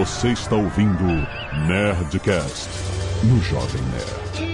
Você 0.00 0.28
está 0.28 0.56
ouvindo 0.56 1.04
Nerdcast 1.66 2.70
no 3.22 3.38
Jovem 3.42 3.82
Nerd. 3.92 4.48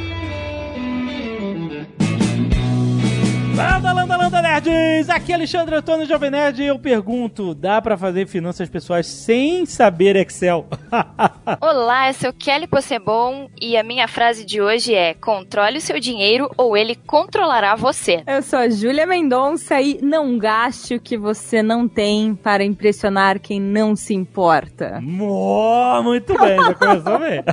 Landa, 3.55 3.93
landa, 3.93 4.16
landa, 4.27 4.43
nerds! 4.43 5.09
Aqui 5.09 5.31
é 5.31 5.37
Alexandre 5.37 5.77
Antônio 5.77 6.05
Jovem 6.05 6.33
Nerd 6.33 6.61
e 6.61 6.67
eu 6.67 6.79
pergunto, 6.81 7.55
dá 7.55 7.81
pra 7.81 7.97
fazer 7.97 8.27
finanças 8.27 8.69
pessoais 8.69 9.07
sem 9.07 9.65
saber 9.65 10.17
Excel? 10.17 10.67
Olá, 11.61 12.09
eu 12.09 12.15
sou 12.15 12.33
Kelly 12.33 12.67
Possebon 12.67 13.49
e 13.61 13.77
a 13.77 13.85
minha 13.85 14.09
frase 14.09 14.45
de 14.45 14.61
hoje 14.61 14.93
é 14.93 15.15
controle 15.15 15.79
o 15.79 15.81
seu 15.81 16.01
dinheiro 16.01 16.51
ou 16.57 16.77
ele 16.77 16.97
controlará 17.07 17.77
você. 17.77 18.25
Eu 18.27 18.43
sou 18.43 18.59
a 18.59 18.69
Júlia 18.69 19.07
Mendonça 19.07 19.81
e 19.81 20.01
não 20.03 20.37
gaste 20.37 20.97
o 20.97 21.01
que 21.01 21.17
você 21.17 21.63
não 21.63 21.87
tem 21.87 22.35
para 22.35 22.65
impressionar 22.65 23.39
quem 23.39 23.61
não 23.61 23.95
se 23.95 24.13
importa. 24.13 25.01
Muito 25.01 26.37
bem, 26.37 26.57
já 26.57 26.75
começou 26.75 27.19
bem. 27.21 27.45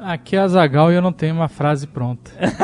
Aqui 0.00 0.34
é 0.34 0.40
a 0.40 0.48
Zagal 0.48 0.90
e 0.90 0.96
eu 0.96 1.02
não 1.02 1.12
tenho 1.12 1.36
uma 1.36 1.48
frase 1.48 1.86
pronta. 1.86 2.32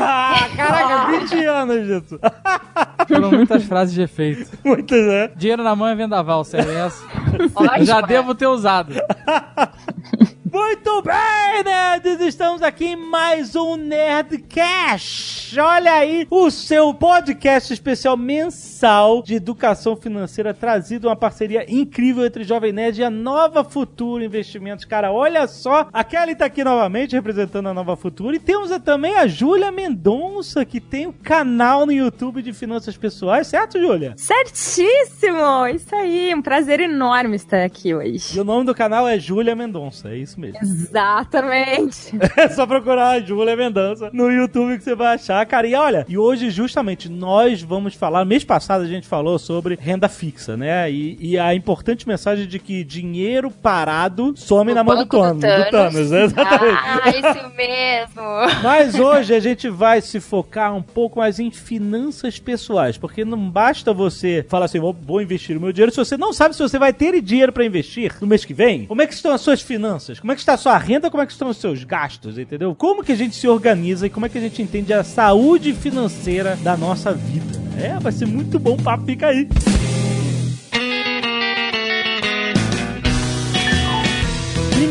Caraca, 0.57 1.13
20 1.21 1.45
anos 1.45 1.87
disso. 1.87 2.24
Foram 3.09 3.31
muitas 3.31 3.65
frases 3.65 3.95
de 3.95 4.03
efeito. 4.03 4.59
Muitas, 4.65 5.07
né? 5.07 5.31
Dinheiro 5.37 5.63
na 5.63 5.77
mão 5.77 5.89
é 5.89 5.95
vendaval, 5.95 6.45
essa. 6.77 7.05
Ótimo, 7.55 7.85
Já 7.85 8.01
devo 8.01 8.35
ter 8.35 8.47
usado. 8.47 8.95
Muito 10.55 11.03
bem, 11.03 11.65
nerds! 11.65 12.21
Estamos 12.21 12.63
aqui 12.63 12.85
em 12.85 12.97
mais 12.97 13.57
um 13.57 13.75
Nerdcast. 13.75 15.59
Olha 15.59 15.95
aí, 15.95 16.29
o 16.31 16.49
seu 16.49 16.95
podcast 16.95 17.73
especial 17.73 18.17
mensal 18.17 19.21
de 19.21 19.35
educação 19.35 19.97
financeira 19.97 20.55
trazido 20.55 21.09
uma 21.09 21.17
parceria 21.17 21.67
incrível 21.69 22.25
entre 22.25 22.45
Jovem 22.45 22.73
Nerd 22.73 23.01
e 23.01 23.05
a 23.05 23.11
Nova 23.11 23.65
Futuro 23.65 24.23
Investimentos. 24.23 24.85
Cara, 24.85 25.11
olha 25.11 25.49
só, 25.49 25.89
a 25.93 26.05
Kelly 26.05 26.37
tá 26.37 26.45
aqui 26.45 26.63
novamente 26.63 27.17
representando 27.17 27.69
a 27.69 27.75
Nova 27.75 27.97
Futuro 27.97 28.37
e 28.37 28.39
temos 28.39 28.71
também 28.85 29.17
a 29.17 29.27
Júlia 29.27 29.73
Mendonça, 29.73 30.65
que 30.65 30.81
tem 30.81 31.09
um 31.09 31.13
canal 31.13 31.85
no 31.85 31.91
YouTube 31.91 32.43
de 32.43 32.53
finanças 32.53 32.97
pessoais, 32.97 33.49
certo, 33.49 33.81
Júlia? 33.81 34.15
Certíssimo! 34.17 35.67
Isso 35.75 35.93
aí, 35.97 36.33
um 36.33 36.41
prazer 36.41 36.79
enorme 36.79 37.35
estar 37.35 37.65
aqui 37.65 37.89
E 37.89 37.95
hoje. 37.97 38.39
o 38.39 38.45
nome 38.45 38.65
do 38.65 38.73
canal 38.75 39.09
é 39.09 39.19
Júlia 39.19 39.57
Mendonça, 39.57 40.11
é 40.11 40.17
isso 40.17 40.39
mesmo. 40.39 40.44
Exatamente. 40.61 42.15
É 42.37 42.49
só 42.49 42.67
procurar 42.67 43.11
a 43.11 43.21
Júlia 43.21 43.57
Mendonça 43.57 44.11
no 44.13 44.31
YouTube 44.31 44.77
que 44.77 44.85
você 44.85 44.95
vai 44.95 45.15
achar, 45.15 45.45
cara. 45.47 45.67
E 45.67 45.75
olha, 45.75 46.05
e 46.09 46.19
hoje 46.19 46.51
justamente 46.51 47.09
nós 47.09 47.63
vamos 47.63 47.95
falar, 47.95 48.25
mês 48.25 48.45
passado 48.45 48.83
a 48.83 48.87
gente 48.87 49.07
falou 49.07 49.39
sobre 49.39 49.79
renda 49.81 50.09
fixa, 50.09 50.57
né? 50.57 50.91
E, 50.91 51.17
e 51.21 51.39
a 51.39 51.55
importante 51.55 52.09
mensagem 52.09 52.47
de 52.47 52.59
que 52.59 52.83
dinheiro 52.83 53.51
parado 53.51 54.35
some 54.37 54.71
No 54.71 54.75
na 54.75 54.85
mão 54.85 54.97
do 54.97 55.07
Thanos. 55.07 55.41
Do 55.41 55.71
Thanos, 55.71 56.11
né? 56.11 56.25
exatamente. 56.25 56.79
Ah, 56.83 57.11
isso 57.11 57.57
mesmo. 57.57 58.23
Mas 58.63 58.95
hoje 58.95 59.35
a 59.35 59.41
gente 59.41 59.69
vai 59.69 60.01
se 60.01 60.21
focar 60.21 60.75
um 60.75 60.83
pouco 60.83 61.19
mais 61.19 61.39
em 61.39 61.51
finanças 61.51 62.39
pessoais, 62.39 62.99
porque 62.99 63.25
não 63.25 63.51
basta 63.51 63.93
você 63.93 64.45
falar 64.49 64.67
assim, 64.67 64.81
vou, 64.81 64.93
vou 64.93 65.23
investir 65.23 65.57
o 65.57 65.61
meu 65.61 65.73
dinheiro, 65.73 65.93
se 65.93 65.99
você 65.99 66.17
não 66.17 66.33
sabe 66.33 66.55
se 66.55 66.63
você 66.63 66.79
vai 66.79 66.93
ter 66.93 67.21
dinheiro 67.21 67.53
para 67.53 67.65
investir 67.65 68.15
no 68.21 68.27
mês 68.27 68.45
que 68.45 68.55
vem, 68.55 68.87
como 68.87 69.03
é 69.03 69.07
que 69.07 69.15
estão 69.15 69.33
as 69.33 69.41
suas 69.41 69.61
finanças? 69.61 70.19
Como 70.21 70.33
é 70.33 70.34
que 70.35 70.41
está 70.41 70.55
a 70.55 70.59
sua 70.59 70.77
renda? 70.79 71.11
Como 71.11 71.23
é 71.23 71.27
que 71.27 71.33
estão 71.33 71.49
os 71.49 71.57
seus 71.57 71.85
gastos, 71.85 72.39
entendeu? 72.39 72.75
Como 72.75 73.03
que 73.03 73.13
a 73.13 73.17
gente 73.17 73.37
se 73.37 73.49
organiza 73.49 74.07
e 74.07 74.11
como 74.11 74.27
é 74.27 74.29
que 74.29 74.39
a 74.39 74.41
gente 74.41 74.61
entende 74.63 74.93
a 74.93 75.05
saúde 75.05 75.73
financeira 75.73 76.57
da 76.57 76.77
nossa 76.77 77.13
vida? 77.13 77.63
É, 77.79 77.99
vai 77.99 78.13
ser 78.13 78.27
muito 78.27 78.59
bom, 78.59 78.77
papo 78.77 79.05
fica 79.05 79.29
aí. 79.29 79.49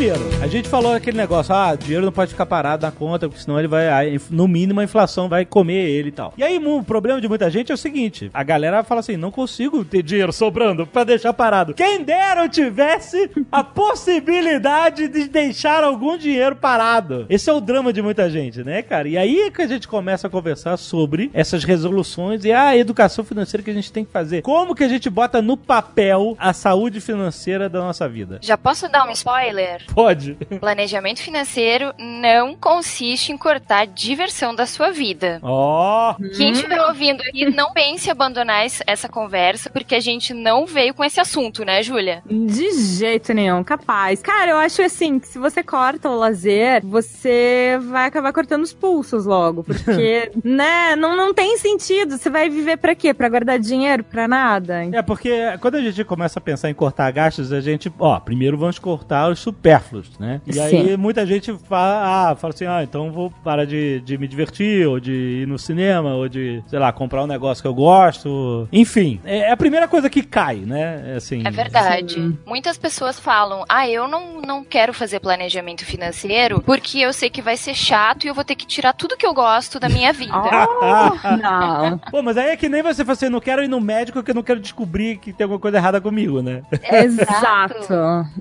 Primeiro, 0.04 0.44
a 0.44 0.48
gente 0.48 0.68
falou 0.68 0.92
aquele 0.92 1.16
negócio, 1.16 1.56
ah, 1.56 1.74
dinheiro 1.76 2.04
não 2.04 2.12
pode 2.12 2.32
ficar 2.32 2.46
parado 2.46 2.86
na 2.86 2.92
conta, 2.92 3.30
porque 3.30 3.42
senão 3.42 3.58
ele 3.58 3.70
vai, 3.70 4.20
no 4.30 4.50
mínimo 4.50 4.82
a 4.82 4.84
inflação 4.84 5.30
vai 5.30 5.46
comer 5.46 5.90
ele 5.90 6.10
e 6.10 6.12
tal. 6.12 6.34
E 6.38 6.44
aí, 6.44 6.58
o 6.58 6.84
problema 6.84 7.22
de 7.22 7.30
muita 7.30 7.50
gente 7.50 7.72
é 7.72 7.74
o 7.74 7.78
seguinte, 7.78 8.30
a 8.34 8.44
galera 8.44 8.84
fala 8.84 9.00
assim, 9.00 9.16
não 9.16 9.32
consigo 9.32 9.86
ter 9.86 10.04
dinheiro 10.04 10.34
sobrando 10.34 10.86
pra 10.86 11.06
deixar 11.06 11.32
parado. 11.32 11.74
Quem 11.74 12.04
dera 12.04 12.44
eu 12.44 12.50
tivesse 12.50 13.32
a 13.50 13.64
possibilidade 13.64 15.08
de 15.08 15.30
deixar 15.30 15.86
algum 15.86 16.18
dinheiro 16.18 16.58
parado. 16.58 17.26
Esse 17.30 17.50
é 17.50 17.54
o 17.54 17.62
drama 17.62 17.94
de 17.94 18.02
muita 18.02 18.30
gente, 18.30 18.62
né, 18.62 18.82
cara? 18.82 19.08
E 19.08 19.18
aí 19.18 19.44
é 19.44 19.52
que 19.52 19.62
a 19.62 19.68
gente 19.68 19.88
começa 19.88 20.28
a 20.28 20.30
conversar 20.30 20.76
sobre 20.76 21.32
essas 21.34 21.64
resoluções 21.64 22.44
e 22.44 22.52
a 22.52 22.76
educação 22.76 23.24
financeira 23.24 23.64
que 23.64 23.72
a 23.72 23.74
gente 23.74 23.90
tem 23.90 24.04
que 24.04 24.12
fazer. 24.12 24.42
Como 24.42 24.76
que 24.76 24.84
a 24.84 24.90
gente 24.90 25.10
bota 25.10 25.42
no 25.42 25.56
papel 25.56 26.36
a 26.38 26.52
saúde 26.52 27.00
financeira 27.00 27.70
da 27.70 27.80
nossa 27.80 28.10
vida? 28.10 28.40
Já 28.42 28.58
posso 28.58 28.90
dar 28.90 29.08
um 29.08 29.12
spoiler? 29.12 29.93
Pode. 29.94 30.36
Planejamento 30.60 31.20
financeiro 31.22 31.94
não 32.00 32.56
consiste 32.56 33.32
em 33.32 33.38
cortar 33.38 33.80
a 33.82 33.86
diversão 33.86 34.56
da 34.56 34.66
sua 34.66 34.92
vida. 34.92 35.40
Ó, 35.44 36.16
Quem 36.36 36.52
estiver 36.52 36.82
ouvindo 36.82 37.22
aqui, 37.22 37.50
não 37.50 37.72
pense 37.74 38.08
em 38.08 38.12
abandonar 38.12 38.66
es- 38.66 38.82
essa 38.88 39.08
conversa, 39.08 39.70
porque 39.70 39.96
a 39.96 40.00
gente 40.00 40.34
não 40.34 40.66
veio 40.66 40.94
com 40.94 41.04
esse 41.04 41.20
assunto, 41.20 41.64
né, 41.64 41.84
Júlia? 41.84 42.24
De 42.26 42.72
jeito 42.98 43.34
nenhum, 43.34 43.64
capaz. 43.64 44.22
Cara, 44.22 44.52
eu 44.52 44.58
acho 44.58 44.82
assim 44.82 45.20
que 45.20 45.28
se 45.28 45.38
você 45.38 45.62
corta 45.64 46.10
o 46.10 46.18
lazer, 46.18 46.82
você 46.86 47.78
vai 47.90 48.08
acabar 48.08 48.34
cortando 48.34 48.64
os 48.64 48.74
pulsos 48.74 49.26
logo. 49.26 49.64
Porque, 49.84 50.32
né, 50.44 50.96
não, 50.96 51.16
não 51.16 51.34
tem 51.34 51.58
sentido. 51.58 52.18
Você 52.18 52.30
vai 52.30 52.50
viver 52.50 52.78
pra 52.78 52.96
quê? 52.96 53.14
Pra 53.14 53.30
guardar 53.30 53.60
dinheiro? 53.60 54.04
Pra 54.04 54.28
nada? 54.28 54.84
É 54.92 55.02
porque 55.02 55.32
quando 55.60 55.76
a 55.76 55.82
gente 55.82 56.04
começa 56.04 56.40
a 56.40 56.42
pensar 56.42 56.70
em 56.70 56.74
cortar 56.74 57.12
gastos, 57.12 57.52
a 57.52 57.62
gente, 57.62 57.92
ó, 58.00 58.20
primeiro 58.20 58.58
vamos 58.58 58.80
cortar 58.80 59.30
os 59.30 59.40
supérfluos, 59.40 59.83
né? 60.20 60.42
E 60.46 60.60
aí 60.60 60.88
Sim. 60.90 60.98
muita 60.98 61.26
gente 61.26 61.54
fala, 61.70 62.32
ah, 62.32 62.36
fala 62.36 62.54
assim, 62.54 62.66
ah, 62.66 62.84
então 62.84 63.12
vou 63.12 63.32
parar 63.44 63.66
de, 63.66 64.00
de 64.02 64.18
me 64.18 64.28
divertir, 64.28 64.88
ou 64.88 65.00
de 65.00 65.42
ir 65.42 65.48
no 65.48 65.60
cinema, 65.60 66.16
ou 66.16 66.28
de, 66.28 66.64
sei 66.68 66.80
lá, 66.80 66.92
comprar 66.92 67.24
um 67.24 67.28
negócio 67.28 67.62
que 67.62 67.68
eu 67.68 67.74
gosto. 67.74 68.68
Enfim, 68.72 69.20
é 69.24 69.44
é 69.44 69.52
a 69.52 69.58
primeira 69.58 69.88
coisa 69.88 70.10
que 70.10 70.24
cai, 70.24 70.58
né? 70.58 71.16
Assim, 71.18 71.42
É 71.46 71.52
verdade. 71.52 72.14
Sim. 72.14 72.38
Muitas 72.46 72.78
pessoas 72.78 73.20
falam: 73.20 73.66
ah, 73.68 73.88
eu 73.88 74.08
não, 74.08 74.42
não 74.42 74.64
quero 74.64 74.94
fazer 74.94 75.20
planejamento 75.20 75.86
financeiro 75.86 76.62
porque 76.62 77.00
eu 77.00 77.12
sei 77.14 77.30
que 77.30 77.42
vai 77.42 77.58
ser 77.58 77.74
chato 77.74 78.24
e 78.24 78.28
eu 78.28 78.34
vou 78.34 78.44
ter 78.44 78.56
que 78.56 78.66
tirar 78.66 78.94
tudo 78.94 79.18
que 79.18 79.26
eu 79.26 79.34
gosto 79.34 79.80
da 79.80 79.90
minha 79.90 80.12
vida. 80.14 80.34
Oh, 80.84 81.38
não. 81.38 81.98
Pô, 82.12 82.22
mas 82.22 82.38
aí 82.38 82.50
é 82.50 82.58
que 82.58 82.68
nem 82.68 82.82
você 82.82 83.04
fala 83.04 83.14
assim, 83.14 83.30
não 83.30 83.40
quero 83.40 83.64
ir 83.64 83.68
no 83.68 83.80
médico 83.80 84.20
porque 84.20 84.32
eu 84.32 84.36
não 84.36 84.44
quero 84.44 84.60
descobrir 84.60 85.18
que 85.18 85.32
tem 85.32 85.46
alguma 85.46 85.60
coisa 85.60 85.78
errada 85.78 86.02
comigo, 86.02 86.42
né? 86.42 86.62
Exato. 86.92 87.94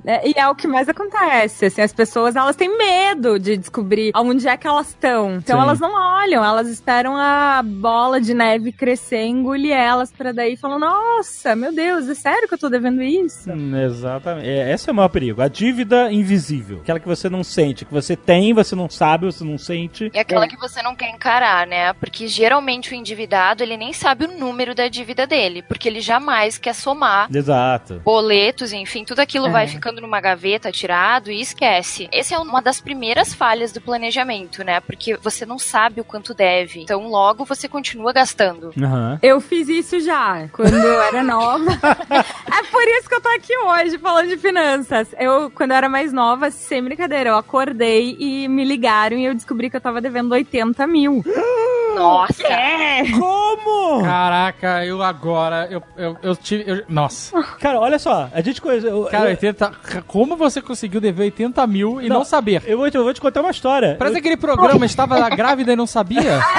É, 0.05 0.29
e 0.29 0.35
é 0.37 0.49
o 0.49 0.55
que 0.55 0.67
mais 0.67 0.89
acontece. 0.89 1.32
Assim, 1.45 1.81
as 1.81 1.93
pessoas 1.93 2.37
elas 2.37 2.57
têm 2.57 2.77
medo 2.77 3.39
de 3.39 3.57
descobrir 3.57 4.13
onde 4.15 4.47
é 4.49 4.57
que 4.57 4.67
elas 4.67 4.89
estão. 4.91 5.37
Então 5.37 5.59
Sim. 5.59 5.63
elas 5.65 5.81
não 5.81 5.93
olham, 5.95 6.45
elas 6.45 6.69
esperam 6.69 7.17
a 7.17 7.63
bola 7.65 8.21
de 8.21 8.35
neve 8.35 8.73
crescer, 8.73 9.25
engolir 9.25 9.73
elas 9.73 10.13
pra 10.13 10.33
daí 10.33 10.57
falar: 10.57 10.79
Nossa, 10.79 11.55
meu 11.57 11.73
Deus, 11.75 12.09
é 12.09 12.15
sério 12.15 12.47
que 12.49 12.55
eu 12.55 12.59
tô 12.59 12.69
devendo 12.69 13.03
isso? 13.03 13.51
Hum, 13.51 13.77
exatamente. 13.77 14.49
É, 14.49 14.73
esse 14.73 14.89
é 14.89 14.93
o 14.93 14.95
maior 14.97 15.09
perigo. 15.09 15.41
A 15.43 15.49
dívida 15.49 16.13
invisível. 16.13 16.79
Aquela 16.83 17.01
que 17.01 17.09
você 17.09 17.29
não 17.29 17.43
sente, 17.45 17.85
que 17.85 17.93
você 17.93 18.17
tem, 18.17 18.53
você 18.53 18.75
não 18.75 18.89
sabe, 18.91 19.27
você 19.27 19.45
não 19.45 19.59
sente. 19.59 20.11
E 20.13 20.19
aquela 20.19 20.47
que 20.47 20.57
você 20.57 20.83
não 20.83 20.95
quer 20.95 21.11
encarar, 21.11 21.67
né? 21.67 21.93
Porque 21.95 22.27
geralmente 22.27 22.93
o 22.93 22.95
endividado, 22.95 23.63
ele 23.63 23.77
nem 23.77 23.93
sabe 23.93 24.25
o 24.27 24.39
número 24.39 24.75
da 24.75 24.89
dívida 24.89 25.27
dele, 25.27 25.63
porque 25.63 25.89
ele 25.89 26.01
jamais 26.01 26.59
quer 26.59 26.75
somar 26.75 27.29
Exato. 27.35 28.01
boletos, 28.05 28.73
enfim, 28.73 29.05
tudo 29.05 29.21
aquilo 29.21 29.47
É. 29.49 29.51
vai 29.51 29.67
ficando 29.67 30.01
numa 30.01 30.21
gaveta 30.21 30.71
e 31.31 31.41
esquece. 31.41 32.09
Essa 32.13 32.35
é 32.35 32.39
uma 32.39 32.61
das 32.61 32.81
primeiras 32.81 33.33
falhas 33.35 33.73
do 33.73 33.81
planejamento, 33.81 34.65
né? 34.65 34.81
Porque 34.81 35.17
você 35.17 35.45
não 35.45 35.59
sabe 35.59 36.01
o 36.01 36.05
quanto 36.05 36.35
deve. 36.35 36.81
Então, 36.81 37.07
logo 37.09 37.45
você 37.45 37.69
continua 37.69 38.13
gastando. 38.13 38.73
Aham. 38.77 39.19
Eu 39.23 39.41
fiz 39.41 39.69
isso 39.69 40.01
já, 40.01 40.49
quando 40.53 40.75
eu 40.75 41.03
era 41.03 41.23
nova. 41.23 41.71
é 42.11 42.63
por 42.71 42.83
isso 42.89 43.09
que 43.09 43.15
eu 43.15 43.21
tô 43.21 43.29
aqui 43.29 43.57
hoje 43.57 43.99
falando 43.99 44.29
de 44.29 44.37
finanças. 44.37 45.15
Eu, 45.19 45.51
quando 45.51 45.73
eu 45.73 45.77
era 45.77 45.89
mais 45.89 46.13
nova, 46.13 46.51
sem 46.51 46.83
brincadeira, 46.83 47.31
eu 47.31 47.37
acordei 47.37 48.17
e 48.19 48.49
me 48.49 48.65
ligaram 48.65 49.17
e 49.17 49.25
eu 49.25 49.35
descobri 49.35 49.71
que 49.71 49.77
eu 49.77 49.81
tava 49.81 50.01
devendo 50.01 50.33
80 50.33 50.87
mil. 50.87 51.23
Nossa! 51.95 52.43
Como? 53.19 54.03
Caraca, 54.05 54.85
eu 54.85 55.03
agora. 55.03 55.69
Eu, 55.71 55.83
eu, 55.97 56.17
eu 56.23 56.37
tive. 56.37 56.65
eu- 56.71 56.85
nossa. 56.89 57.41
Cara, 57.61 57.79
olha 57.81 57.99
só, 57.99 58.29
a 58.33 58.41
gente 58.41 58.61
conhece. 58.61 58.87
Eu, 58.87 59.05
Cara, 59.11 59.25
eu, 59.27 59.31
80. 59.31 59.73
Como 60.07 60.37
você 60.37 60.61
conseguiu 60.63 61.01
dever 61.01 61.25
80 61.25 61.67
mil 61.67 62.01
e 62.01 62.09
não, 62.09 62.19
Não. 62.19 62.25
saber? 62.25 62.63
eu 62.67 62.79
vou, 62.79 62.91
te, 62.91 62.97
eu 62.97 63.05
vou 63.05 63.13
te 63.15 63.21
contar 63.21 63.41
uma 63.41 63.51
história. 63.51 63.97
Parece 63.99 64.17
Eu- 64.17 64.21
aquele 64.21 64.37
programa, 64.37 64.85
estava 64.87 65.29
grávida 65.31 65.73
e 65.73 65.77
não 65.77 65.87
sabia? 65.87 66.41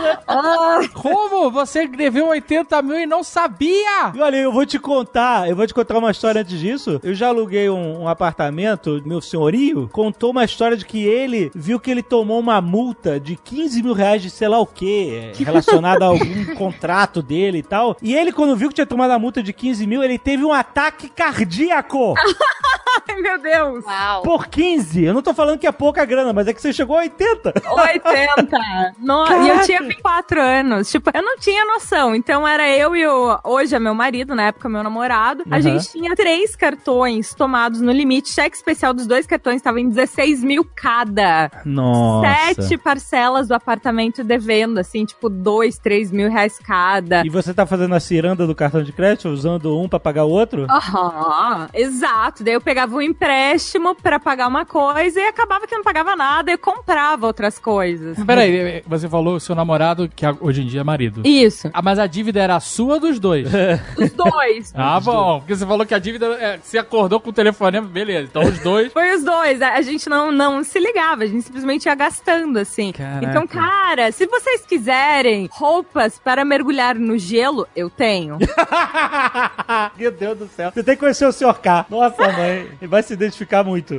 Né? 0.00 0.18
Ah, 0.26 0.78
Como? 0.94 1.50
Você 1.50 1.86
deveu 1.86 2.28
80 2.28 2.82
mil 2.82 2.98
e 3.00 3.06
não 3.06 3.22
sabia? 3.22 4.12
E 4.14 4.20
olha, 4.20 4.36
eu 4.36 4.52
vou 4.52 4.66
te 4.66 4.78
contar, 4.78 5.48
eu 5.48 5.56
vou 5.56 5.66
te 5.66 5.74
contar 5.74 5.98
uma 5.98 6.10
história 6.10 6.40
antes 6.40 6.58
disso. 6.58 7.00
Eu 7.02 7.14
já 7.14 7.28
aluguei 7.28 7.68
um, 7.70 8.02
um 8.02 8.08
apartamento, 8.08 9.02
meu 9.04 9.20
senhorio 9.20 9.88
contou 9.92 10.30
uma 10.30 10.44
história 10.44 10.76
de 10.76 10.84
que 10.84 11.04
ele 11.06 11.50
viu 11.54 11.78
que 11.80 11.90
ele 11.90 12.02
tomou 12.02 12.38
uma 12.38 12.60
multa 12.60 13.18
de 13.20 13.36
15 13.36 13.82
mil 13.82 13.92
reais 13.92 14.22
de 14.22 14.30
sei 14.30 14.48
lá 14.48 14.58
o 14.58 14.66
quê, 14.66 15.32
relacionada 15.38 16.04
a 16.04 16.08
algum 16.08 16.44
contrato 16.56 17.22
dele 17.22 17.58
e 17.58 17.62
tal. 17.62 17.96
E 18.02 18.14
ele, 18.14 18.32
quando 18.32 18.56
viu 18.56 18.68
que 18.68 18.74
tinha 18.74 18.86
tomado 18.86 19.10
a 19.12 19.18
multa 19.18 19.42
de 19.42 19.52
15 19.52 19.86
mil, 19.86 20.02
ele 20.02 20.18
teve 20.18 20.44
um 20.44 20.52
ataque 20.52 21.08
cardíaco 21.08 22.14
ai, 23.08 23.16
meu 23.20 23.38
Deus. 23.38 23.84
Uau. 23.84 24.22
por 24.22 24.46
15. 24.48 25.04
Eu 25.04 25.14
não 25.14 25.22
tô 25.22 25.32
falando 25.34 25.58
que 25.58 25.66
é 25.66 25.72
pouca 25.72 26.04
grana, 26.04 26.32
mas 26.32 26.46
é 26.48 26.52
que 26.52 26.60
você 26.60 26.72
chegou 26.72 26.96
a 26.96 27.00
80. 27.00 27.52
80. 27.70 28.94
No, 28.98 29.26
e 29.44 29.48
eu 29.48 29.60
tinha 29.62 29.75
24 29.82 30.40
anos. 30.40 30.90
Tipo, 30.90 31.10
eu 31.14 31.22
não 31.22 31.36
tinha 31.38 31.64
noção. 31.64 32.14
Então 32.14 32.46
era 32.46 32.68
eu 32.68 32.94
e 32.96 33.06
o. 33.06 33.38
Hoje 33.44 33.74
é 33.74 33.78
meu 33.78 33.94
marido, 33.94 34.34
na 34.34 34.44
época 34.48 34.68
meu 34.68 34.82
namorado. 34.82 35.42
A 35.50 35.56
Uhum. 35.56 35.62
gente 35.62 35.90
tinha 35.90 36.14
três 36.14 36.54
cartões 36.56 37.34
tomados 37.34 37.80
no 37.80 37.92
limite. 37.92 38.30
Cheque 38.32 38.56
especial 38.56 38.92
dos 38.94 39.06
dois 39.06 39.26
cartões 39.26 39.56
estava 39.56 39.80
em 39.80 39.88
16 39.88 40.42
mil 40.44 40.64
cada. 40.74 41.50
Nossa. 41.64 42.54
Sete 42.54 42.76
parcelas 42.78 43.48
do 43.48 43.54
apartamento 43.54 44.22
devendo, 44.24 44.78
assim, 44.78 45.04
tipo, 45.04 45.28
dois, 45.28 45.78
três 45.78 46.10
mil 46.10 46.30
reais 46.30 46.58
cada. 46.58 47.24
E 47.24 47.28
você 47.28 47.52
tá 47.54 47.66
fazendo 47.66 47.94
a 47.94 48.00
ciranda 48.00 48.46
do 48.46 48.54
cartão 48.54 48.82
de 48.82 48.92
crédito, 48.92 49.28
usando 49.28 49.78
um 49.78 49.88
pra 49.88 49.98
pagar 50.00 50.24
o 50.24 50.30
outro? 50.30 50.66
Aham, 50.70 51.68
exato. 51.74 52.42
Daí 52.44 52.54
eu 52.54 52.60
pegava 52.60 52.94
um 52.96 53.02
empréstimo 53.02 53.94
pra 53.94 54.18
pagar 54.18 54.48
uma 54.48 54.64
coisa 54.64 55.20
e 55.20 55.24
acabava 55.26 55.66
que 55.66 55.74
não 55.74 55.82
pagava 55.82 56.14
nada, 56.16 56.50
eu 56.50 56.58
comprava 56.58 57.26
outras 57.26 57.58
coisas. 57.58 58.16
Peraí, 58.24 58.82
você 58.86 59.08
falou 59.08 59.38
seu 59.40 59.54
namorado, 59.54 59.65
que 60.14 60.24
hoje 60.40 60.62
em 60.62 60.66
dia 60.66 60.80
é 60.80 60.84
marido. 60.84 61.22
Isso, 61.24 61.70
Ah, 61.72 61.82
mas 61.82 61.98
a 61.98 62.06
dívida 62.06 62.40
era 62.40 62.58
sua 62.60 62.94
ou 62.94 63.00
dos 63.00 63.18
dois? 63.18 63.48
os 63.96 64.10
dois. 64.12 64.72
ah, 64.74 65.00
bom. 65.00 65.38
Porque 65.40 65.54
você 65.56 65.66
falou 65.66 65.84
que 65.86 65.94
a 65.94 65.98
dívida. 65.98 66.26
É, 66.40 66.58
você 66.62 66.78
acordou 66.78 67.20
com 67.20 67.30
o 67.30 67.32
telefonema, 67.32 67.86
beleza. 67.86 68.28
Então 68.30 68.42
os 68.42 68.58
dois. 68.60 68.92
Foi 68.94 69.14
os 69.14 69.22
dois. 69.24 69.62
A 69.62 69.76
a 69.76 69.82
gente 69.82 70.08
não, 70.08 70.32
não 70.32 70.64
se 70.64 70.78
ligava, 70.80 71.24
a 71.24 71.26
gente 71.26 71.42
simplesmente 71.42 71.84
ia 71.86 71.94
gastando, 71.94 72.58
assim. 72.58 72.92
Caraca. 72.92 73.24
Então, 73.26 73.46
cara, 73.46 74.10
se 74.10 74.26
vocês 74.26 74.62
quiserem 74.66 75.48
roupas 75.52 76.18
para 76.18 76.44
mergulhar 76.44 76.94
no 76.94 77.18
gelo, 77.18 77.68
eu 77.76 77.90
tenho. 77.90 78.38
Meu 79.96 80.10
Deus 80.10 80.38
do 80.38 80.48
céu. 80.48 80.70
Você 80.72 80.82
tem 80.82 80.94
que 80.94 81.00
conhecer 81.00 81.26
o 81.26 81.32
Sr. 81.32 81.54
K. 81.60 81.86
Nossa, 81.90 82.22
mãe. 82.32 82.68
Ele 82.80 82.88
vai 82.88 83.02
se 83.02 83.12
identificar 83.12 83.62
muito. 83.64 83.94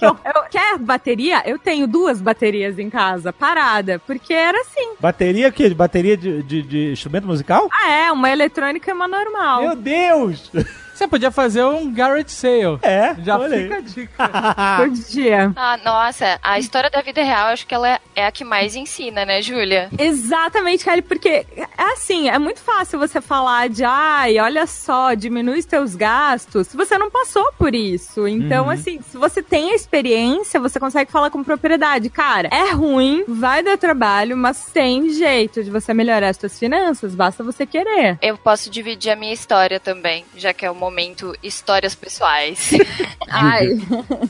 eu, 0.00 0.16
eu- 0.24 0.42
quer 0.50 0.78
bateria? 0.78 1.42
Eu 1.44 1.58
tenho 1.58 1.86
duas 1.86 2.20
baterias 2.20 2.78
em 2.78 2.88
casa, 2.90 3.32
parada, 3.32 3.98
porque 4.06 4.32
era 4.32 4.60
assim. 4.60 4.81
Bateria 5.00 5.48
o 5.48 5.52
quê? 5.52 5.68
Bateria 5.70 6.16
de, 6.16 6.42
de, 6.42 6.62
de 6.62 6.92
instrumento 6.92 7.26
musical? 7.26 7.68
Ah, 7.72 7.90
é, 7.90 8.12
uma 8.12 8.30
eletrônica 8.30 8.90
e 8.90 8.94
uma 8.94 9.08
normal. 9.08 9.62
Meu 9.62 9.76
Deus! 9.76 10.50
Você 10.94 11.08
podia 11.08 11.30
fazer 11.30 11.64
um 11.64 11.92
garage 11.92 12.30
sale. 12.30 12.78
É, 12.82 13.14
Já 13.22 13.38
olha 13.38 13.56
fica 13.56 13.76
a 13.76 13.80
dica. 13.80 14.28
Podia. 14.76 15.52
Ah, 15.56 15.78
nossa, 15.82 16.38
a 16.42 16.58
história 16.58 16.90
da 16.90 17.00
vida 17.00 17.22
real, 17.22 17.48
acho 17.48 17.66
que 17.66 17.74
ela 17.74 17.88
é, 17.88 18.00
é 18.14 18.26
a 18.26 18.32
que 18.32 18.44
mais 18.44 18.76
ensina, 18.76 19.24
né, 19.24 19.40
Júlia? 19.42 19.88
Exatamente, 19.98 20.84
Kelly, 20.84 21.02
porque 21.02 21.46
é 21.56 21.66
assim, 21.92 22.28
é 22.28 22.38
muito 22.38 22.60
fácil 22.60 22.98
você 22.98 23.20
falar 23.20 23.68
de 23.68 23.84
ai, 23.84 24.38
olha 24.38 24.66
só, 24.66 25.14
diminui 25.14 25.58
os 25.58 25.64
teus 25.64 25.94
gastos, 25.94 26.68
se 26.68 26.76
você 26.76 26.96
não 26.98 27.10
passou 27.10 27.52
por 27.58 27.74
isso. 27.74 28.28
Então, 28.28 28.68
assim, 28.68 29.00
se 29.02 29.16
você 29.16 29.42
tem 29.42 29.72
a 29.72 29.74
experiência, 29.74 30.60
você 30.60 30.78
consegue 30.78 31.10
falar 31.10 31.30
com 31.30 31.42
propriedade. 31.42 32.10
Cara, 32.10 32.48
é 32.52 32.72
ruim, 32.72 33.24
vai 33.26 33.62
dar 33.62 33.78
trabalho, 33.78 34.36
mas 34.36 34.66
tem 34.66 35.10
jeito 35.10 35.62
de 35.64 35.70
você 35.70 35.92
melhorar 35.94 36.28
as 36.28 36.36
suas 36.36 36.58
finanças, 36.58 37.14
basta 37.14 37.42
você 37.42 37.66
querer. 37.66 38.18
Eu 38.20 38.36
posso 38.36 38.70
dividir 38.70 39.10
a 39.12 39.16
minha 39.16 39.32
história 39.32 39.80
também, 39.80 40.24
já 40.36 40.52
que 40.52 40.64
é 40.64 40.70
o 40.70 40.74
momento 40.82 41.36
histórias 41.42 41.94
pessoais. 41.94 42.70
Ai, 43.30 43.68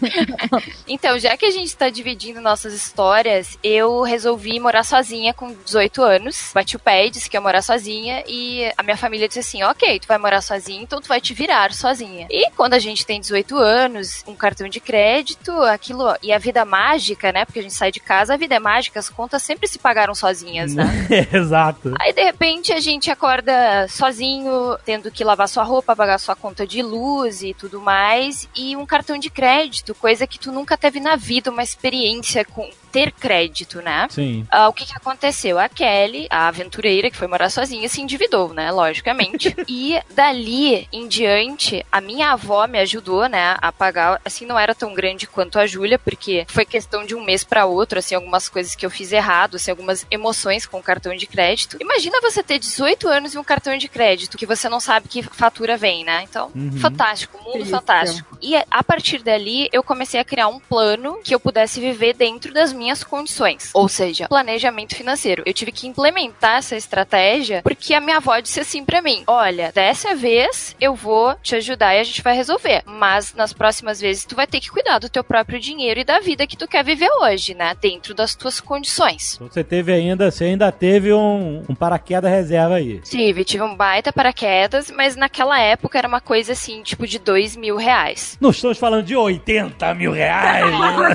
Então, 0.86 1.18
já 1.18 1.36
que 1.36 1.46
a 1.46 1.50
gente 1.50 1.74
tá 1.76 1.88
dividindo 1.88 2.40
nossas 2.40 2.72
histórias, 2.74 3.58
eu 3.62 4.02
resolvi 4.02 4.58
morar 4.60 4.84
sozinha 4.84 5.32
com 5.32 5.54
18 5.64 6.02
anos. 6.02 6.50
Bati 6.54 6.76
o 6.76 6.78
pé 6.78 7.06
e 7.06 7.10
disse 7.10 7.28
que 7.30 7.36
ia 7.36 7.40
morar 7.40 7.62
sozinha. 7.62 8.22
E 8.26 8.70
a 8.76 8.82
minha 8.82 8.96
família 8.96 9.26
disse 9.26 9.40
assim: 9.40 9.62
ok, 9.62 9.98
tu 10.00 10.08
vai 10.08 10.18
morar 10.18 10.40
sozinha, 10.40 10.82
então 10.82 11.00
tu 11.00 11.08
vai 11.08 11.20
te 11.20 11.32
virar 11.34 11.72
sozinha. 11.72 12.26
E 12.30 12.50
quando 12.50 12.74
a 12.74 12.78
gente 12.78 13.06
tem 13.06 13.20
18 13.20 13.56
anos, 13.56 14.22
um 14.26 14.34
cartão 14.34 14.68
de 14.68 14.80
crédito, 14.80 15.52
aquilo. 15.62 16.14
E 16.22 16.32
a 16.32 16.38
vida 16.38 16.64
mágica, 16.64 17.32
né? 17.32 17.44
Porque 17.44 17.60
a 17.60 17.62
gente 17.62 17.74
sai 17.74 17.90
de 17.90 18.00
casa, 18.00 18.34
a 18.34 18.36
vida 18.36 18.54
é 18.54 18.58
mágica, 18.58 19.00
as 19.00 19.08
contas 19.08 19.42
sempre 19.42 19.66
se 19.68 19.78
pagaram 19.78 20.14
sozinhas, 20.14 20.74
né? 20.74 20.84
Exato. 21.32 21.94
Aí 21.98 22.12
de 22.12 22.22
repente 22.22 22.72
a 22.72 22.80
gente 22.80 23.10
acorda 23.10 23.86
sozinho, 23.88 24.76
tendo 24.84 25.10
que 25.10 25.24
lavar 25.24 25.48
sua 25.48 25.62
roupa, 25.62 25.96
pagar 25.96 26.18
sua 26.18 26.36
conta 26.42 26.66
de 26.66 26.82
luz 26.82 27.40
e 27.40 27.54
tudo 27.54 27.80
mais, 27.80 28.48
e 28.56 28.76
um 28.76 28.84
cartão 28.84 29.16
de 29.16 29.30
crédito, 29.30 29.94
coisa 29.94 30.26
que 30.26 30.40
tu 30.40 30.50
nunca 30.50 30.76
teve 30.76 30.98
na 30.98 31.14
vida, 31.14 31.52
uma 31.52 31.62
experiência 31.62 32.44
com 32.44 32.68
ter 32.92 33.10
crédito, 33.12 33.80
né? 33.80 34.06
Sim. 34.10 34.46
Ah, 34.50 34.68
o 34.68 34.72
que 34.72 34.84
que 34.84 34.92
aconteceu? 34.94 35.58
A 35.58 35.68
Kelly, 35.68 36.26
a 36.30 36.48
aventureira 36.48 37.10
que 37.10 37.16
foi 37.16 37.26
morar 37.26 37.48
sozinha, 37.50 37.88
se 37.88 38.00
endividou, 38.00 38.52
né? 38.52 38.70
Logicamente. 38.70 39.54
e 39.66 39.98
dali 40.14 40.86
em 40.92 41.08
diante, 41.08 41.84
a 41.90 42.00
minha 42.00 42.32
avó 42.32 42.66
me 42.66 42.78
ajudou, 42.78 43.28
né? 43.28 43.56
A 43.60 43.72
pagar. 43.72 44.20
Assim, 44.24 44.44
não 44.44 44.58
era 44.58 44.74
tão 44.74 44.92
grande 44.94 45.26
quanto 45.26 45.58
a 45.58 45.66
Júlia, 45.66 45.98
porque 45.98 46.44
foi 46.48 46.64
questão 46.64 47.04
de 47.04 47.14
um 47.14 47.24
mês 47.24 47.42
para 47.42 47.64
outro, 47.64 47.98
assim, 47.98 48.14
algumas 48.14 48.48
coisas 48.48 48.74
que 48.74 48.84
eu 48.84 48.90
fiz 48.90 49.10
errado, 49.12 49.56
assim, 49.56 49.70
algumas 49.70 50.06
emoções 50.10 50.66
com 50.66 50.78
o 50.78 50.82
cartão 50.82 51.14
de 51.14 51.26
crédito. 51.26 51.78
Imagina 51.80 52.20
você 52.20 52.42
ter 52.42 52.58
18 52.58 53.08
anos 53.08 53.34
e 53.34 53.38
um 53.38 53.44
cartão 53.44 53.76
de 53.76 53.88
crédito 53.88 54.36
que 54.36 54.46
você 54.46 54.68
não 54.68 54.80
sabe 54.80 55.08
que 55.08 55.22
fatura 55.22 55.76
vem, 55.76 56.04
né? 56.04 56.24
Então, 56.28 56.50
Uhum. 56.54 56.72
fantástico, 56.78 57.38
mundo 57.42 57.62
Isso. 57.62 57.70
fantástico. 57.70 58.36
E 58.40 58.54
a 58.56 58.84
partir 58.84 59.22
dali, 59.22 59.68
eu 59.72 59.82
comecei 59.82 60.20
a 60.20 60.24
criar 60.24 60.48
um 60.48 60.60
plano 60.60 61.18
que 61.24 61.34
eu 61.34 61.40
pudesse 61.40 61.80
viver 61.80 62.12
dentro 62.14 62.52
das 62.52 62.72
minhas 62.72 62.81
condições. 63.04 63.70
Ou 63.74 63.88
seja, 63.88 64.28
planejamento 64.28 64.94
financeiro. 64.96 65.42
Eu 65.46 65.52
tive 65.54 65.72
que 65.72 65.86
implementar 65.86 66.58
essa 66.58 66.76
estratégia 66.76 67.60
porque 67.62 67.94
a 67.94 68.00
minha 68.00 68.16
avó 68.16 68.38
disse 68.40 68.60
assim 68.60 68.84
pra 68.84 69.02
mim: 69.02 69.22
Olha, 69.26 69.70
dessa 69.72 70.14
vez 70.14 70.74
eu 70.80 70.94
vou 70.94 71.34
te 71.42 71.56
ajudar 71.56 71.94
e 71.94 72.00
a 72.00 72.04
gente 72.04 72.22
vai 72.22 72.34
resolver. 72.34 72.82
Mas 72.86 73.34
nas 73.34 73.52
próximas 73.52 74.00
vezes 74.00 74.24
tu 74.24 74.34
vai 74.34 74.46
ter 74.46 74.60
que 74.60 74.70
cuidar 74.70 74.98
do 74.98 75.08
teu 75.08 75.22
próprio 75.22 75.60
dinheiro 75.60 76.00
e 76.00 76.04
da 76.04 76.20
vida 76.20 76.46
que 76.46 76.56
tu 76.56 76.66
quer 76.66 76.84
viver 76.84 77.10
hoje, 77.20 77.54
né? 77.54 77.76
Dentro 77.80 78.14
das 78.14 78.34
tuas 78.34 78.60
condições. 78.60 79.34
Então 79.34 79.48
Você 79.48 79.62
teve 79.64 79.92
ainda, 79.92 80.30
você 80.30 80.44
ainda 80.44 80.70
teve 80.72 81.12
um, 81.12 81.62
um 81.68 81.74
paraquedas 81.74 82.30
reserva 82.30 82.76
aí. 82.76 83.00
Tive, 83.00 83.44
tive 83.44 83.62
um 83.62 83.74
baita 83.74 84.12
paraquedas, 84.12 84.90
mas 84.90 85.16
naquela 85.16 85.58
época 85.60 85.98
era 85.98 86.08
uma 86.08 86.20
coisa 86.20 86.52
assim, 86.52 86.82
tipo 86.82 87.06
de 87.06 87.18
dois 87.18 87.56
mil 87.56 87.76
reais. 87.76 88.36
Não 88.40 88.50
estamos 88.50 88.78
falando 88.78 89.04
de 89.04 89.16
80 89.16 89.94
mil 89.94 90.12
reais. 90.12 90.70
né? 90.70 91.14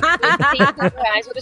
80 0.52 1.02
reais 1.02 1.26
por 1.26 1.36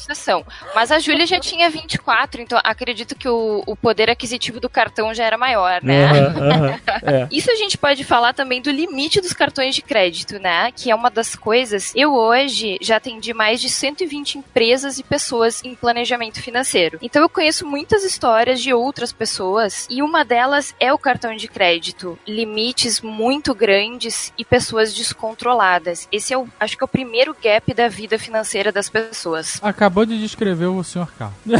Mas 0.74 0.90
a 0.90 0.98
Júlia 0.98 1.26
já 1.26 1.38
tinha 1.38 1.68
24, 1.70 2.40
então 2.40 2.58
acredito 2.62 3.14
que 3.14 3.28
o, 3.28 3.62
o 3.66 3.76
poder 3.76 4.10
aquisitivo 4.10 4.60
do 4.60 4.68
cartão 4.68 5.12
já 5.14 5.24
era 5.24 5.38
maior, 5.38 5.82
né? 5.82 6.04
Aham, 6.04 6.50
aham. 6.50 6.80
É. 7.02 7.28
Isso 7.32 7.50
a 7.50 7.54
gente 7.54 7.76
pode 7.76 8.04
falar 8.04 8.32
também 8.32 8.60
do 8.60 8.70
limite 8.70 9.20
dos 9.20 9.32
cartões 9.32 9.74
de 9.74 9.82
crédito, 9.82 10.38
né? 10.38 10.72
Que 10.72 10.90
é 10.90 10.94
uma 10.94 11.10
das 11.10 11.34
coisas. 11.34 11.92
Eu 11.94 12.14
hoje 12.14 12.78
já 12.80 12.96
atendi 12.96 13.32
mais 13.34 13.60
de 13.60 13.68
120 13.68 14.38
empresas 14.38 14.98
e 14.98 15.02
pessoas 15.02 15.62
em 15.64 15.74
planejamento 15.74 16.40
financeiro. 16.40 16.98
Então 17.02 17.22
eu 17.22 17.28
conheço 17.28 17.66
muitas 17.66 18.04
histórias 18.04 18.60
de 18.60 18.72
outras 18.72 19.12
pessoas 19.12 19.86
e 19.90 20.02
uma 20.02 20.24
delas 20.24 20.74
é 20.80 20.92
o 20.92 20.98
cartão 20.98 21.34
de 21.36 21.48
crédito. 21.48 22.18
Limites 22.26 23.00
muito 23.00 23.54
grandes 23.54 24.32
e 24.38 24.44
pessoas 24.44 24.94
descontroladas. 24.94 26.08
Esse 26.10 26.32
é 26.32 26.38
o, 26.38 26.48
acho 26.58 26.76
que 26.76 26.84
é 26.84 26.86
o 26.86 26.88
primeiro 26.88 27.36
gap 27.42 27.72
da 27.74 27.88
vida 27.88 28.18
financeira 28.18 28.72
das 28.72 28.88
pessoas. 28.88 29.58
Acabou 29.62 30.05
de 30.06 30.18
descrever 30.20 30.66
o 30.66 30.82
Sr. 30.82 31.08
K. 31.18 31.32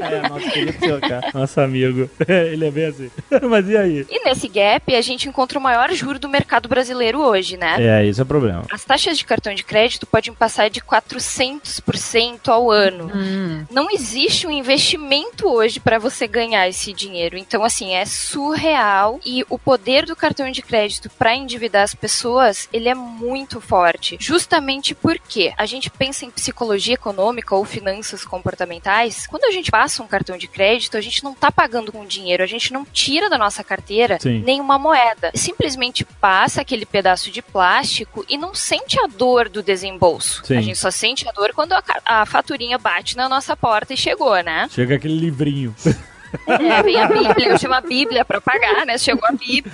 é, 0.00 0.28
nosso 0.28 0.50
querido 0.50 0.78
senhor 0.78 1.00
K, 1.00 1.30
nosso 1.34 1.60
amigo. 1.60 2.08
Ele 2.26 2.66
é 2.66 2.70
bem 2.70 2.86
assim. 2.86 3.10
Mas 3.48 3.68
e 3.68 3.76
aí? 3.76 4.06
E 4.08 4.24
nesse 4.24 4.48
gap 4.48 4.94
a 4.94 5.00
gente 5.00 5.28
encontra 5.28 5.58
o 5.58 5.62
maior 5.62 5.92
juro 5.92 6.18
do 6.18 6.28
mercado 6.28 6.68
brasileiro 6.68 7.20
hoje, 7.20 7.56
né? 7.56 7.76
É, 7.78 8.06
esse 8.06 8.20
é 8.20 8.22
o 8.22 8.26
problema. 8.26 8.64
As 8.72 8.84
taxas 8.84 9.18
de 9.18 9.24
cartão 9.24 9.54
de 9.54 9.64
crédito 9.64 10.06
podem 10.06 10.32
passar 10.32 10.70
de 10.70 10.80
400% 10.80 12.48
ao 12.48 12.70
ano. 12.70 13.10
Hum. 13.14 13.64
Não 13.70 13.90
existe 13.90 14.46
um 14.46 14.50
investimento 14.50 15.46
hoje 15.48 15.80
para 15.80 15.98
você 15.98 16.26
ganhar 16.26 16.68
esse 16.68 16.92
dinheiro. 16.92 17.36
Então, 17.36 17.62
assim, 17.62 17.94
é 17.94 18.04
surreal. 18.04 19.20
E 19.24 19.44
o 19.48 19.58
poder 19.58 20.06
do 20.06 20.16
cartão 20.16 20.50
de 20.50 20.62
crédito 20.62 21.10
para 21.10 21.34
endividar 21.34 21.82
as 21.82 21.94
pessoas 21.94 22.14
pessoas, 22.14 22.68
ele 22.72 22.88
é 22.88 22.94
muito 22.94 23.60
forte. 23.60 24.16
Justamente 24.20 24.94
porque 24.94 25.52
a 25.56 25.66
gente 25.66 25.90
pensa 25.90 26.24
em 26.24 26.30
psicologia 26.34 26.94
econômica 26.94 27.54
ou 27.54 27.64
finanças 27.64 28.24
comportamentais, 28.24 29.26
quando 29.26 29.44
a 29.44 29.50
gente 29.50 29.70
passa 29.70 30.02
um 30.02 30.06
cartão 30.06 30.36
de 30.36 30.48
crédito, 30.48 30.96
a 30.96 31.00
gente 31.00 31.22
não 31.22 31.34
tá 31.34 31.50
pagando 31.50 31.92
com 31.92 32.04
dinheiro, 32.04 32.42
a 32.42 32.46
gente 32.46 32.72
não 32.72 32.84
tira 32.84 33.30
da 33.30 33.38
nossa 33.38 33.62
carteira 33.62 34.18
Sim. 34.20 34.42
nenhuma 34.42 34.78
moeda. 34.78 35.30
Simplesmente 35.34 36.04
passa 36.04 36.60
aquele 36.60 36.84
pedaço 36.84 37.30
de 37.30 37.40
plástico 37.40 38.24
e 38.28 38.36
não 38.36 38.54
sente 38.54 38.98
a 39.00 39.06
dor 39.06 39.48
do 39.48 39.62
desembolso. 39.62 40.44
Sim. 40.44 40.56
A 40.56 40.60
gente 40.60 40.78
só 40.78 40.90
sente 40.90 41.28
a 41.28 41.32
dor 41.32 41.52
quando 41.54 41.72
a, 41.72 41.82
a 42.04 42.26
faturinha 42.26 42.78
bate 42.78 43.16
na 43.16 43.28
nossa 43.28 43.56
porta 43.56 43.94
e 43.94 43.96
chegou, 43.96 44.34
né? 44.42 44.68
Chega 44.70 44.96
aquele 44.96 45.18
livrinho. 45.18 45.74
É, 46.46 46.82
vem 46.82 47.00
a 47.00 47.06
Bíblia, 47.06 47.48
eu 47.48 47.58
chamo 47.58 47.74
a 47.74 47.80
Bíblia 47.80 48.24
pra 48.24 48.40
pagar, 48.40 48.84
né? 48.86 48.98
Chegou 48.98 49.26
a 49.28 49.32
Bíblia. 49.32 49.72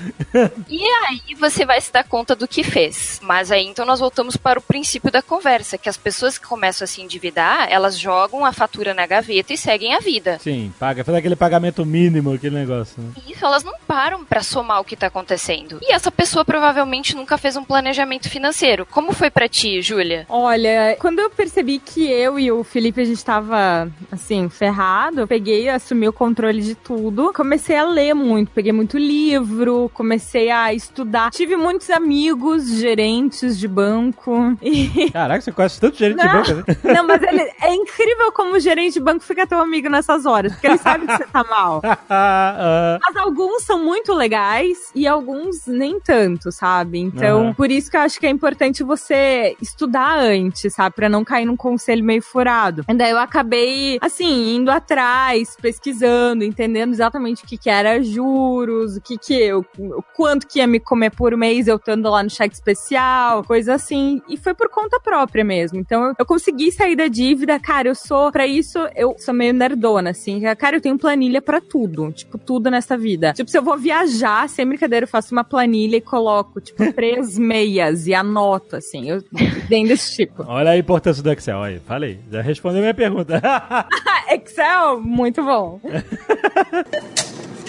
E 0.69 0.85
aí 1.09 1.35
você 1.39 1.65
vai 1.65 1.81
se 1.81 1.93
dar 1.93 2.05
conta 2.05 2.35
do 2.35 2.47
que 2.49 2.63
fez. 2.63 3.21
Mas 3.23 3.51
aí 3.51 3.67
então 3.67 3.85
nós 3.85 4.01
voltamos 4.01 4.37
para 4.37 4.59
o 4.59 4.63
princípio 4.63 5.11
da 5.11 5.23
conversa, 5.23 5.79
que 5.79 5.89
as 5.89 5.97
pessoas 5.97 6.39
que 6.39 6.47
começam 6.47 6.85
a 6.85 6.89
se 6.89 7.01
endividar, 7.01 7.69
elas 7.71 7.99
jogam 7.99 8.45
a 8.45 8.53
fatura 8.53 8.95
na 8.95 9.07
gaveta 9.07 9.53
e 9.53 9.57
seguem 9.57 9.95
a 9.95 10.01
vida. 10.01 10.39
Sim, 10.41 10.73
paga, 10.79 11.05
faz 11.05 11.17
aquele 11.19 11.37
pagamento 11.37 11.85
mínimo, 11.85 12.33
aquele 12.33 12.57
negócio, 12.57 13.03
né? 13.03 13.11
Isso, 13.29 13.45
elas 13.45 13.65
não 13.65 13.75
param 13.87 14.25
pra 14.25 14.43
somar 14.43 14.81
o 14.81 14.85
que 14.85 14.97
tá 14.97 15.07
acontecendo. 15.07 15.79
E 15.83 15.93
essa 15.93 16.11
pessoa 16.11 16.45
provavelmente 16.45 17.15
nunca 17.15 17.39
fez 17.39 17.57
um 17.57 17.65
planejamento 17.65 18.29
financeiro. 18.29 18.87
Como 18.87 19.13
foi 19.13 19.31
pra 19.31 19.49
ti, 19.49 19.81
Júlia? 19.83 20.27
Olha, 20.29 20.97
quando 20.99 21.21
eu 21.21 21.31
percebi 21.31 21.79
que 21.79 22.11
eu 22.11 22.39
e 22.39 22.51
o 22.51 22.63
Felipe 22.65 23.01
a 23.01 23.05
gente 23.05 23.25
tava 23.25 23.91
assim, 24.11 24.49
ferrado, 24.49 25.21
eu 25.21 25.29
peguei, 25.29 25.69
assumi 25.69 26.09
o 26.09 26.13
controle 26.13 26.50
de 26.59 26.75
tudo, 26.75 27.33
comecei 27.33 27.77
a 27.77 27.85
ler 27.85 28.15
muito, 28.15 28.51
peguei 28.51 28.73
muito 28.73 28.99
livro, 28.99 29.91
comecei 29.95 30.51
a 30.51 30.73
estudar. 30.75 31.31
Tive 31.31 31.57
muitos 31.57 31.89
amigos 31.91 32.69
gerentes 32.69 33.59
de 33.59 33.69
banco 33.69 34.57
e 34.63 35.11
Caraca, 35.11 35.41
você 35.41 35.53
conhece 35.53 35.81
tanto 35.81 35.97
gerente 35.97 36.19
de 36.21 36.27
Não. 36.27 36.33
banco, 36.43 36.55
né? 36.55 36.65
Não, 36.95 37.07
mas 37.07 37.23
ele, 37.23 37.41
é 37.63 37.75
incrível 37.75 38.33
como 38.33 38.57
o 38.57 38.61
gerente 38.61 38.95
de 38.95 39.01
banco 39.01 39.23
fica 39.23 39.47
teu 39.47 39.61
amigo 39.61 39.89
nessas 39.89 40.27
horas, 40.27 40.53
porque 40.53 40.67
ele 40.67 40.79
sabe 40.79 41.07
que 41.07 41.17
você 41.17 41.27
tá 41.27 41.45
mal. 41.45 41.81
Ah, 42.13 42.99
Mas 43.01 43.17
alguns 43.17 43.63
são 43.65 43.85
muito 43.85 44.13
legais 44.13 44.91
e 44.95 45.07
alguns 45.07 45.67
nem 45.67 46.01
tanto, 46.01 46.51
sabe? 46.51 46.99
Então, 46.99 47.43
Aham. 47.47 47.55
por 47.55 47.71
isso 47.71 47.91
que 47.91 47.97
eu 47.97 48.01
acho 48.01 48.19
que 48.19 48.27
é 48.27 48.31
importante 48.31 48.83
você 48.83 49.57
estudar 49.61 50.19
antes, 50.19 50.75
sabe? 50.75 50.97
Pra 50.97 51.09
não 51.09 51.25
cair 51.25 51.47
num 51.47 51.57
conselho 51.57 52.05
meio 52.05 52.21
furado. 52.23 52.85
E 52.89 52.95
daí 52.95 53.11
eu 53.13 53.19
acabei, 53.19 53.99
assim, 54.01 54.57
indo 54.57 54.71
atrás, 54.71 55.57
pesquisando, 55.61 56.40
entendendo 56.45 56.93
exatamente 56.93 57.45
o 57.45 57.47
que 57.47 57.57
que 57.57 57.71
era 57.71 58.03
juros, 58.03 58.97
o 58.97 59.01
que 59.01 59.19
que 59.19 59.35
eu, 59.35 59.65
o 59.79 60.03
quanto 60.15 60.47
que 60.47 60.59
ia 60.59 60.67
me 60.67 60.81
comer 60.81 61.11
por 61.11 61.37
mês 61.37 61.69
eu 61.69 61.77
estando 61.77 62.09
lá 62.09 62.23
no 62.23 62.31
cheque 62.31 62.55
especial, 62.55 63.45
coisa 63.45 63.75
assim. 63.75 64.21
E 64.29 64.37
foi 64.37 64.55
por 64.55 64.69
conta 64.69 65.01
própria 65.01 65.45
mesmo. 65.45 65.79
Então, 65.79 66.05
eu, 66.05 66.15
eu 66.19 66.27
consegui 66.27 66.71
sair 66.73 66.97
da 66.97 67.09
dívida. 67.09 67.59
Cara, 67.59 67.89
eu 67.89 67.95
sou, 67.95 68.31
pra 68.31 68.47
isso, 68.47 68.79
eu 68.95 69.15
sou 69.19 69.35
meio 69.35 69.53
nerdona, 69.53 70.11
assim. 70.11 70.41
Cara, 70.59 70.77
eu 70.77 70.81
tenho 70.81 70.99
planilha 70.99 71.43
pra 71.43 71.61
tudo. 71.61 72.13
Tipo, 72.13 72.39
tudo 72.39 72.71
nessa 72.71 72.97
vida. 72.97 73.33
Tipo, 73.33 73.51
se 73.51 73.59
eu 73.59 73.63
vou 73.63 73.77
viajar, 73.77 74.49
sem 74.49 74.67
brincadeira, 74.67 75.05
eu 75.05 75.09
faço 75.09 75.35
uma 75.35 75.45
planilha 75.45 75.97
e 75.97 76.01
coloco, 76.01 76.61
tipo, 76.61 76.81
três 76.93 77.39
meias 77.39 78.07
e 78.07 78.15
anoto, 78.15 78.77
assim. 78.77 79.11
Eu 79.11 79.23
bem 79.69 79.87
desse 79.87 80.17
tipo. 80.17 80.45
Olha 80.47 80.71
a 80.71 80.79
importância 80.79 81.23
do 81.23 81.33
Excel, 81.33 81.63
aí, 81.63 81.79
falei. 81.81 82.19
Já 82.31 82.43
respondeu 82.43 82.81
minha 82.81 82.95
pergunta. 82.95 83.41
Excel, 84.31 85.01
muito 85.01 85.43
bom. 85.43 85.81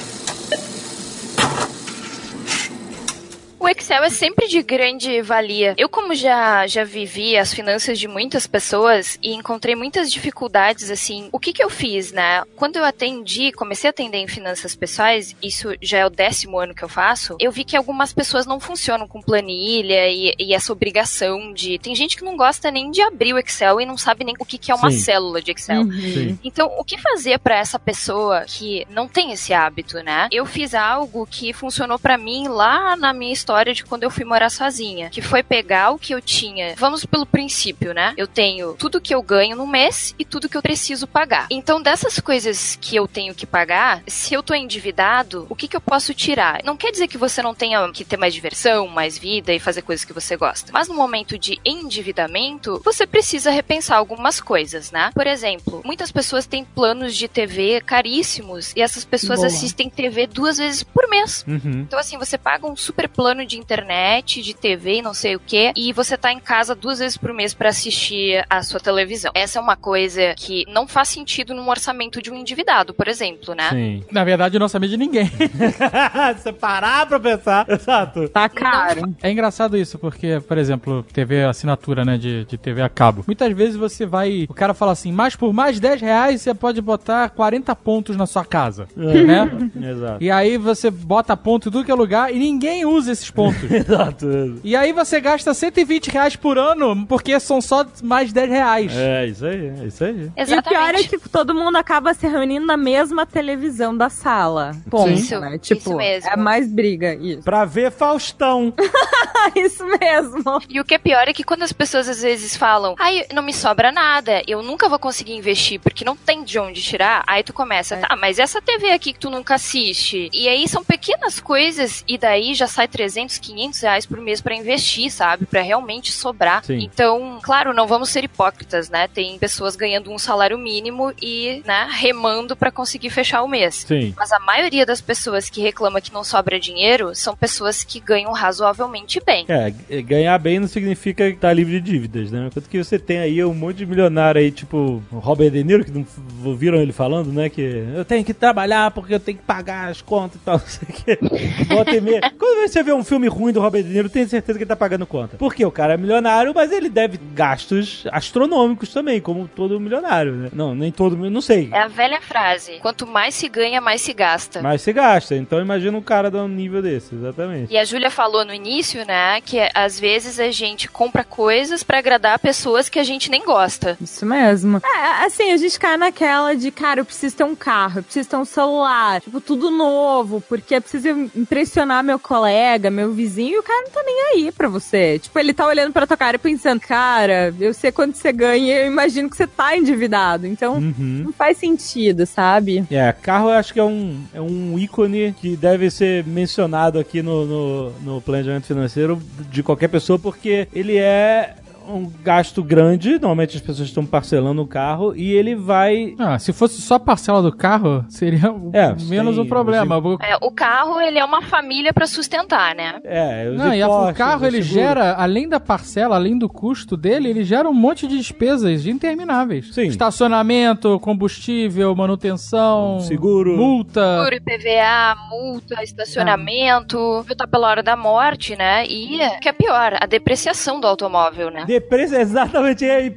O 3.61 3.69
Excel 3.69 4.03
é 4.03 4.09
sempre 4.09 4.47
de 4.47 4.63
grande 4.63 5.21
valia. 5.21 5.75
Eu, 5.77 5.87
como 5.87 6.15
já, 6.15 6.65
já 6.65 6.83
vivi 6.83 7.37
as 7.37 7.53
finanças 7.53 7.99
de 7.99 8.07
muitas 8.07 8.47
pessoas 8.47 9.19
e 9.21 9.35
encontrei 9.35 9.75
muitas 9.75 10.11
dificuldades, 10.11 10.89
assim, 10.89 11.29
o 11.31 11.37
que 11.37 11.53
que 11.53 11.63
eu 11.63 11.69
fiz, 11.69 12.11
né? 12.11 12.41
Quando 12.55 12.77
eu 12.77 12.83
atendi, 12.83 13.51
comecei 13.51 13.87
a 13.87 13.91
atender 13.91 14.17
em 14.17 14.27
finanças 14.27 14.75
pessoais, 14.75 15.35
isso 15.43 15.75
já 15.79 15.99
é 15.99 16.05
o 16.07 16.09
décimo 16.09 16.57
ano 16.57 16.73
que 16.73 16.81
eu 16.81 16.89
faço, 16.89 17.35
eu 17.39 17.51
vi 17.51 17.63
que 17.63 17.77
algumas 17.77 18.11
pessoas 18.11 18.47
não 18.47 18.59
funcionam 18.59 19.07
com 19.07 19.21
planilha 19.21 20.09
e, 20.09 20.33
e 20.39 20.55
essa 20.55 20.73
obrigação 20.73 21.53
de... 21.53 21.77
Tem 21.77 21.95
gente 21.95 22.17
que 22.17 22.25
não 22.25 22.35
gosta 22.35 22.71
nem 22.71 22.89
de 22.89 23.03
abrir 23.03 23.35
o 23.35 23.37
Excel 23.37 23.79
e 23.79 23.85
não 23.85 23.95
sabe 23.95 24.25
nem 24.25 24.33
o 24.39 24.45
que 24.45 24.57
que 24.57 24.71
é 24.71 24.75
uma 24.75 24.89
Sim. 24.89 24.97
célula 24.97 25.39
de 25.39 25.51
Excel. 25.51 25.83
Sim. 25.83 26.39
Então, 26.43 26.65
o 26.79 26.83
que 26.83 26.97
fazer 26.97 27.37
pra 27.37 27.59
essa 27.59 27.77
pessoa 27.77 28.43
que 28.47 28.87
não 28.89 29.07
tem 29.07 29.31
esse 29.31 29.53
hábito, 29.53 29.97
né? 29.97 30.29
Eu 30.31 30.47
fiz 30.47 30.73
algo 30.73 31.27
que 31.29 31.53
funcionou 31.53 31.99
pra 31.99 32.17
mim 32.17 32.47
lá 32.47 32.95
na 32.95 33.13
minha 33.13 33.31
história 33.31 33.50
de 33.73 33.83
quando 33.83 34.03
eu 34.03 34.09
fui 34.09 34.25
morar 34.25 34.49
sozinha, 34.49 35.09
que 35.09 35.21
foi 35.21 35.43
pegar 35.43 35.91
o 35.91 35.99
que 35.99 36.13
eu 36.13 36.21
tinha. 36.21 36.75
Vamos 36.77 37.05
pelo 37.05 37.25
princípio, 37.25 37.93
né? 37.93 38.13
Eu 38.17 38.27
tenho 38.27 38.73
tudo 38.73 39.01
que 39.01 39.13
eu 39.13 39.21
ganho 39.21 39.55
no 39.55 39.67
mês 39.67 40.15
e 40.17 40.25
tudo 40.25 40.49
que 40.49 40.57
eu 40.57 40.61
preciso 40.61 41.07
pagar. 41.07 41.47
Então, 41.49 41.81
dessas 41.81 42.19
coisas 42.19 42.77
que 42.79 42.95
eu 42.95 43.07
tenho 43.07 43.35
que 43.35 43.45
pagar, 43.45 44.01
se 44.07 44.33
eu 44.33 44.41
tô 44.41 44.53
endividado, 44.53 45.45
o 45.49 45.55
que 45.55 45.67
que 45.67 45.75
eu 45.75 45.81
posso 45.81 46.13
tirar? 46.13 46.61
Não 46.63 46.77
quer 46.77 46.91
dizer 46.91 47.07
que 47.07 47.17
você 47.17 47.41
não 47.41 47.53
tenha 47.53 47.89
que 47.91 48.05
ter 48.05 48.17
mais 48.17 48.33
diversão, 48.33 48.87
mais 48.87 49.17
vida 49.17 49.53
e 49.53 49.59
fazer 49.59 49.81
coisas 49.81 50.05
que 50.05 50.13
você 50.13 50.35
gosta. 50.35 50.71
Mas 50.73 50.87
no 50.87 50.95
momento 50.95 51.37
de 51.37 51.59
endividamento, 51.65 52.81
você 52.83 53.05
precisa 53.05 53.51
repensar 53.51 53.97
algumas 53.97 54.39
coisas, 54.39 54.91
né? 54.91 55.11
Por 55.13 55.27
exemplo, 55.27 55.81
muitas 55.85 56.11
pessoas 56.11 56.45
têm 56.45 56.63
planos 56.63 57.15
de 57.15 57.27
TV 57.27 57.81
caríssimos 57.81 58.73
e 58.75 58.81
essas 58.81 59.05
pessoas 59.05 59.39
Boa. 59.39 59.47
assistem 59.47 59.89
TV 59.89 60.27
duas 60.27 60.57
vezes 60.57 60.83
por 60.83 61.09
mês. 61.09 61.43
Uhum. 61.47 61.81
Então, 61.81 61.99
assim, 61.99 62.17
você 62.17 62.37
paga 62.37 62.67
um 62.67 62.75
super 62.75 63.07
plano 63.09 63.40
de 63.45 63.57
internet, 63.57 64.41
de 64.41 64.53
TV 64.53 64.95
e 64.97 65.01
não 65.01 65.13
sei 65.13 65.35
o 65.35 65.39
que, 65.39 65.71
e 65.75 65.93
você 65.93 66.17
tá 66.17 66.31
em 66.31 66.39
casa 66.39 66.75
duas 66.75 66.99
vezes 66.99 67.17
por 67.17 67.33
mês 67.33 67.53
pra 67.53 67.69
assistir 67.69 68.43
a 68.49 68.61
sua 68.63 68.79
televisão. 68.79 69.31
Essa 69.33 69.59
é 69.59 69.61
uma 69.61 69.75
coisa 69.75 70.33
que 70.35 70.65
não 70.67 70.87
faz 70.87 71.09
sentido 71.09 71.53
num 71.53 71.69
orçamento 71.69 72.21
de 72.21 72.31
um 72.31 72.35
endividado, 72.35 72.93
por 72.93 73.07
exemplo, 73.07 73.53
né? 73.55 73.69
Sim. 73.69 74.03
Na 74.11 74.23
verdade, 74.23 74.55
eu 74.55 74.59
não 74.59 74.67
sabia 74.67 74.89
de 74.89 74.97
ninguém. 74.97 75.31
você 76.37 76.53
parar 76.53 77.05
pra 77.05 77.19
pensar. 77.19 77.65
Exato. 77.69 78.29
Tá 78.29 78.47
caro. 78.47 79.15
É 79.21 79.31
engraçado 79.31 79.77
isso, 79.77 79.97
porque, 79.97 80.39
por 80.47 80.57
exemplo, 80.57 81.03
TV 81.13 81.43
assinatura, 81.43 82.05
né, 82.05 82.17
de, 82.17 82.45
de 82.45 82.57
TV 82.57 82.81
a 82.81 82.89
cabo. 82.89 83.23
Muitas 83.25 83.51
vezes 83.53 83.75
você 83.75 84.05
vai. 84.05 84.45
O 84.49 84.53
cara 84.53 84.73
fala 84.73 84.91
assim, 84.91 85.11
mas 85.11 85.35
por 85.35 85.51
mais 85.53 85.79
10 85.79 86.01
reais 86.01 86.41
você 86.41 86.53
pode 86.53 86.81
botar 86.81 87.29
40 87.29 87.75
pontos 87.75 88.15
na 88.15 88.25
sua 88.25 88.45
casa. 88.45 88.87
né? 88.95 89.49
Exato. 89.89 90.23
E 90.23 90.29
aí 90.29 90.57
você 90.57 90.91
bota 90.91 91.35
ponto 91.35 91.69
em 91.69 91.71
tudo 91.71 91.85
que 91.85 91.91
é 91.91 91.95
lugar 91.95 92.33
e 92.33 92.37
ninguém 92.37 92.85
usa 92.85 93.11
esses 93.11 93.29
pontos. 93.31 93.63
Exato. 93.71 94.59
E 94.63 94.75
aí 94.75 94.91
você 94.93 95.19
gasta 95.19 95.53
120 95.53 96.09
reais 96.09 96.35
por 96.35 96.57
ano 96.57 97.05
porque 97.07 97.39
são 97.39 97.61
só 97.61 97.85
mais 98.03 98.31
10 98.31 98.49
reais. 98.49 98.91
É, 98.95 99.25
isso 99.27 99.45
aí, 99.45 99.67
é 99.81 99.85
isso 99.85 100.03
aí. 100.03 100.31
E 100.37 100.53
o 100.59 100.63
pior 100.63 100.95
é 100.95 101.03
que 101.03 101.17
todo 101.29 101.55
mundo 101.55 101.75
acaba 101.77 102.13
se 102.13 102.27
reunindo 102.27 102.65
na 102.65 102.77
mesma 102.77 103.25
televisão 103.25 103.95
da 103.95 104.09
sala. 104.09 104.75
Ponto, 104.89 105.09
Isso, 105.11 105.39
né? 105.39 105.55
isso 105.61 105.75
Tipo, 105.75 105.95
mesmo. 105.95 106.29
é 106.29 106.35
mais 106.35 106.67
briga, 106.67 107.15
isso. 107.15 107.41
Pra 107.43 107.65
ver 107.65 107.91
Faustão. 107.91 108.73
isso 109.55 109.85
mesmo. 109.99 110.61
E 110.69 110.79
o 110.79 110.85
que 110.85 110.95
é 110.95 110.97
pior 110.97 111.27
é 111.27 111.33
que 111.33 111.43
quando 111.43 111.63
as 111.63 111.71
pessoas 111.71 112.07
às 112.09 112.21
vezes 112.21 112.55
falam, 112.55 112.95
ai, 112.99 113.25
não 113.33 113.41
me 113.43 113.53
sobra 113.53 113.91
nada, 113.91 114.41
eu 114.47 114.61
nunca 114.61 114.87
vou 114.89 114.99
conseguir 114.99 115.33
investir 115.33 115.79
porque 115.79 116.03
não 116.05 116.15
tem 116.15 116.43
de 116.43 116.59
onde 116.59 116.81
tirar, 116.81 117.23
aí 117.27 117.43
tu 117.43 117.53
começa, 117.53 117.97
tá, 117.97 118.15
mas 118.15 118.39
essa 118.39 118.61
TV 118.61 118.91
aqui 118.91 119.13
que 119.13 119.19
tu 119.19 119.29
nunca 119.29 119.55
assiste. 119.55 120.29
E 120.33 120.47
aí 120.47 120.67
são 120.67 120.83
pequenas 120.83 121.39
coisas 121.39 122.03
e 122.07 122.17
daí 122.17 122.53
já 122.53 122.67
sai 122.67 122.87
300, 122.87 123.20
500 123.37 123.79
reais 123.81 124.05
por 124.05 124.19
mês 124.19 124.41
pra 124.41 124.55
investir, 124.55 125.11
sabe? 125.11 125.45
Pra 125.45 125.61
realmente 125.61 126.11
sobrar. 126.11 126.63
Sim. 126.63 126.79
Então, 126.79 127.39
claro, 127.41 127.73
não 127.73 127.87
vamos 127.87 128.09
ser 128.09 128.23
hipócritas, 128.23 128.89
né? 128.89 129.07
Tem 129.07 129.37
pessoas 129.39 129.75
ganhando 129.75 130.11
um 130.11 130.17
salário 130.17 130.57
mínimo 130.57 131.13
e, 131.21 131.61
né, 131.65 131.87
remando 131.91 132.55
pra 132.55 132.71
conseguir 132.71 133.09
fechar 133.09 133.41
o 133.43 133.47
mês. 133.47 133.85
Sim. 133.87 134.13
Mas 134.17 134.31
a 134.31 134.39
maioria 134.39 134.85
das 134.85 135.01
pessoas 135.01 135.49
que 135.49 135.61
reclama 135.61 136.01
que 136.01 136.13
não 136.13 136.23
sobra 136.23 136.59
dinheiro 136.59 137.13
são 137.15 137.35
pessoas 137.35 137.83
que 137.83 137.99
ganham 137.99 138.31
razoavelmente 138.31 139.19
bem. 139.25 139.45
É, 139.47 140.01
ganhar 140.01 140.37
bem 140.37 140.59
não 140.59 140.67
significa 140.67 141.27
estar 141.27 141.53
livre 141.53 141.79
de 141.79 141.91
dívidas, 141.91 142.31
né? 142.31 142.49
Tanto 142.53 142.69
que 142.69 142.77
você 142.83 142.97
tem 142.99 143.19
aí 143.19 143.43
um 143.43 143.53
monte 143.53 143.77
de 143.77 143.85
milionário 143.85 144.39
aí, 144.39 144.51
tipo 144.51 145.01
Robert 145.11 145.51
De 145.51 145.63
Niro, 145.63 145.83
que 145.85 145.91
não 145.91 146.01
f- 146.01 146.21
viram 146.57 146.77
ele 146.79 146.91
falando, 146.93 147.31
né? 147.31 147.49
Que 147.49 147.61
eu 147.95 148.05
tenho 148.05 148.23
que 148.23 148.33
trabalhar 148.33 148.91
porque 148.91 149.13
eu 149.13 149.19
tenho 149.19 149.37
que 149.37 149.43
pagar 149.43 149.89
as 149.89 150.01
contas 150.01 150.37
e 150.41 150.45
tal, 150.45 150.57
não 150.59 150.65
sei 150.67 151.17
o. 151.21 151.65
Volta 151.75 151.95
e 151.95 152.01
meia. 152.01 152.21
Quando 152.37 152.67
você 152.67 152.83
vê 152.83 152.93
um 152.93 153.00
filme 153.03 153.27
ruim 153.27 153.53
do 153.53 153.59
Robert 153.61 153.83
De 153.83 153.89
Niro, 153.89 154.09
tem 154.09 154.27
certeza 154.27 154.57
que 154.57 154.63
ele 154.63 154.69
tá 154.69 154.75
pagando 154.75 155.05
conta. 155.05 155.37
Porque 155.37 155.65
o 155.65 155.71
cara 155.71 155.93
é 155.93 155.97
milionário, 155.97 156.53
mas 156.53 156.71
ele 156.71 156.89
deve 156.89 157.19
gastos 157.33 158.03
astronômicos 158.11 158.93
também, 158.93 159.19
como 159.19 159.47
todo 159.47 159.79
milionário, 159.79 160.33
né? 160.33 160.49
Não, 160.53 160.75
nem 160.75 160.91
todo, 160.91 161.17
não 161.17 161.41
sei. 161.41 161.69
É 161.71 161.81
a 161.81 161.87
velha 161.87 162.21
frase: 162.21 162.79
quanto 162.81 163.07
mais 163.07 163.35
se 163.35 163.47
ganha, 163.49 163.81
mais 163.81 164.01
se 164.01 164.13
gasta. 164.13 164.61
Mas 164.61 164.81
se 164.81 164.93
gasta, 164.93 165.35
então 165.35 165.59
imagina 165.59 165.97
um 165.97 166.01
cara 166.01 166.29
de 166.29 166.37
um 166.37 166.47
nível 166.47 166.81
desse, 166.81 167.15
exatamente. 167.15 167.73
E 167.73 167.77
a 167.77 167.85
Júlia 167.85 168.11
falou 168.11 168.45
no 168.45 168.53
início, 168.53 169.05
né, 169.05 169.41
que 169.41 169.57
às 169.73 169.99
vezes 169.99 170.39
a 170.39 170.51
gente 170.51 170.87
compra 170.87 171.23
coisas 171.23 171.83
pra 171.83 171.99
agradar 171.99 172.37
pessoas 172.39 172.89
que 172.89 172.99
a 172.99 173.03
gente 173.03 173.29
nem 173.29 173.43
gosta. 173.43 173.97
Isso 173.99 174.25
mesmo. 174.25 174.81
É, 174.83 175.25
assim, 175.25 175.51
a 175.51 175.57
gente 175.57 175.79
cai 175.79 175.97
naquela 175.97 176.55
de, 176.55 176.69
cara, 176.71 176.99
eu 176.99 177.05
preciso 177.05 177.35
ter 177.35 177.43
um 177.43 177.55
carro, 177.55 177.99
eu 177.99 178.03
preciso 178.03 178.29
ter 178.29 178.35
um 178.35 178.45
celular, 178.45 179.21
tipo, 179.21 179.41
tudo 179.41 179.71
novo, 179.71 180.41
porque 180.47 180.75
eu 180.75 180.81
preciso 180.81 181.09
impressionar 181.35 182.03
meu 182.03 182.19
colega, 182.19 182.90
meu 182.91 183.13
vizinho, 183.13 183.55
e 183.55 183.59
o 183.59 183.63
cara 183.63 183.83
não 183.83 183.91
tá 183.91 184.03
nem 184.05 184.21
aí 184.33 184.51
pra 184.51 184.67
você. 184.67 185.19
Tipo, 185.19 185.37
ele 185.39 185.53
tá 185.53 185.65
olhando 185.67 185.91
pra 185.93 186.05
tua 186.07 186.17
cara 186.17 186.35
e 186.35 186.39
pensando, 186.39 186.79
cara, 186.79 187.53
eu 187.59 187.73
sei 187.73 187.91
quanto 187.91 188.17
você 188.17 188.31
ganha, 188.31 188.77
eu 188.81 188.87
imagino 188.87 189.29
que 189.29 189.35
você 189.37 189.47
tá 189.47 189.75
endividado. 189.77 190.45
Então, 190.47 190.75
Uhum. 190.75 191.21
não 191.25 191.31
faz 191.33 191.57
sentido, 191.57 192.25
sabe? 192.25 192.83
É, 192.91 193.11
carro 193.11 193.49
eu 193.49 193.53
acho 193.53 193.73
que 193.73 193.79
é 193.79 193.83
um, 193.83 194.21
é 194.33 194.41
um 194.41 194.77
ícone 194.77 195.33
que 195.39 195.55
deve 195.55 195.89
ser 195.89 196.25
mencionado 196.25 196.99
aqui 196.99 197.21
no, 197.21 197.45
no, 197.45 197.89
no 198.01 198.21
planejamento 198.21 198.65
financeiro 198.67 199.21
de 199.49 199.61
qualquer 199.63 199.87
pessoa, 199.87 200.17
porque 200.19 200.67
ele 200.73 200.97
é 200.97 201.55
um 201.93 202.11
gasto 202.23 202.63
grande, 202.63 203.13
normalmente 203.13 203.55
as 203.57 203.61
pessoas 203.61 203.87
estão 203.87 204.05
parcelando 204.05 204.61
o 204.61 204.67
carro, 204.67 205.15
e 205.15 205.31
ele 205.33 205.55
vai... 205.55 206.13
Ah, 206.19 206.37
se 206.39 206.51
fosse 206.53 206.81
só 206.81 206.95
a 206.95 206.99
parcela 206.99 207.41
do 207.41 207.51
carro, 207.55 208.05
seria 208.09 208.53
É, 208.73 208.93
menos 209.03 209.35
tem- 209.35 209.43
um 209.43 209.47
problema. 209.47 209.97
O- 209.97 210.17
É, 210.21 210.37
o 210.41 210.51
carro, 210.51 210.99
ele 211.01 211.19
é 211.19 211.25
uma 211.25 211.41
família 211.41 211.93
pra 211.93 212.05
sustentar, 212.07 212.75
né? 212.75 212.99
É, 213.03 213.49
os 213.51 213.57
Não, 213.57 213.73
e 213.73 213.81
a- 213.81 213.87
o 213.87 213.91
impostos, 213.91 214.17
carro 214.17 214.43
o 214.43 214.47
ele 214.47 214.61
gera, 214.61 215.13
além 215.15 215.47
da 215.47 215.59
parcela, 215.59 216.15
além 216.15 216.37
do 216.37 216.47
custo 216.49 216.95
dele, 216.97 217.29
ele 217.29 217.43
gera 217.43 217.69
um 217.69 217.73
monte 217.73 218.07
de 218.07 218.17
despesas 218.17 218.85
intermináveis. 218.85 219.73
Sim. 219.73 219.83
Estacionamento, 219.87 220.99
combustível, 220.99 221.95
manutenção, 221.95 222.99
Seguro. 223.01 223.57
multa. 223.57 224.17
Seguro, 224.17 224.35
IPVA, 224.35 225.15
multa, 225.29 225.83
estacionamento, 225.83 226.97
multa 227.27 227.47
pela 227.47 227.67
hora 227.67 227.83
da 227.83 227.95
morte, 227.95 228.55
né? 228.55 228.85
E, 228.87 229.17
o 229.37 229.39
que 229.39 229.49
é 229.49 229.53
pior, 229.53 229.97
a 229.99 230.05
depreciação 230.05 230.79
do 230.79 230.87
automóvel, 230.87 231.49
né? 231.51 231.65
Depreço, 231.81 232.15
exatamente. 232.15 232.85
E, 232.85 233.11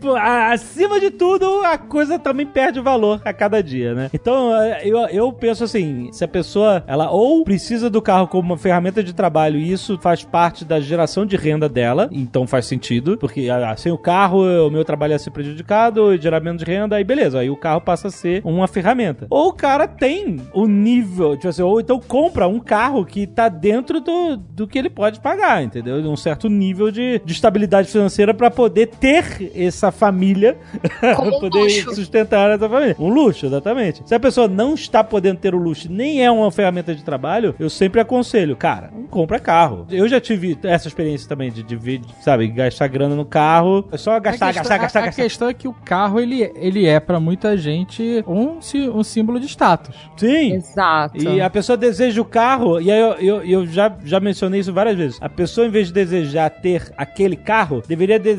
acima 0.53 0.99
de 0.99 1.11
tudo, 1.11 1.63
a 1.65 1.77
coisa 1.77 2.19
também 2.19 2.47
perde 2.47 2.81
valor 2.81 3.21
a 3.25 3.33
cada 3.33 3.63
dia, 3.63 3.95
né? 3.95 4.11
Então, 4.13 4.55
é, 4.57 4.81
eu, 4.85 4.99
eu 5.09 5.33
penso 5.33 5.65
assim, 5.65 6.09
se 6.13 6.25
a 6.25 6.29
pessoa, 6.29 6.83
ela 6.87 7.11
ou 7.11 7.45
precisa 7.45 7.91
do 7.91 8.01
carro 8.01 8.27
como 8.27 8.53
uma 8.53 8.59
ferramenta 8.59 9.03
de 9.03 9.13
trabalho 9.13 9.59
e 9.59 9.71
isso 9.71 9.99
faz 9.99 10.25
parte 10.25 10.65
da 10.65 10.81
geração 10.81 11.27
de 11.27 11.37
renda 11.37 11.69
dela, 11.69 12.09
então 12.11 12.47
faz 12.47 12.65
sentido, 12.67 13.19
porque 13.19 13.49
ah, 13.51 13.77
sem 13.77 13.93
o 13.93 13.99
carro, 13.99 14.43
o 14.67 14.71
meu 14.71 14.85
trabalho 14.85 15.13
ia 15.13 15.19
ser 15.19 15.31
prejudicado, 15.31 16.17
gerar 16.17 16.41
menos 16.41 16.63
renda, 16.63 16.97
aí 16.97 17.05
beleza, 17.05 17.41
aí 17.41 17.51
o 17.51 17.57
carro 17.57 17.81
passa 17.81 18.09
a 18.09 18.11
ser 18.11 18.41
uma 18.45 18.67
ferramenta. 18.67 19.27
Ou 19.29 19.49
o 19.49 19.53
cara 19.53 19.87
tem 19.87 20.41
o 20.53 20.67
nível, 20.67 21.37
tipo 21.37 21.49
assim, 21.49 21.63
ou 21.63 21.81
então 21.81 22.01
compra 22.01 22.49
um 22.49 22.61
carro 22.61 23.05
que 23.05 23.27
tá 23.27 23.49
dentro 23.49 24.01
do, 24.01 24.37
do 24.37 24.67
que 24.67 24.79
ele 24.79 24.89
pode 24.89 25.21
pagar, 25.21 25.63
entendeu? 25.63 26.01
De 26.01 26.09
um 26.09 26.17
certo 26.17 26.49
nível 26.49 26.91
de, 26.91 27.21
de 27.25 27.33
estabilidade 27.33 27.89
financeira 27.89 28.33
pra 28.33 28.51
poder 28.55 28.87
ter 28.87 29.53
essa 29.55 29.91
família, 29.91 30.57
Como 31.17 31.37
um 31.37 31.41
poder 31.41 31.59
luxo. 31.59 31.95
sustentar 31.95 32.51
essa 32.51 32.69
família. 32.69 32.97
Um 32.99 33.09
luxo, 33.09 33.47
exatamente. 33.47 34.03
Se 34.07 34.15
a 34.15 34.21
pessoa 34.21 34.49
não 34.49 34.75
está 34.75 35.03
podendo 35.03 35.39
ter 35.39 35.55
o 35.55 35.59
luxo, 35.59 35.91
nem 35.91 36.25
é 36.25 36.31
uma 36.31 36.51
ferramenta 36.51 36.95
de 36.95 37.03
trabalho, 37.05 37.55
eu 37.59 37.69
sempre 37.69 38.01
aconselho, 38.01 38.57
cara, 38.57 38.91
compra 39.11 39.39
carro. 39.39 39.87
Eu 39.91 40.09
já 40.09 40.21
tive 40.21 40.57
essa 40.63 40.89
experiência 40.89 41.29
também 41.29 41.51
de, 41.51 41.63
de 41.63 41.77
ver, 41.77 42.01
sabe, 42.21 42.47
gastar 42.49 42.87
grana 42.89 43.15
no 43.15 43.25
carro, 43.25 43.87
é 43.91 43.97
só 43.97 44.19
gastar, 44.21 44.47
a 44.47 44.53
questão, 44.53 44.63
gastar, 44.63 44.79
gastar, 44.79 44.99
a, 45.01 45.03
a 45.03 45.07
gastar. 45.07 45.23
questão 45.23 45.49
é 45.49 45.55
que 45.55 45.69
o 45.69 45.73
carro, 45.73 46.21
ele, 46.21 46.51
ele 46.57 46.87
é 46.87 47.01
pra 47.01 47.19
muita 47.19 47.57
gente 47.57 48.23
um, 48.27 48.59
um 48.95 49.03
símbolo 49.03 49.41
de 49.41 49.47
status. 49.47 49.95
Sim. 50.17 50.55
Exato. 50.55 51.19
E 51.23 51.41
a 51.41 51.51
pessoa 51.51 51.77
deseja 51.77 52.21
o 52.21 52.25
carro, 52.25 52.81
e 52.81 52.91
aí 52.91 53.01
eu, 53.01 53.13
eu, 53.15 53.45
eu 53.45 53.67
já, 53.67 53.93
já 54.05 54.21
mencionei 54.21 54.61
isso 54.61 54.73
várias 54.73 54.97
vezes. 54.97 55.19
A 55.21 55.29
pessoa, 55.29 55.67
em 55.67 55.71
vez 55.71 55.89
de 55.89 55.93
desejar 55.95 56.51
ter 56.51 56.93
aquele 56.97 57.37
carro, 57.37 57.83
deveria 57.87 58.19
desejar 58.19 58.34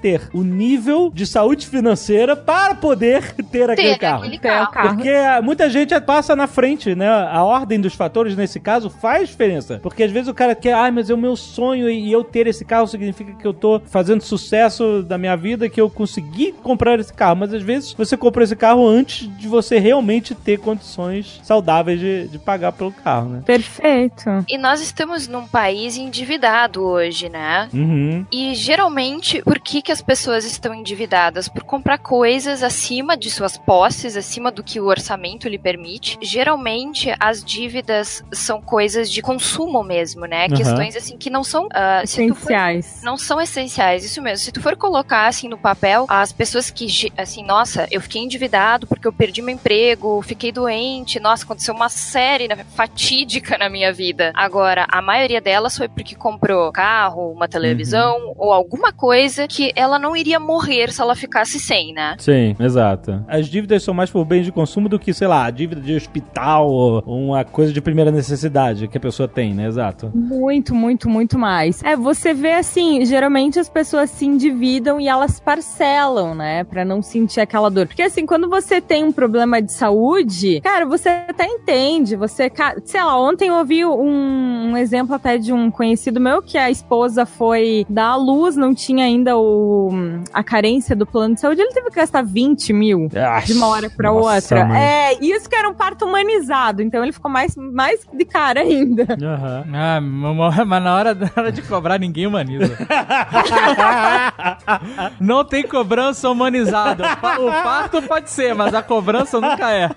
ter 0.00 0.28
o 0.32 0.42
nível 0.42 1.10
de 1.12 1.26
saúde 1.26 1.66
financeira 1.66 2.34
para 2.36 2.74
poder 2.74 3.34
ter 3.50 3.70
aquele 3.70 3.90
Ter 3.90 3.98
carro. 3.98 4.18
aquele 4.24 4.38
Tem 4.38 4.50
o 4.50 4.54
carro. 4.54 4.72
carro. 4.72 4.88
Porque 4.94 5.08
ah, 5.10 5.40
muita 5.42 5.68
gente 5.68 5.98
passa 6.00 6.34
na 6.36 6.46
frente, 6.46 6.94
né? 6.94 7.08
A 7.08 7.42
ordem 7.42 7.80
dos 7.80 7.94
fatores 7.94 8.36
nesse 8.36 8.58
caso 8.60 8.88
faz 8.90 9.28
diferença. 9.28 9.78
Porque 9.82 10.02
às 10.02 10.10
vezes 10.10 10.28
o 10.28 10.34
cara 10.34 10.54
quer, 10.54 10.72
ai, 10.74 10.90
mas 10.90 11.10
é 11.10 11.14
o 11.14 11.18
meu 11.18 11.36
sonho 11.36 11.88
e 11.90 12.10
eu 12.10 12.22
ter 12.24 12.46
esse 12.46 12.64
carro 12.64 12.86
significa 12.86 13.32
que 13.32 13.46
eu 13.46 13.52
tô 13.54 13.80
fazendo 13.86 14.22
sucesso 14.22 15.02
da 15.02 15.18
minha 15.18 15.36
vida, 15.36 15.68
que 15.68 15.80
eu 15.80 15.90
consegui 15.90 16.52
comprar 16.62 16.98
esse 16.98 17.12
carro. 17.12 17.36
Mas 17.36 17.52
às 17.52 17.62
vezes 17.62 17.92
você 17.92 18.16
compra 18.16 18.44
esse 18.44 18.56
carro 18.56 18.86
antes 18.86 19.28
de 19.38 19.48
você 19.48 19.78
realmente 19.78 20.34
ter 20.34 20.58
condições 20.58 21.40
saudáveis 21.42 21.98
de, 22.00 22.28
de 22.28 22.38
pagar 22.38 22.72
pelo 22.72 22.92
carro, 22.92 23.28
né? 23.30 23.42
Perfeito. 23.44 24.24
E 24.48 24.56
nós 24.58 24.80
estamos 24.80 25.26
num 25.28 25.46
país 25.46 25.96
endividado 25.96 26.82
hoje, 26.82 27.28
né? 27.28 27.68
Uhum. 27.72 28.24
E 28.32 28.54
geralmente, 28.54 29.39
por 29.44 29.58
que, 29.58 29.82
que 29.82 29.92
as 29.92 30.02
pessoas 30.02 30.44
estão 30.44 30.74
endividadas? 30.74 31.48
Por 31.48 31.62
comprar 31.62 31.98
coisas 31.98 32.62
acima 32.62 33.16
de 33.16 33.30
suas 33.30 33.56
posses, 33.56 34.16
acima 34.16 34.50
do 34.50 34.62
que 34.62 34.80
o 34.80 34.86
orçamento 34.86 35.48
lhe 35.48 35.58
permite. 35.58 36.18
Geralmente, 36.20 37.14
as 37.18 37.44
dívidas 37.44 38.24
são 38.32 38.60
coisas 38.60 39.10
de 39.10 39.22
consumo 39.22 39.82
mesmo, 39.82 40.26
né? 40.26 40.46
Aham. 40.46 40.56
Questões 40.56 40.96
assim 40.96 41.16
que 41.16 41.30
não 41.30 41.44
são. 41.44 41.68
se 42.04 42.26
tu 42.26 42.34
for 42.34 42.52
Essenciais. 42.52 43.00
não 43.02 43.16
são 43.16 43.40
essenciais, 43.40 44.04
isso 44.04 44.20
mesmo. 44.20 44.38
Se 44.44 44.52
tu 44.52 44.60
for 44.60 44.76
colocar 44.76 45.26
assim 45.26 45.48
no 45.48 45.58
papel, 45.58 46.06
as 46.08 46.32
pessoas 46.32 46.70
que, 46.70 47.12
assim, 47.16 47.44
nossa, 47.44 47.86
eu 47.90 48.00
fiquei 48.00 48.22
endividado 48.22 48.86
porque 48.86 49.06
eu 49.06 49.12
perdi 49.12 49.42
meu 49.42 49.54
emprego, 49.54 50.22
fiquei 50.22 50.52
doente, 50.52 51.20
nossa, 51.20 51.44
aconteceu 51.44 51.74
uma 51.74 51.88
série 51.88 52.48
fatídica 52.74 53.56
na 53.58 53.68
minha 53.68 53.92
vida. 53.92 54.32
Agora, 54.34 54.86
a 54.90 55.00
maioria 55.02 55.40
delas 55.40 55.76
foi 55.76 55.88
porque 55.88 56.14
comprou 56.14 56.72
carro, 56.72 57.30
uma 57.32 57.48
televisão 57.48 58.32
ou 58.36 58.52
alguma 58.52 58.92
coisa 58.92 59.29
que 59.48 59.72
ela 59.74 59.98
não 59.98 60.16
iria 60.16 60.38
morrer 60.38 60.92
se 60.92 61.00
ela 61.00 61.14
ficasse 61.14 61.58
sem, 61.58 61.92
né? 61.92 62.16
Sim, 62.18 62.56
exato. 62.58 63.24
As 63.28 63.46
dívidas 63.46 63.82
são 63.82 63.94
mais 63.94 64.10
por 64.10 64.24
bens 64.24 64.44
de 64.44 64.52
consumo 64.52 64.88
do 64.88 64.98
que, 64.98 65.12
sei 65.12 65.28
lá, 65.28 65.44
a 65.44 65.50
dívida 65.50 65.80
de 65.80 65.94
hospital 65.94 66.68
ou 66.70 67.02
uma 67.06 67.44
coisa 67.44 67.72
de 67.72 67.80
primeira 67.80 68.10
necessidade 68.10 68.88
que 68.88 68.96
a 68.96 69.00
pessoa 69.00 69.28
tem, 69.28 69.54
né? 69.54 69.66
Exato. 69.66 70.10
Muito, 70.14 70.74
muito, 70.74 71.08
muito 71.08 71.38
mais. 71.38 71.82
É, 71.82 71.96
você 71.96 72.32
vê 72.32 72.52
assim, 72.52 73.04
geralmente 73.04 73.58
as 73.58 73.68
pessoas 73.68 74.10
se 74.10 74.26
endividam 74.26 75.00
e 75.00 75.08
elas 75.08 75.38
parcelam, 75.38 76.34
né? 76.34 76.64
Pra 76.64 76.84
não 76.84 77.02
sentir 77.02 77.40
aquela 77.40 77.70
dor. 77.70 77.86
Porque 77.86 78.02
assim, 78.02 78.26
quando 78.26 78.48
você 78.48 78.80
tem 78.80 79.04
um 79.04 79.12
problema 79.12 79.60
de 79.60 79.72
saúde, 79.72 80.60
cara, 80.62 80.86
você 80.86 81.08
até 81.08 81.46
entende. 81.46 82.16
Você, 82.16 82.50
sei 82.84 83.02
lá, 83.02 83.20
ontem 83.20 83.48
eu 83.48 83.56
ouvi 83.56 83.84
um, 83.84 84.70
um 84.70 84.76
exemplo 84.76 85.14
até 85.14 85.38
de 85.38 85.52
um 85.52 85.70
conhecido 85.70 86.20
meu 86.20 86.42
que 86.42 86.58
a 86.58 86.70
esposa 86.70 87.26
foi 87.26 87.84
dar 87.88 88.10
à 88.10 88.16
luz, 88.16 88.56
não 88.56 88.74
tinha 88.74 89.04
ainda 89.04 89.19
o, 89.28 89.90
a 90.32 90.42
carência 90.42 90.94
do 90.96 91.06
plano 91.06 91.34
de 91.34 91.40
saúde, 91.40 91.60
ele 91.60 91.72
teve 91.72 91.90
que 91.90 91.96
gastar 91.96 92.22
20 92.22 92.72
mil 92.72 93.08
de 93.44 93.52
uma 93.52 93.66
hora 93.68 93.90
pra 93.90 94.10
Nossa, 94.12 94.54
outra. 94.54 94.64
mãe. 94.66 94.80
É, 94.80 95.18
isso 95.20 95.48
que 95.48 95.56
era 95.56 95.68
um 95.68 95.74
parto 95.74 96.04
humanizado, 96.04 96.82
então 96.82 97.02
ele 97.02 97.12
ficou 97.12 97.30
mais, 97.30 97.54
mais 97.56 98.00
de 98.12 98.24
cara 98.24 98.60
ainda. 98.60 99.06
Aham. 99.22 99.64
Ah, 99.74 100.00
mas 100.66 100.82
na 100.82 100.94
hora, 100.96 101.14
na 101.14 101.30
hora 101.36 101.52
de 101.52 101.62
cobrar, 101.62 101.98
ninguém 101.98 102.26
humaniza. 102.26 102.76
Não 105.20 105.44
tem 105.44 105.62
cobrança 105.62 106.28
humanizada. 106.30 107.04
O 107.12 107.16
pa- 107.16 107.38
O 107.38 107.46
parto 107.50 108.02
pode 108.02 108.30
ser, 108.30 108.54
mas 108.54 108.74
a 108.74 108.82
cobrança 108.82 109.40
nunca 109.40 109.70
é. 109.72 109.90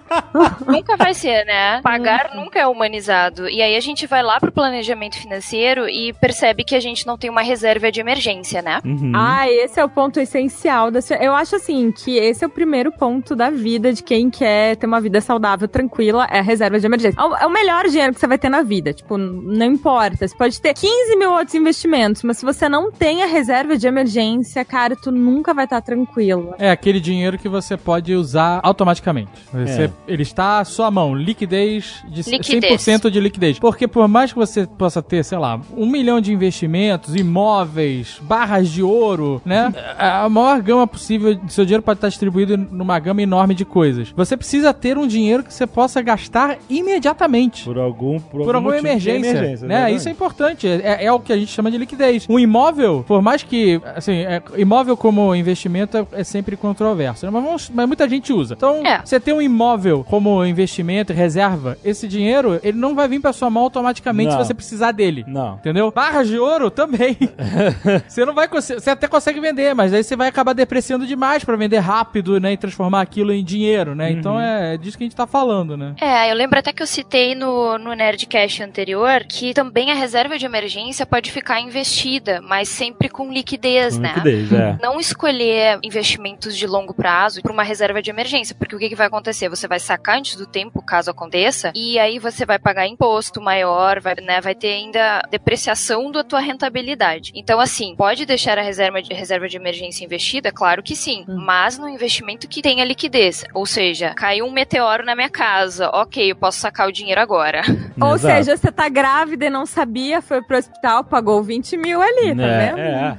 nunca 0.68 0.96
vai 0.98 1.14
ser, 1.14 1.46
né? 1.46 1.82
Pagar 1.82 2.32
nunca 2.36 2.60
é 2.60 2.68
humanizado. 2.68 3.48
E 3.50 3.62
aí 3.62 3.76
a 3.76 3.80
gente 3.80 4.06
vai 4.08 4.24
lá 4.24 4.40
pro 4.40 4.52
planejamento 4.52 5.18
financeiro 5.20 5.88
e 5.88 6.14
percebe 6.14 6.64
que 6.64 6.76
a 6.76 6.80
gente 6.80 7.06
não 7.06 7.18
tem 7.18 7.30
uma 7.30 7.42
reserva 7.42 7.92
de 7.92 8.00
emergência, 8.00 8.62
né? 8.62 8.80
Uhum. 8.86 9.12
Ah, 9.14 9.50
esse 9.50 9.80
é 9.80 9.86
o 9.86 9.90
ponto 9.90 10.20
essencial 10.20 10.90
da 10.92 11.02
sua... 11.02 11.18
Eu 11.18 11.34
acho 11.36 11.56
assim 11.56 11.92
que 11.92 12.18
esse 12.18 12.44
é 12.44 12.48
o 12.48 12.50
primeiro 12.50 12.92
ponto 12.92 13.36
da 13.36 13.50
vida 13.50 13.94
de 13.94 14.02
quem 14.04 14.30
quer 14.30 14.76
ter 14.76 14.86
uma 14.88 15.00
vida 15.02 15.22
saudável, 15.22 15.68
tranquila, 15.68 16.28
é 16.32 16.40
a 16.40 16.42
reserva 16.42 16.80
de 16.80 16.86
emergência. 16.86 17.20
É 17.20 17.24
o- 17.24 17.36
É 17.36 17.46
o 17.46 17.50
melhor 17.50 17.86
dinheiro 17.88 18.14
que 18.14 18.20
você 18.20 18.28
vai 18.28 18.38
ter 18.38 18.50
na 18.50 18.62
vida. 18.62 18.94
Tipo, 18.94 19.18
não 19.18 19.66
importa. 19.66 20.28
Você 20.28 20.36
pode 20.38 20.60
ter 20.62 20.74
15 20.74 21.16
mil 21.18 21.32
outros 21.32 21.56
investimentos, 21.56 22.24
mas 22.24 22.38
se 22.38 22.46
você 22.46 22.68
não 22.70 22.92
tem 22.92 23.22
a 23.24 23.26
reserva 23.28 23.78
de 23.78 23.86
emergência, 23.88 24.64
cara, 24.64 24.96
tu 24.96 25.12
nunca 25.12 25.54
vai 25.54 25.66
estar 25.66 25.82
tranquilo. 25.82 26.56
É 26.58 26.72
aquele 26.72 27.00
dinheiro 27.00 27.38
que 27.38 27.50
você 27.50 27.76
pode 27.78 28.14
usar 28.16 28.60
automaticamente. 28.64 29.32
Você, 29.52 29.84
É. 29.84 29.92
Ele 30.08 30.24
está 30.24 30.60
à 30.60 30.66
sua 30.66 30.90
mão, 30.90 31.14
liquidez 31.16 32.02
de 32.10 32.22
Liquidez. 32.30 32.82
100% 32.82 33.10
de 33.10 33.20
liquidez. 33.20 33.60
Porque 33.60 33.88
por 33.88 34.08
mais 34.08 34.32
que 34.32 34.40
você 34.40 34.66
possa 34.66 35.02
ter, 35.02 35.24
sei 35.26 35.38
lá, 35.38 35.60
um 35.76 35.86
milhão 35.90 36.22
de 36.22 36.32
investimentos, 36.32 37.16
imóveis, 37.16 38.20
barras 38.22 38.70
de 38.70 38.82
ouro, 38.82 39.03
né? 39.46 39.74
A 39.98 40.24
a 40.24 40.30
maior 40.30 40.62
gama 40.62 40.88
possível, 40.88 41.38
seu 41.50 41.66
dinheiro 41.66 41.84
pode 41.84 41.98
estar 41.98 42.08
distribuído 42.08 42.56
numa 42.58 42.98
gama 43.00 43.22
enorme 43.22 43.54
de 43.54 43.66
coisas. 43.66 44.12
Você 44.16 44.38
precisa 44.38 44.74
ter 44.74 44.98
um 44.98 45.06
dinheiro 45.08 45.44
que 45.44 45.54
você 45.54 45.68
possa 45.68 46.02
gastar 46.02 46.58
imediatamente. 46.70 47.66
Por 47.66 47.78
algum, 47.78 48.20
por, 48.20 48.44
Por 48.44 48.56
alguma 48.56 48.74
de 48.74 48.80
emergência, 48.80 49.58
né? 49.68 49.92
Isso 49.92 50.08
é 50.08 50.12
importante. 50.12 50.68
É, 50.68 51.06
é 51.06 51.12
o 51.12 51.20
que 51.20 51.34
a 51.34 51.38
gente 51.38 51.52
chama 51.52 51.70
de 51.72 51.78
liquidez. 51.78 52.26
Um 52.30 52.40
imóvel, 52.40 53.04
por 53.08 53.22
mais 53.22 53.44
que, 53.44 53.82
assim, 53.96 54.20
é- 54.20 54.42
imóvel 54.58 54.96
como 54.96 55.36
investimento 55.36 55.98
é, 55.98 56.06
é 56.14 56.24
sempre 56.24 56.56
controverso, 56.56 57.26
né? 57.26 57.32
mas, 57.32 57.44
vamos- 57.44 57.70
mas 57.74 57.88
muita 57.88 58.08
gente 58.08 58.32
usa. 58.32 58.54
Então, 58.56 58.86
É. 58.86 59.02
você 59.04 59.20
ter 59.20 59.34
um 59.34 59.42
imóvel 59.42 60.06
como 60.08 60.46
investimento 60.46 61.12
e 61.12 61.16
reserva, 61.16 61.78
esse 61.84 62.08
dinheiro, 62.08 62.60
ele 62.64 62.78
não 62.78 62.96
vai 62.96 63.08
vir 63.08 63.20
pra 63.20 63.34
sua 63.34 63.50
mão 63.50 63.64
automaticamente 63.64 64.32
Não. 64.32 64.40
se 64.42 64.48
você 64.48 64.54
precisar 64.54 64.92
dele. 64.92 65.24
Não. 65.28 65.56
Entendeu? 65.56 65.92
Barras 65.92 66.28
de 66.28 66.38
ouro 66.38 66.70
também. 66.72 67.18
você 68.08 68.26
não 68.26 68.34
vai 68.34 68.48
conseguir. 68.48 68.82
Você 68.82 68.93
até 68.94 69.08
consegue 69.08 69.40
vender, 69.40 69.74
mas 69.74 69.94
aí 69.94 70.04
você 70.04 70.16
vai 70.16 70.28
acabar 70.28 70.54
depreciando 70.54 71.06
demais 71.06 71.44
pra 71.44 71.56
vender 71.56 71.80
rápido, 71.80 72.40
né? 72.40 72.54
E 72.54 72.58
transformar 72.58 73.02
aquilo 73.02 73.34
em 73.34 73.44
dinheiro, 73.44 73.96
né? 73.96 74.12
Então 74.12 74.40
é 74.40 74.78
disso 74.78 74.98
que 74.98 75.04
a 75.04 75.08
gente 75.08 75.16
tá 75.16 75.28
falando, 75.28 75.76
né? 75.76 75.96
É, 76.00 76.32
eu 76.32 76.36
lembro 76.36 76.60
até 76.60 76.72
que 76.72 76.82
eu 76.82 76.88
citei 76.88 77.36
no, 77.36 77.78
no 77.78 77.94
Nerdcast 77.94 78.64
anterior 78.64 79.24
que 79.28 79.54
também 79.54 79.92
a 79.92 79.96
reserva 79.96 80.38
de 80.38 80.46
emergência 80.46 81.06
pode 81.06 81.32
ficar 81.32 81.60
investida, 81.60 82.42
mas 82.42 82.70
sempre 82.70 83.10
com 83.10 83.32
liquidez, 83.32 83.96
Com 83.96 84.02
né? 84.02 84.10
liquidez, 84.10 84.54
é. 84.54 84.78
Não 84.82 85.00
escolher 85.00 85.80
investimentos 85.84 86.58
de 86.58 86.68
longo 86.68 86.94
prazo 86.94 87.42
para 87.42 87.52
uma 87.52 87.64
reserva 87.64 88.02
de 88.02 88.10
emergência, 88.10 88.56
porque 88.56 88.76
o 88.76 88.80
que, 88.80 88.90
que 88.90 88.96
vai 88.96 89.08
acontecer? 89.08 89.50
Você 89.50 89.68
vai 89.68 89.80
sacar 89.80 90.18
antes 90.18 90.36
do 90.36 90.46
tempo, 90.46 90.82
caso 90.82 91.10
aconteça, 91.12 91.72
e 91.76 91.98
aí 92.00 92.20
você 92.20 92.46
vai 92.46 92.60
pagar 92.60 92.88
imposto 92.88 93.42
maior, 93.42 94.00
vai, 94.00 94.16
né, 94.22 94.40
vai 94.42 94.56
ter 94.56 94.74
ainda 94.74 95.22
depreciação 95.30 96.12
da 96.12 96.24
tua 96.24 96.40
rentabilidade. 96.40 97.32
Então, 97.36 97.60
assim, 97.60 97.96
pode 97.96 98.26
deixar 98.26 98.58
a 98.58 98.62
reserva 98.62 98.83
de, 98.92 99.14
reserva 99.14 99.48
de 99.48 99.58
emergência 99.58 100.04
investida? 100.06 100.52
Claro 100.52 100.82
que 100.84 100.96
sim, 100.96 101.24
mas 101.28 101.78
no 101.78 101.88
investimento 101.90 102.48
que 102.48 102.62
tenha 102.62 102.84
liquidez. 102.86 103.44
Ou 103.54 103.66
seja, 103.66 104.14
caiu 104.16 104.46
um 104.46 104.52
meteoro 104.52 105.06
na 105.06 105.16
minha 105.16 105.30
casa, 105.30 105.90
ok, 105.90 106.32
eu 106.32 106.36
posso 106.36 106.60
sacar 106.60 106.88
o 106.88 106.92
dinheiro 106.92 107.20
agora. 107.22 107.62
Ou 108.02 108.16
Exato. 108.16 108.20
seja, 108.44 108.58
você 108.58 108.72
tá 108.72 108.90
grávida 108.90 109.46
e 109.46 109.50
não 109.50 109.66
sabia, 109.66 110.22
foi 110.22 110.42
pro 110.42 110.58
hospital, 110.58 111.04
pagou 111.04 111.42
20 111.44 111.78
mil 111.78 112.02
ali, 112.02 112.36
tá 112.36 112.44
É, 112.44 112.68
vendo? 112.68 112.80
é. 112.80 113.18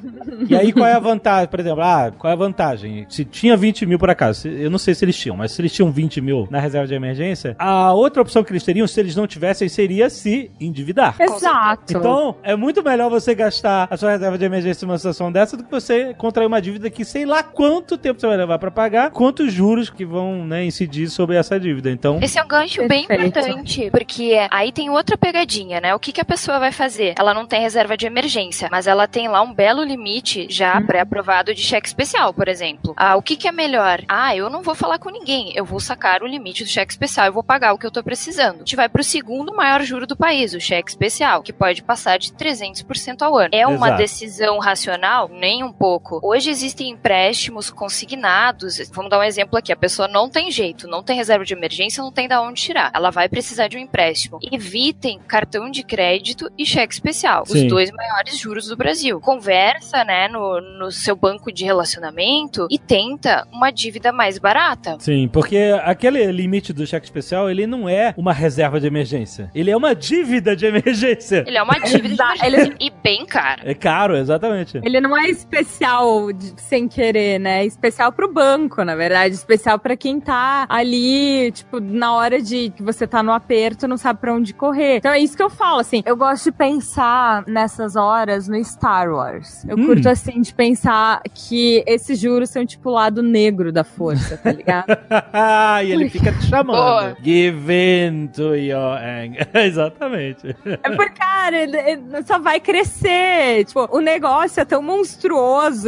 E 0.48 0.56
aí 0.56 0.72
qual 0.72 0.86
é 0.86 0.94
a 0.94 0.98
vantagem, 0.98 1.48
por 1.48 1.60
exemplo, 1.60 1.82
ah, 1.82 2.12
qual 2.16 2.30
é 2.30 2.34
a 2.34 2.38
vantagem? 2.38 3.06
Se 3.08 3.24
tinha 3.24 3.56
20 3.56 3.86
mil 3.86 3.98
por 3.98 4.10
acaso, 4.10 4.48
eu 4.48 4.70
não 4.70 4.78
sei 4.78 4.94
se 4.94 5.04
eles 5.04 5.16
tinham, 5.16 5.36
mas 5.36 5.52
se 5.52 5.60
eles 5.60 5.72
tinham 5.72 5.90
20 5.90 6.20
mil 6.20 6.48
na 6.50 6.58
reserva 6.60 6.86
de 6.86 6.94
emergência, 6.94 7.54
a 7.58 7.92
outra 7.92 8.22
opção 8.22 8.42
que 8.42 8.52
eles 8.52 8.64
teriam, 8.64 8.86
se 8.86 8.98
eles 9.00 9.14
não 9.16 9.26
tivessem, 9.26 9.68
seria 9.68 10.08
se 10.10 10.50
endividar. 10.60 11.14
Exato. 11.20 11.96
Então, 11.96 12.36
é 12.42 12.56
muito 12.56 12.82
melhor 12.82 13.10
você 13.10 13.34
gastar 13.34 13.86
a 13.90 13.96
sua 13.96 14.10
reserva 14.12 14.38
de 14.38 14.44
emergência 14.44 14.86
numa 14.86 14.96
situação 14.98 15.30
dessa 15.30 15.43
do 15.52 15.64
que 15.64 15.70
você 15.70 16.14
contrair 16.14 16.46
uma 16.46 16.60
dívida 16.60 16.90
que 16.90 17.04
sei 17.04 17.24
lá 17.24 17.42
quanto 17.42 17.98
tempo 17.98 18.20
você 18.20 18.26
vai 18.26 18.36
levar 18.36 18.58
pra 18.58 18.70
pagar, 18.70 19.10
quantos 19.10 19.52
juros 19.52 19.90
que 19.90 20.04
vão 20.04 20.44
né, 20.44 20.64
incidir 20.64 21.08
sobre 21.08 21.36
essa 21.36 21.58
dívida. 21.58 21.90
Então, 21.90 22.18
Esse 22.22 22.38
é 22.38 22.42
um 22.42 22.48
gancho 22.48 22.86
bem 22.88 23.04
importante, 23.04 23.90
porque 23.90 24.36
aí 24.50 24.72
tem 24.72 24.90
outra 24.90 25.16
pegadinha, 25.16 25.80
né? 25.80 25.94
O 25.94 25.98
que, 25.98 26.12
que 26.12 26.20
a 26.20 26.24
pessoa 26.24 26.58
vai 26.58 26.72
fazer? 26.72 27.14
Ela 27.18 27.34
não 27.34 27.46
tem 27.46 27.60
reserva 27.60 27.96
de 27.96 28.06
emergência, 28.06 28.68
mas 28.70 28.86
ela 28.86 29.06
tem 29.06 29.28
lá 29.28 29.42
um 29.42 29.52
belo 29.52 29.82
limite 29.82 30.46
já 30.48 30.80
pré-aprovado 30.80 31.54
de 31.54 31.62
cheque 31.62 31.86
especial, 31.86 32.32
por 32.32 32.48
exemplo. 32.48 32.94
Ah, 32.96 33.16
o 33.16 33.22
que, 33.22 33.36
que 33.36 33.48
é 33.48 33.52
melhor? 33.52 34.02
Ah, 34.08 34.34
eu 34.34 34.48
não 34.48 34.62
vou 34.62 34.74
falar 34.74 34.98
com 34.98 35.10
ninguém, 35.10 35.52
eu 35.54 35.64
vou 35.64 35.80
sacar 35.80 36.22
o 36.22 36.26
limite 36.26 36.64
do 36.64 36.70
cheque 36.70 36.92
especial, 36.92 37.26
eu 37.26 37.32
vou 37.32 37.42
pagar 37.42 37.72
o 37.72 37.78
que 37.78 37.86
eu 37.86 37.90
tô 37.90 38.02
precisando. 38.02 38.56
A 38.56 38.58
gente 38.58 38.76
vai 38.76 38.88
pro 38.88 39.04
segundo 39.04 39.54
maior 39.54 39.82
juro 39.82 40.06
do 40.06 40.16
país, 40.16 40.54
o 40.54 40.60
cheque 40.60 40.90
especial, 40.90 41.42
que 41.42 41.52
pode 41.52 41.82
passar 41.82 42.18
de 42.18 42.32
300% 42.32 43.22
ao 43.22 43.36
ano. 43.36 43.50
É 43.52 43.66
uma 43.66 43.88
Exato. 43.88 44.02
decisão 44.02 44.58
racional? 44.58 45.28
Nem 45.34 45.64
um 45.64 45.72
pouco. 45.72 46.20
Hoje 46.22 46.48
existem 46.48 46.90
empréstimos 46.90 47.70
consignados. 47.70 48.78
Vamos 48.92 49.10
dar 49.10 49.18
um 49.18 49.22
exemplo 49.22 49.58
aqui. 49.58 49.72
A 49.72 49.76
pessoa 49.76 50.06
não 50.06 50.28
tem 50.28 50.50
jeito, 50.50 50.86
não 50.86 51.02
tem 51.02 51.16
reserva 51.16 51.44
de 51.44 51.52
emergência, 51.52 52.02
não 52.02 52.12
tem 52.12 52.28
da 52.28 52.40
onde 52.40 52.60
tirar. 52.60 52.90
Ela 52.94 53.10
vai 53.10 53.28
precisar 53.28 53.68
de 53.68 53.76
um 53.76 53.80
empréstimo. 53.80 54.38
Evitem 54.52 55.18
cartão 55.26 55.70
de 55.70 55.82
crédito 55.82 56.50
e 56.56 56.64
cheque 56.64 56.94
especial. 56.94 57.44
Sim. 57.46 57.64
Os 57.64 57.68
dois 57.68 57.90
maiores 57.90 58.38
juros 58.38 58.68
do 58.68 58.76
Brasil. 58.76 59.20
Conversa, 59.20 60.04
né, 60.04 60.28
no, 60.28 60.60
no 60.60 60.92
seu 60.92 61.16
banco 61.16 61.50
de 61.52 61.64
relacionamento 61.64 62.66
e 62.70 62.78
tenta 62.78 63.46
uma 63.52 63.70
dívida 63.70 64.12
mais 64.12 64.38
barata. 64.38 64.96
Sim, 65.00 65.28
porque 65.28 65.58
aquele 65.82 66.30
limite 66.30 66.72
do 66.72 66.86
cheque 66.86 67.06
especial, 67.06 67.50
ele 67.50 67.66
não 67.66 67.88
é 67.88 68.14
uma 68.16 68.32
reserva 68.32 68.80
de 68.80 68.86
emergência. 68.86 69.50
Ele 69.54 69.70
é 69.70 69.76
uma 69.76 69.94
dívida 69.94 70.54
de 70.54 70.64
emergência. 70.66 71.44
Ele 71.46 71.58
é 71.58 71.62
uma 71.62 71.78
dívida 71.80 72.24
de 72.34 72.46
emergência 72.46 72.76
e 72.80 72.90
bem 72.90 73.26
cara. 73.26 73.62
É 73.64 73.74
caro, 73.74 74.16
exatamente. 74.16 74.78
Ele 74.82 75.00
não 75.00 75.16
é 75.16 75.23
especial 75.30 76.32
de- 76.32 76.54
sem 76.60 76.88
querer, 76.88 77.38
né? 77.38 77.62
É 77.62 77.66
especial 77.66 78.12
pro 78.12 78.32
banco, 78.32 78.82
na 78.84 78.94
verdade. 78.94 79.34
Especial 79.34 79.78
pra 79.78 79.96
quem 79.96 80.20
tá 80.20 80.66
ali, 80.68 81.50
tipo, 81.52 81.80
na 81.80 82.14
hora 82.14 82.40
de 82.40 82.70
que 82.70 82.82
você 82.82 83.06
tá 83.06 83.22
no 83.22 83.32
aperto, 83.32 83.86
não 83.88 83.96
sabe 83.96 84.20
pra 84.20 84.32
onde 84.34 84.52
correr. 84.54 84.96
Então 84.98 85.12
é 85.12 85.18
isso 85.18 85.36
que 85.36 85.42
eu 85.42 85.50
falo, 85.50 85.80
assim. 85.80 86.02
Eu 86.06 86.16
gosto 86.16 86.44
de 86.44 86.52
pensar 86.52 87.44
nessas 87.46 87.96
horas 87.96 88.48
no 88.48 88.62
Star 88.64 89.10
Wars. 89.10 89.64
Eu 89.68 89.76
Hum. 89.78 89.86
curto, 89.86 90.08
assim, 90.08 90.40
de 90.40 90.54
pensar 90.54 91.20
que 91.32 91.82
esses 91.86 92.18
juros 92.18 92.50
são, 92.50 92.64
tipo, 92.66 92.90
o 92.90 92.92
lado 92.92 93.22
negro 93.22 93.72
da 93.72 93.84
força, 93.84 94.36
tá 94.36 94.52
ligado? 94.52 94.86
e 95.84 95.92
ele 95.92 96.08
fica 96.08 96.32
te 96.32 96.46
chamando. 96.46 96.76
Boa. 96.76 97.16
Give 97.22 97.72
in 97.72 98.28
to 98.28 98.54
your 98.54 98.96
anger. 98.98 99.48
exatamente. 99.54 100.54
É 100.82 100.90
porque, 100.90 101.14
cara, 101.14 101.56
ele- 101.56 101.76
ele 101.78 102.22
só 102.26 102.38
vai 102.38 102.60
crescer. 102.60 103.64
Tipo, 103.64 103.88
o 103.90 104.00
negócio 104.00 104.60
é 104.60 104.64
tão 104.64 104.82
monstruoso 104.82 105.13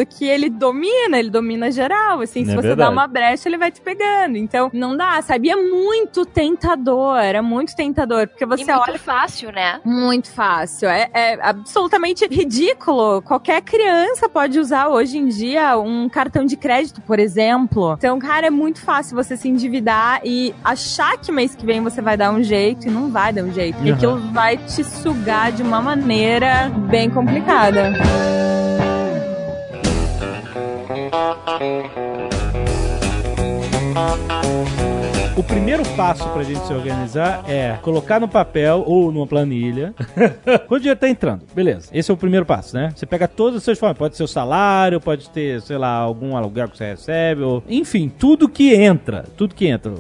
que 0.07 0.25
ele 0.25 0.49
domina, 0.49 1.19
ele 1.19 1.31
domina 1.31 1.71
geral. 1.71 2.21
Assim, 2.21 2.45
se 2.45 2.51
É 2.53 2.55
você 2.55 2.69
verdade. 2.69 2.77
dá 2.77 2.91
uma 2.91 3.07
brecha, 3.07 3.49
ele 3.49 3.59
vai 3.59 3.71
te 3.71 3.81
pegando. 3.81 4.37
Então, 4.37 4.71
não 4.73 4.97
dá, 4.97 5.21
sabe? 5.23 5.49
E 5.49 5.51
é 5.51 5.57
muito 5.57 6.25
tentador, 6.25 7.19
é 7.19 7.41
muito 7.41 7.75
tentador. 7.77 8.27
Porque 8.29 8.45
E 8.45 8.47
você 8.47 8.65
muito 8.65 8.91
olha. 8.91 8.99
fácil, 8.99 9.53
né? 9.53 9.81
Muito 9.85 10.31
fácil. 10.31 10.89
É, 10.89 11.09
é 11.13 11.39
absolutamente 11.43 12.27
ridículo. 12.27 13.23
Qualquer 13.23 13.61
criança 13.63 14.29
pode 14.29 14.59
usar 14.59 14.89
hoje 14.89 15.19
em 15.19 15.29
dia 15.29 15.79
um 15.79 16.09
cartão 16.09 16.45
de 16.45 16.57
crédito, 16.57 17.01
por 17.01 17.19
exemplo. 17.19 17.95
Então, 17.99 18.19
cara, 18.19 18.47
é 18.47 18.51
muito 18.51 18.81
fácil 18.81 19.17
você 19.17 19.37
se 19.37 19.49
endividar 19.49 20.21
e 20.25 20.55
achar 20.65 21.17
que 21.19 21.31
mês 21.33 21.55
que 21.55 21.65
vem 21.67 21.81
você 21.81 22.01
vai 22.01 22.17
dar 22.17 22.31
um 22.33 22.43
jeito 22.43 22.87
e 22.89 22.91
não 22.91 23.11
vai 23.11 23.33
dar 23.33 23.43
um 23.43 23.53
jeito. 23.53 23.77
Porque 23.77 23.91
Uhum. 23.91 23.97
aquilo 23.97 24.33
vai 24.33 24.57
te 24.57 24.83
sugar 24.85 25.53
de 25.53 25.63
uma 25.63 25.81
maneira 25.81 26.71
bem 26.89 27.11
complicada. 27.11 27.93
O 35.37 35.43
primeiro 35.43 35.83
passo 35.97 36.27
pra 36.31 36.43
gente 36.43 36.67
se 36.67 36.73
organizar 36.73 37.45
é 37.47 37.77
colocar 37.83 38.19
no 38.19 38.27
papel 38.27 38.83
ou 38.87 39.13
numa 39.13 39.27
planilha. 39.27 39.95
Quando 40.67 40.79
o 40.79 40.79
dinheiro 40.79 40.99
tá 40.99 41.09
entrando, 41.09 41.43
beleza. 41.55 41.91
Esse 41.93 42.11
é 42.11 42.15
o 42.15 42.17
primeiro 42.17 42.47
passo, 42.47 42.75
né? 42.75 42.91
Você 42.97 43.05
pega 43.05 43.29
todos 43.29 43.59
os 43.59 43.63
seus 43.63 43.79
formas. 43.79 43.99
Pode 43.99 44.17
ser 44.17 44.23
o 44.23 44.29
salário, 44.29 44.99
pode 44.99 45.29
ter, 45.29 45.61
sei 45.61 45.77
lá, 45.77 45.91
algum 45.91 46.35
aluguel 46.37 46.69
que 46.69 46.79
você 46.79 46.87
recebe, 46.87 47.43
ou... 47.43 47.63
enfim, 47.69 48.09
tudo 48.09 48.49
que 48.49 48.75
entra. 48.75 49.27
Tudo 49.37 49.55
que 49.55 49.67
entra. 49.67 49.93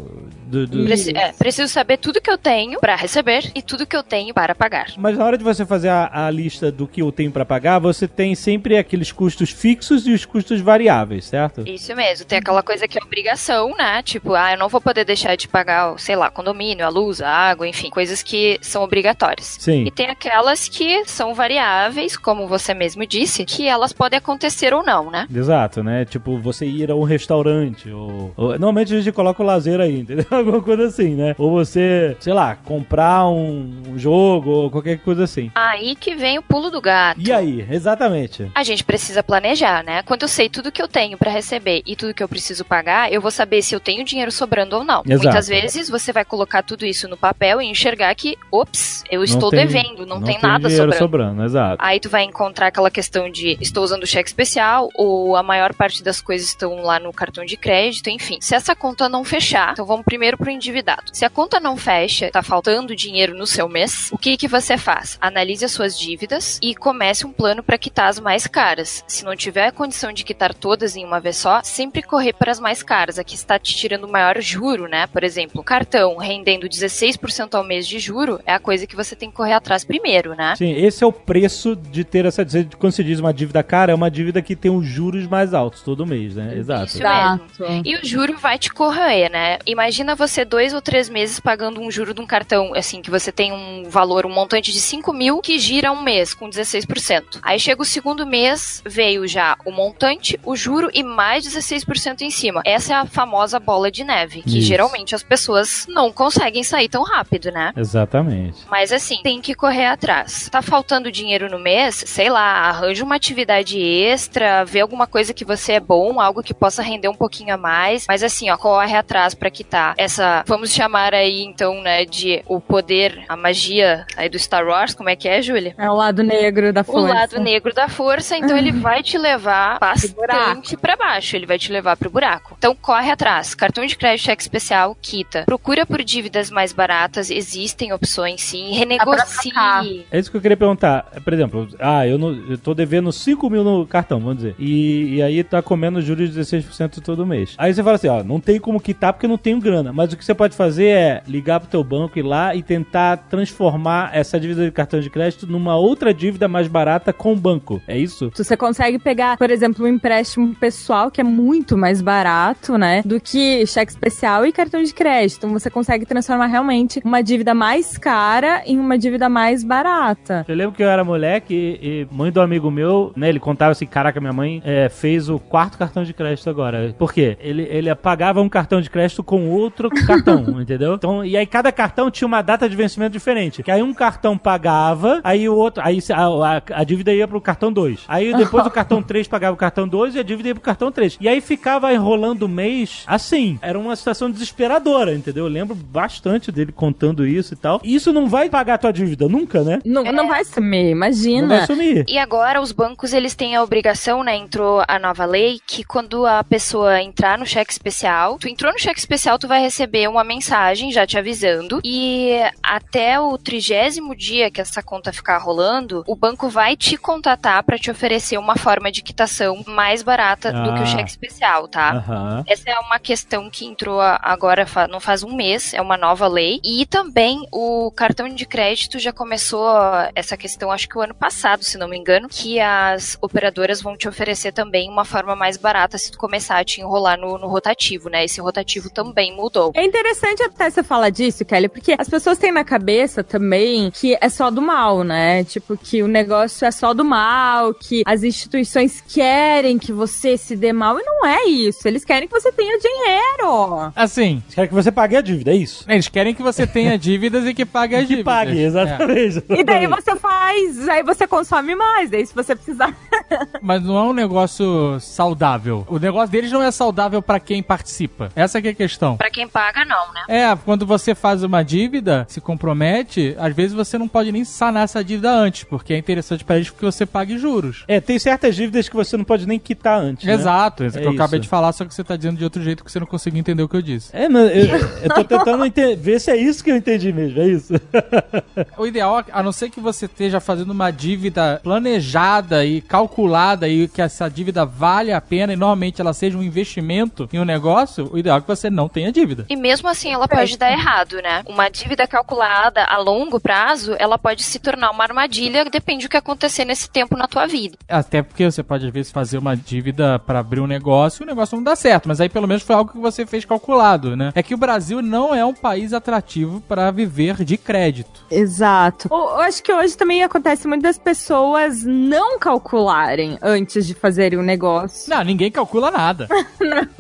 Do, 0.46 0.66
do- 0.66 0.85
Preci- 0.85 1.16
é, 1.16 1.32
preciso 1.32 1.68
saber 1.72 1.96
tudo 1.98 2.20
que 2.20 2.30
eu 2.30 2.38
tenho 2.38 2.78
para 2.80 2.94
receber 2.94 3.50
e 3.54 3.61
tudo 3.61 3.87
que 3.87 3.96
eu 3.96 4.02
tenho 4.02 4.32
para 4.32 4.54
pagar. 4.54 4.87
Mas 4.96 5.18
na 5.18 5.24
hora 5.24 5.37
de 5.37 5.42
você 5.44 5.66
fazer 5.66 5.88
a, 5.88 6.26
a 6.26 6.30
lista 6.30 6.70
do 6.70 6.87
que 6.87 7.02
eu 7.02 7.11
tenho 7.11 7.30
pra 7.32 7.44
pagar, 7.44 7.78
você 7.78 8.06
tem 8.06 8.35
sempre 8.35 8.76
aqueles 8.78 9.11
custos 9.11 9.50
fixos 9.50 10.06
e 10.06 10.12
os 10.12 10.24
custos 10.24 10.61
variáveis, 10.61 11.24
certo? 11.24 11.62
Isso 11.66 11.94
mesmo, 11.96 12.24
tem 12.26 12.38
aquela 12.38 12.62
coisa 12.62 12.87
que 12.87 12.98
é 12.98 13.02
obrigação, 13.02 13.74
né? 13.76 14.02
Tipo, 14.02 14.35
ah, 14.35 14.52
eu 14.52 14.59
não 14.59 14.68
vou 14.68 14.80
poder 14.80 15.04
deixar 15.04 15.37
de 15.37 15.48
pagar, 15.48 15.98
sei 15.98 16.14
lá, 16.16 16.30
condomínio, 16.30 16.85
a 16.87 16.88
luz, 16.88 17.20
a 17.20 17.28
água, 17.28 17.66
enfim, 17.66 17.90
coisas 17.90 18.22
que 18.22 18.59
são 18.62 18.82
obrigatórias. 18.82 19.56
Sim. 19.59 19.85
E 19.85 19.90
tem 19.90 20.06
aquelas 20.11 20.68
que 20.68 21.04
são 21.06 21.35
variáveis, 21.35 22.16
como 22.16 22.46
você 22.46 22.72
mesmo 22.74 23.04
disse, 23.06 23.44
que 23.44 23.66
elas 23.66 23.92
podem 23.92 24.18
acontecer 24.18 24.72
ou 24.72 24.85
não, 24.85 25.11
né? 25.11 25.26
Exato, 25.35 25.82
né? 25.82 26.04
Tipo, 26.04 26.38
você 26.38 26.66
ir 26.66 26.90
a 26.90 26.94
um 26.94 27.02
restaurante, 27.04 27.90
ou, 27.90 28.32
ou- 28.37 28.50
Normalmente 28.52 28.94
a 28.94 29.00
gente 29.00 29.12
coloca 29.14 29.42
o 29.42 29.46
lazer 29.46 29.80
aí, 29.80 30.00
entendeu? 30.00 30.26
Alguma 30.37 30.62
coisa 30.62 30.85
assim, 30.87 31.14
né? 31.14 31.35
Ou 31.38 31.51
você, 31.51 32.16
sei 32.20 32.33
lá, 32.33 32.57
comprar 32.57 33.27
um, 33.29 33.72
um 33.88 33.99
jogo, 33.99 34.51
ou 34.51 34.70
qualquer 34.70 34.99
coisa 34.99 35.25
assim. 35.25 35.51
Aí 35.55 35.94
que 35.94 36.14
vem 36.14 36.38
o 36.38 36.42
pulo 36.42 36.70
do 36.70 36.81
gato. 36.81 37.20
E 37.20 37.33
aí? 37.33 37.66
Exatamente. 37.70 38.51
A 38.55 38.62
gente 38.62 38.85
precisa 38.85 39.22
planejar, 39.22 39.83
né? 39.85 40.03
Quando 40.03 40.22
eu 40.22 40.29
sei 40.29 40.49
tudo 40.49 40.70
que 40.72 40.81
eu 40.83 40.88
tenho 40.88 41.16
pra 41.16 41.31
receber 41.31 41.83
e 41.87 41.96
tudo 41.96 42.14
que 42.14 42.22
eu 42.22 42.29
preciso 42.29 42.64
pagar, 42.64 43.12
eu 43.12 43.20
vou 43.20 43.31
saber 43.31 43.62
se 43.62 43.75
eu 43.75 43.81
tenho 43.81 44.05
dinheiro 44.05 44.31
sobrando 44.31 44.77
ou 44.77 44.85
não. 44.85 45.03
Exato. 45.07 45.25
Muitas 45.25 45.49
vezes 45.49 45.88
você 45.88 46.12
vai 46.12 46.25
colocar 46.25 46.62
tudo 46.62 46.85
isso 46.85 47.09
no 47.09 47.16
papel 47.16 47.61
e 47.61 47.66
enxergar 47.66 48.14
que, 48.14 48.37
ops, 48.51 49.05
eu 49.11 49.22
estou 49.22 49.51
tem- 49.51 49.66
devendo, 49.66 50.07
não, 50.07 50.22
tem, 50.22 50.38
nada 50.42 50.68
dinheiro 50.68 50.92
sobrando. 50.94 51.42
exato. 51.44 51.77
Aí 51.79 52.01
tu 52.01 52.09
vai 52.09 52.22
encontrar 52.25 52.68
aquela 52.68 52.90
questão 52.90 53.31
de 53.31 53.57
estou 53.61 53.83
usando 53.85 54.07
cheque 54.07 54.29
especial 54.29 54.88
ou 54.94 55.37
a 55.37 55.42
maior 55.42 55.72
parte 55.75 56.03
das 56.03 56.20
coisas 56.20 56.49
estão 56.49 56.83
lá 56.83 56.99
no 56.99 57.12
cartão 57.12 57.44
de 57.44 57.57
crédito, 57.57 58.09
enfim. 58.11 58.38
Se 58.40 58.55
essa 58.55 58.75
conta 58.75 59.09
não 59.09 59.25
fechar, 59.25 59.72
então 59.72 59.85
vamos 59.87 60.05
primeiro 60.05 60.25
pro 60.34 60.50
endividado. 60.50 61.10
Se 61.12 61.26
a 61.26 61.30
conta 61.30 61.60
não 61.60 61.76
fecha, 61.76 62.30
tá 62.30 62.42
faltando 62.42 62.96
dinheiro 62.96 63.36
no 63.36 63.46
seu 63.46 63.68
mês, 63.68 64.08
o 64.10 64.16
que 64.16 64.38
que 64.38 64.48
você 64.48 64.78
faz? 64.78 65.18
Analise 65.20 65.66
as 65.66 65.72
suas 65.72 65.98
dívidas 65.98 66.58
e 66.62 66.74
comece 66.74 67.26
um 67.26 67.32
plano 67.32 67.62
para 67.62 67.76
quitar 67.76 68.08
as 68.08 68.18
mais 68.18 68.46
caras. 68.46 69.04
Se 69.06 69.26
não 69.26 69.36
tiver 69.36 69.66
a 69.66 69.72
condição 69.72 70.10
de 70.10 70.24
quitar 70.24 70.54
todas 70.54 70.96
em 70.96 71.04
uma 71.04 71.20
vez 71.20 71.36
só, 71.36 71.60
sempre 71.62 72.02
correr 72.02 72.32
para 72.32 72.50
as 72.50 72.58
mais 72.58 72.82
caras, 72.82 73.18
a 73.18 73.24
que 73.24 73.34
está 73.34 73.58
te 73.58 73.76
tirando 73.76 74.04
o 74.04 74.10
maior 74.10 74.40
juro, 74.40 74.88
né? 74.88 75.06
Por 75.08 75.22
exemplo, 75.22 75.62
cartão 75.62 76.16
rendendo 76.16 76.66
16% 76.66 77.54
ao 77.54 77.64
mês 77.64 77.86
de 77.86 77.98
juro 77.98 78.40
é 78.46 78.54
a 78.54 78.58
coisa 78.58 78.86
que 78.86 78.96
você 78.96 79.14
tem 79.14 79.28
que 79.28 79.36
correr 79.36 79.52
atrás 79.52 79.84
primeiro, 79.84 80.34
né? 80.34 80.54
Sim, 80.56 80.72
esse 80.72 81.04
é 81.04 81.06
o 81.06 81.12
preço 81.12 81.76
de 81.76 82.04
ter 82.04 82.24
essa. 82.24 82.46
Quando 82.78 82.92
se 82.92 83.04
diz 83.04 83.20
uma 83.20 83.34
dívida 83.34 83.62
cara, 83.62 83.92
é 83.92 83.94
uma 83.94 84.10
dívida 84.10 84.40
que 84.40 84.56
tem 84.56 84.70
os 84.70 84.86
juros 84.86 85.26
mais 85.26 85.52
altos 85.52 85.82
todo 85.82 86.06
mês, 86.06 86.36
né? 86.36 86.56
Exato. 86.56 86.86
Isso 86.86 87.02
mesmo. 87.02 87.82
E 87.84 87.96
o 87.96 88.04
juro 88.04 88.38
vai 88.38 88.58
te 88.58 88.70
corroer, 88.70 89.30
né? 89.30 89.58
Imagina 89.66 90.14
você 90.16 90.44
dois 90.44 90.74
ou 90.74 90.81
três 90.81 91.09
meses 91.09 91.38
pagando 91.38 91.81
um 91.81 91.90
juro 91.90 92.14
de 92.14 92.20
um 92.20 92.26
cartão, 92.26 92.72
assim, 92.74 93.00
que 93.02 93.11
você 93.11 93.31
tem 93.31 93.52
um 93.52 93.85
valor, 93.88 94.26
um 94.26 94.33
montante 94.33 94.72
de 94.72 94.81
5 94.81 95.12
mil 95.12 95.40
que 95.40 95.59
gira 95.59 95.92
um 95.92 96.02
mês 96.02 96.35
com 96.35 96.48
16%. 96.48 97.38
Aí 97.42 97.59
chega 97.61 97.83
o 97.83 97.85
segundo 97.85 98.26
mês, 98.26 98.83
veio 98.85 99.26
já 99.29 99.57
o 99.64 99.70
montante, 99.70 100.38
o 100.44 100.57
juro 100.57 100.90
e 100.92 101.02
mais 101.02 101.46
16% 101.46 102.22
em 102.22 102.31
cima. 102.31 102.62
Essa 102.64 102.94
é 102.94 102.96
a 102.96 103.07
famosa 103.07 103.61
bola 103.61 103.90
de 103.90 104.05
neve, 104.05 104.42
que 104.42 104.59
Isso. 104.59 104.66
geralmente 104.66 105.14
as 105.14 105.22
pessoas 105.22 105.87
não 105.88 106.12
conseguem 106.12 106.62
sair 106.62 106.88
tão 106.88 107.02
rápido, 107.02 107.50
né? 107.50 107.72
Exatamente. 107.76 108.59
Mas 108.70 108.92
assim, 108.92 109.20
tem 109.22 109.40
que 109.40 109.55
correr 109.55 109.87
atrás. 109.87 110.48
Tá 110.50 110.62
faltando 110.62 111.12
dinheiro 111.12 111.50
no 111.50 111.59
mês? 111.59 112.02
Sei 112.07 112.31
lá, 112.31 112.68
arranja 112.68 113.05
uma 113.05 113.16
atividade 113.16 113.79
extra, 113.79 114.64
vê 114.64 114.81
alguma 114.81 115.07
coisa 115.07 115.35
que 115.35 115.44
você 115.44 115.72
é 115.72 115.81
bom, 115.81 116.20
algo 116.20 116.42
que 116.42 116.55
possa 116.55 116.83
render 116.83 117.09
um 117.09 117.14
pouquinho 117.14 117.55
a 117.55 117.57
mais. 117.57 118.07
Mas 118.09 118.22
assim, 118.22 118.50
ó, 118.50 118.57
corre 118.57 118.96
atrás 118.96 119.35
pra 119.35 119.50
quitar 119.50 119.94
essa, 120.06 120.44
vamos 120.46 120.72
chamar 120.72 121.12
aí 121.14 121.42
então, 121.42 121.82
né, 121.82 122.04
de 122.04 122.42
o 122.46 122.60
poder, 122.60 123.24
a 123.28 123.36
magia 123.36 124.06
aí 124.16 124.28
do 124.28 124.38
Star 124.38 124.64
Wars, 124.64 124.94
como 124.94 125.08
é 125.08 125.16
que 125.16 125.28
é, 125.28 125.42
Júlia? 125.42 125.74
É 125.76 125.90
o 125.90 125.94
lado 125.94 126.22
negro 126.22 126.72
da 126.72 126.82
O 126.82 126.84
força. 126.84 127.14
lado 127.14 127.40
negro 127.40 127.74
da 127.74 127.88
força, 127.88 128.36
então 128.36 128.56
ele 128.56 128.70
vai 128.72 129.02
te 129.02 129.18
levar 129.18 129.78
bastante 129.80 130.76
pra 130.76 130.96
baixo, 130.96 131.34
ele 131.36 131.44
vai 131.46 131.58
te 131.58 131.72
levar 131.72 131.96
pro 131.96 132.08
buraco. 132.08 132.54
Então 132.56 132.74
corre 132.74 133.10
atrás. 133.10 133.54
Cartão 133.54 133.84
de 133.84 133.96
crédito 133.96 134.26
cheque 134.26 134.42
especial, 134.42 134.96
quita. 135.00 135.42
Procura 135.44 135.84
por 135.84 136.02
dívidas 136.02 136.50
mais 136.50 136.72
baratas, 136.72 137.30
existem 137.30 137.92
opções 137.92 138.40
sim. 138.42 138.72
Renegocie. 138.72 140.06
É 140.10 140.18
isso 140.18 140.30
que 140.30 140.36
eu 140.36 140.40
queria 140.40 140.56
perguntar. 140.56 141.02
Por 141.22 141.32
exemplo, 141.32 141.68
ah, 141.80 142.06
eu, 142.06 142.16
não, 142.16 142.32
eu 142.48 142.56
tô 142.56 142.74
devendo 142.74 143.10
5 143.12 143.50
mil 143.50 143.64
no 143.64 143.86
cartão, 143.86 144.20
vamos 144.20 144.36
dizer. 144.36 144.54
E, 144.58 145.16
e 145.16 145.22
aí 145.22 145.42
tá 145.42 145.60
comendo 145.60 146.00
juros 146.00 146.32
de 146.32 146.40
16% 146.40 147.00
todo 147.02 147.26
mês. 147.26 147.54
Aí 147.58 147.74
você 147.74 147.82
fala 147.82 147.96
assim, 147.96 148.08
ó, 148.08 148.22
não 148.22 148.40
tem 148.40 148.60
como 148.60 148.80
quitar 148.80 149.12
porque 149.12 149.26
não 149.26 149.36
tenho 149.38 149.60
grana. 149.60 149.92
Mas 149.96 150.12
o 150.12 150.16
que 150.16 150.22
você 150.22 150.35
pode 150.35 150.54
fazer 150.54 150.88
é 150.88 151.22
ligar 151.26 151.59
pro 151.59 151.70
teu 151.70 151.82
banco, 151.82 152.18
ir 152.18 152.22
lá 152.22 152.54
e 152.54 152.62
tentar 152.62 153.16
transformar 153.16 154.11
essa 154.12 154.38
dívida 154.38 154.66
de 154.66 154.70
cartão 154.70 155.00
de 155.00 155.09
crédito 155.09 155.46
numa 155.46 155.74
outra 155.78 156.12
dívida 156.12 156.46
mais 156.46 156.68
barata 156.68 157.14
com 157.14 157.32
o 157.32 157.37
banco. 157.37 157.80
É 157.88 157.96
isso? 157.96 158.30
Você 158.35 158.59
consegue 158.59 158.98
pegar, 158.98 159.38
por 159.38 159.50
exemplo, 159.50 159.87
um 159.87 159.88
empréstimo 159.88 160.54
pessoal 160.54 161.11
que 161.11 161.18
é 161.18 161.24
muito 161.24 161.78
mais 161.78 162.02
barato, 162.02 162.76
né? 162.76 163.00
Do 163.06 163.18
que 163.18 163.66
cheque 163.66 163.90
especial 163.90 164.44
e 164.44 164.52
cartão 164.52 164.82
de 164.82 164.92
crédito. 164.92 165.38
Então 165.38 165.50
você 165.50 165.70
consegue 165.70 166.04
transformar 166.04 166.46
realmente 166.46 167.00
uma 167.02 167.22
dívida 167.22 167.54
mais 167.54 167.96
cara 167.96 168.62
em 168.66 168.78
uma 168.78 168.98
dívida 168.98 169.30
mais 169.30 169.64
barata. 169.64 170.44
Eu 170.46 170.54
lembro 170.54 170.76
que 170.76 170.82
eu 170.82 170.90
era 170.90 171.02
moleque 171.04 171.54
e, 171.54 172.02
e 172.02 172.14
mãe 172.14 172.30
do 172.30 172.42
amigo 172.42 172.70
meu, 172.70 173.14
né? 173.16 173.30
Ele 173.30 173.40
contava 173.40 173.72
assim: 173.72 173.87
caraca, 173.87 174.20
minha 174.20 174.32
mãe 174.35 174.61
é, 174.62 174.90
fez 174.90 175.30
o 175.30 175.38
quarto 175.38 175.78
cartão 175.78 176.04
de 176.04 176.12
crédito 176.12 176.50
agora. 176.50 176.94
Por 176.98 177.14
quê? 177.14 177.38
Ele, 177.40 177.62
ele 177.70 177.94
pagava 177.94 178.42
um 178.42 178.48
cartão 178.48 178.82
de 178.82 178.90
crédito 178.90 179.24
com 179.24 179.48
outro 179.48 179.86
cartão, 179.90 180.44
entendeu? 180.61 180.94
Então, 180.94 181.25
e 181.25 181.37
aí 181.37 181.46
cada 181.46 181.70
cartão 181.72 182.11
tinha 182.11 182.27
uma 182.27 182.42
data 182.42 182.68
de 182.68 182.77
vencimento 182.77 183.12
diferente. 183.12 183.62
Que 183.62 183.70
aí 183.70 183.83
um 183.83 183.94
cartão 183.94 184.37
pagava, 184.37 185.20
aí 185.25 185.49
o 185.49 185.55
outro. 185.55 185.83
Aí 185.85 185.99
a, 186.11 186.27
a, 186.27 186.81
a 186.81 186.85
dívida 186.85 187.12
ia 187.12 187.27
pro 187.27 187.40
cartão 187.40 187.72
2. 187.72 188.05
Aí 188.09 188.35
depois 188.37 188.66
o 188.66 188.70
cartão 188.70 189.03
3 189.03 189.29
pagava 189.29 189.55
o 189.55 189.57
cartão 189.57 189.87
2 189.87 190.14
e 190.14 190.18
a 190.18 190.22
dívida 190.22 190.49
ia 190.49 190.55
pro 190.55 190.62
cartão 190.62 190.90
3. 190.90 191.18
E 191.20 191.29
aí 191.29 191.40
ficava 191.40 191.92
enrolando 191.92 192.42
o 192.42 192.49
mês 192.49 193.05
assim. 193.07 193.59
Era 193.62 193.79
uma 193.79 193.94
situação 193.96 194.31
desesperadora, 194.31 195.14
entendeu? 195.14 195.44
Eu 195.44 195.51
lembro 195.51 195.75
bastante 195.75 196.51
dele 196.51 196.72
contando 196.72 197.27
isso 197.27 197.55
e 197.55 197.57
tal. 197.57 197.81
E 197.83 197.94
isso 197.94 198.12
não 198.12 198.29
vai 198.29 198.49
pagar 198.49 198.75
a 198.75 198.79
tua 198.79 198.92
dívida 198.92 199.29
nunca, 199.29 199.62
né? 199.62 199.81
Não, 199.85 200.05
não 200.05 200.29
vai 200.29 200.44
sumir, 200.44 200.90
imagina. 200.90 201.42
Não 201.42 201.57
vai 201.57 201.66
sumir. 201.66 202.05
E 202.09 202.18
agora 202.18 202.61
os 202.61 202.72
bancos 202.72 203.12
eles 203.12 203.35
têm 203.35 203.57
a 203.57 203.62
obrigação, 203.62 204.22
né? 204.22 204.37
Entrou 204.37 204.83
a 204.87 204.99
nova 204.99 205.25
lei 205.25 205.61
que 205.66 205.85
quando 205.85 206.27
a 206.27 206.42
pessoa 206.44 207.01
entrar 207.03 207.38
no 207.38 207.46
cheque 207.46 207.72
especial, 207.72 208.38
tu 208.38 208.49
entrou 208.49 208.72
no 208.72 208.79
cheque 208.79 208.99
especial, 208.99 209.38
tu 209.38 209.49
vai 209.49 209.61
receber 209.61 209.75
uma 210.08 210.24
mensagem 210.24 210.90
já 210.92 211.06
te 211.06 211.18
avisando 211.18 211.80
e 211.84 212.32
até 212.62 213.18
o 213.20 213.36
trigésimo 213.36 214.14
dia 214.14 214.50
que 214.50 214.60
essa 214.60 214.82
conta 214.82 215.12
ficar 215.12 215.38
rolando, 215.38 216.02
o 216.06 216.14
banco 216.16 216.48
vai 216.48 216.76
te 216.76 216.96
contatar 216.96 217.62
para 217.62 217.78
te 217.78 217.90
oferecer 217.90 218.38
uma 218.38 218.56
forma 218.56 218.90
de 218.90 219.02
quitação 219.02 219.62
mais 219.66 220.02
barata 220.02 220.52
do 220.52 220.72
que 220.74 220.80
Ah. 220.80 220.82
o 220.82 220.86
cheque 220.86 221.10
especial, 221.10 221.68
tá? 221.68 221.90
Aham. 221.96 222.44
Essa 222.46 222.70
é 222.70 222.78
uma 222.78 222.98
questão 222.98 223.50
que 223.50 223.66
entrou 223.66 224.00
agora, 224.00 224.66
não 224.88 225.00
faz 225.00 225.22
um 225.22 225.34
mês, 225.34 225.74
é 225.74 225.80
uma 225.80 225.96
nova 225.96 226.26
lei. 226.28 226.60
E 226.64 226.86
também 226.86 227.46
o 227.52 227.90
cartão 227.90 228.28
de 228.28 228.46
crédito 228.46 228.98
já 228.98 229.12
começou 229.12 229.66
essa 230.14 230.36
questão, 230.36 230.70
acho 230.70 230.88
que 230.88 230.96
o 230.98 231.00
ano 231.00 231.14
passado, 231.14 231.64
se 231.64 231.76
não 231.78 231.88
me 231.88 231.96
engano, 231.96 232.28
que 232.28 232.60
as 232.60 233.18
operadoras 233.20 233.80
vão 233.82 233.96
te 233.96 234.08
oferecer 234.08 234.52
também 234.52 234.88
uma 234.88 235.04
forma 235.04 235.34
mais 235.34 235.56
barata 235.56 235.98
se 235.98 236.10
tu 236.10 236.18
começar 236.18 236.58
a 236.58 236.64
te 236.64 236.80
enrolar 236.80 237.18
no, 237.18 237.38
no 237.38 237.46
rotativo, 237.48 238.08
né? 238.08 238.24
Esse 238.24 238.40
rotativo 238.40 238.90
também 238.90 239.34
mudou. 239.34 239.55
É 239.74 239.84
interessante 239.84 240.42
até 240.42 240.70
você 240.70 240.82
falar 240.82 241.10
disso, 241.10 241.44
Kelly, 241.44 241.68
porque 241.68 241.94
as 241.98 242.08
pessoas 242.08 242.38
têm 242.38 242.52
na 242.52 242.64
cabeça 242.64 243.22
também 243.24 243.90
que 243.90 244.16
é 244.20 244.28
só 244.28 244.50
do 244.50 244.60
mal, 244.62 245.02
né? 245.02 245.44
Tipo, 245.44 245.76
que 245.76 246.02
o 246.02 246.08
negócio 246.08 246.66
é 246.66 246.70
só 246.70 246.92
do 246.94 247.04
mal, 247.04 247.72
que 247.74 248.02
as 248.06 248.22
instituições 248.22 249.00
querem 249.00 249.78
que 249.78 249.92
você 249.92 250.36
se 250.36 250.56
dê 250.56 250.72
mal, 250.72 250.98
e 250.98 251.02
não 251.02 251.26
é 251.26 251.44
isso. 251.46 251.86
Eles 251.86 252.04
querem 252.04 252.28
que 252.28 252.34
você 252.38 252.50
tenha 252.52 252.78
dinheiro. 252.78 253.92
Assim, 253.94 254.42
Eles 254.44 254.54
querem 254.54 254.68
que 254.68 254.74
você 254.74 254.92
pague 254.92 255.16
a 255.16 255.20
dívida, 255.20 255.50
é 255.52 255.56
isso? 255.56 255.84
eles 255.88 256.08
querem 256.08 256.34
que 256.34 256.42
você 256.42 256.66
tenha 256.66 256.96
dívidas 256.98 257.46
e 257.46 257.54
que 257.54 257.64
pague 257.64 257.94
as 257.94 258.02
Que 258.02 258.08
dívidas. 258.08 258.24
pague, 258.34 258.60
exatamente. 258.60 259.44
E 259.50 259.64
daí 259.64 259.86
você 259.86 260.16
faz, 260.16 260.88
aí 260.88 261.02
você 261.02 261.26
consome 261.26 261.74
mais, 261.74 262.10
daí 262.10 262.24
se 262.26 262.34
você 262.34 262.54
precisar. 262.54 262.94
É, 263.30 263.38
Mas 263.62 263.82
não 263.82 263.96
é 263.98 264.02
um 264.02 264.12
negócio 264.12 264.98
saudável. 265.00 265.84
O 265.88 265.98
negócio 265.98 266.30
deles 266.30 266.50
não 266.52 266.62
é 266.62 266.70
saudável 266.70 267.20
pra 267.22 267.40
quem 267.40 267.62
participa. 267.62 268.30
Essa 268.36 268.60
que 268.60 268.68
é 268.68 268.70
a 268.70 268.74
questão. 268.74 269.16
Pra 269.16 269.30
quem 269.30 269.45
paga, 269.48 269.85
não, 269.85 270.12
né? 270.12 270.22
É, 270.28 270.56
quando 270.64 270.87
você 270.87 271.14
faz 271.14 271.42
uma 271.42 271.62
dívida, 271.62 272.26
se 272.28 272.40
compromete, 272.40 273.35
às 273.38 273.54
vezes 273.54 273.72
você 273.72 273.98
não 273.98 274.09
pode 274.09 274.32
nem 274.32 274.44
sanar 274.44 274.85
essa 274.85 275.02
dívida 275.04 275.30
antes, 275.30 275.64
porque 275.64 275.94
é 275.94 275.98
interessante 275.98 276.44
pra 276.44 276.56
eles 276.56 276.70
que 276.70 276.85
você 276.85 277.04
pague 277.06 277.38
juros. 277.38 277.85
É, 277.88 278.00
tem 278.00 278.18
certas 278.18 278.54
dívidas 278.56 278.88
que 278.88 278.96
você 278.96 279.16
não 279.16 279.24
pode 279.24 279.46
nem 279.46 279.59
quitar 279.59 279.98
antes. 280.00 280.26
né? 280.26 280.32
Exato, 280.32 280.85
isso 280.85 280.98
É 280.98 281.00
que 281.00 281.06
eu 281.06 281.12
acabei 281.12 281.40
de 281.40 281.48
falar, 281.48 281.72
só 281.72 281.85
que 281.85 281.94
você 281.94 282.04
tá 282.04 282.16
dizendo 282.16 282.38
de 282.38 282.44
outro 282.44 282.62
jeito 282.62 282.85
que 282.85 282.90
você 282.90 283.00
não 283.00 283.06
conseguiu 283.06 283.40
entender 283.40 283.62
o 283.62 283.68
que 283.68 283.76
eu 283.76 283.82
disse. 283.82 284.11
É, 284.12 284.28
não, 284.28 284.40
eu, 284.40 284.76
eu 285.02 285.14
tô 285.14 285.24
tentando 285.24 285.64
ver 285.98 286.20
se 286.20 286.30
é 286.30 286.37
isso 286.37 286.62
que 286.62 286.70
eu 286.70 286.76
entendi 286.76 287.12
mesmo, 287.12 287.40
é 287.40 287.46
isso. 287.46 287.74
O 288.78 288.87
ideal, 288.87 289.24
a 289.32 289.42
não 289.42 289.52
ser 289.52 289.70
que 289.70 289.80
você 289.80 290.06
esteja 290.06 290.40
fazendo 290.40 290.70
uma 290.70 290.90
dívida 290.90 291.61
planejada 291.62 292.64
e 292.64 292.80
calculada 292.80 293.68
e 293.68 293.88
que 293.88 294.02
essa 294.02 294.28
dívida 294.28 294.64
vale 294.64 295.12
a 295.12 295.20
pena 295.20 295.52
e 295.52 295.56
normalmente 295.56 296.00
ela 296.00 296.12
seja 296.12 296.37
um 296.37 296.42
investimento 296.42 297.28
em 297.32 297.38
um 297.38 297.44
negócio, 297.44 298.09
o 298.12 298.18
ideal 298.18 298.38
é 298.38 298.40
que 298.40 298.46
você 298.46 298.68
não 298.70 298.88
tenha 298.88 299.12
dívida. 299.12 299.36
E 299.49 299.57
mesmo 299.57 299.88
assim 299.88 300.12
ela 300.12 300.29
pode 300.29 300.57
dar 300.57 300.70
errado, 300.70 301.16
né? 301.22 301.42
Uma 301.46 301.68
dívida 301.68 302.07
calculada 302.07 302.85
a 302.85 302.96
longo 302.99 303.38
prazo, 303.40 303.94
ela 303.99 304.16
pode 304.18 304.42
se 304.42 304.59
tornar 304.59 304.90
uma 304.90 305.05
armadilha, 305.05 305.64
depende 305.64 306.07
do 306.07 306.11
que 306.11 306.16
acontecer 306.16 306.64
nesse 306.64 306.88
tempo 306.88 307.16
na 307.16 307.27
tua 307.27 307.46
vida. 307.46 307.77
Até 307.88 308.22
porque 308.22 308.44
você 308.44 308.62
pode, 308.62 308.87
às 308.87 308.92
vezes, 308.92 309.12
fazer 309.12 309.38
uma 309.38 309.57
dívida 309.57 310.18
pra 310.18 310.38
abrir 310.40 310.61
um 310.61 310.66
negócio 310.66 311.22
e 311.22 311.25
o 311.25 311.27
negócio 311.27 311.57
não 311.57 311.64
dá 311.64 311.75
certo. 311.77 312.07
Mas 312.09 312.20
aí, 312.20 312.29
pelo 312.29 312.46
menos, 312.49 312.62
foi 312.62 312.77
algo 312.77 312.92
que 312.92 312.99
você 312.99 313.27
fez 313.27 313.44
calculado, 313.44 314.16
né? 314.16 314.33
É 314.35 314.42
que 314.42 314.55
o 314.55 314.59
Brasil 314.59 315.03
não 315.03 315.35
é 315.35 315.44
um 315.44 315.55
país 315.55 315.92
atrativo 315.92 316.61
pra 316.62 316.90
viver 316.90 317.44
de 317.44 317.57
crédito. 317.57 318.25
Exato. 318.31 319.09
Eu, 319.11 319.40
acho 319.40 319.62
que 319.62 319.72
hoje 319.72 319.96
também 319.96 320.22
acontece 320.22 320.66
muito 320.68 320.83
das 320.83 320.99
pessoas 320.99 321.83
não 321.85 322.38
calcularem 322.38 323.38
antes 323.42 323.87
de 323.87 323.94
fazerem 323.94 324.38
um 324.38 324.42
negócio. 324.42 325.11
Não, 325.11 325.22
ninguém 325.25 325.51
calcula 325.51 325.90
nada. 325.90 326.29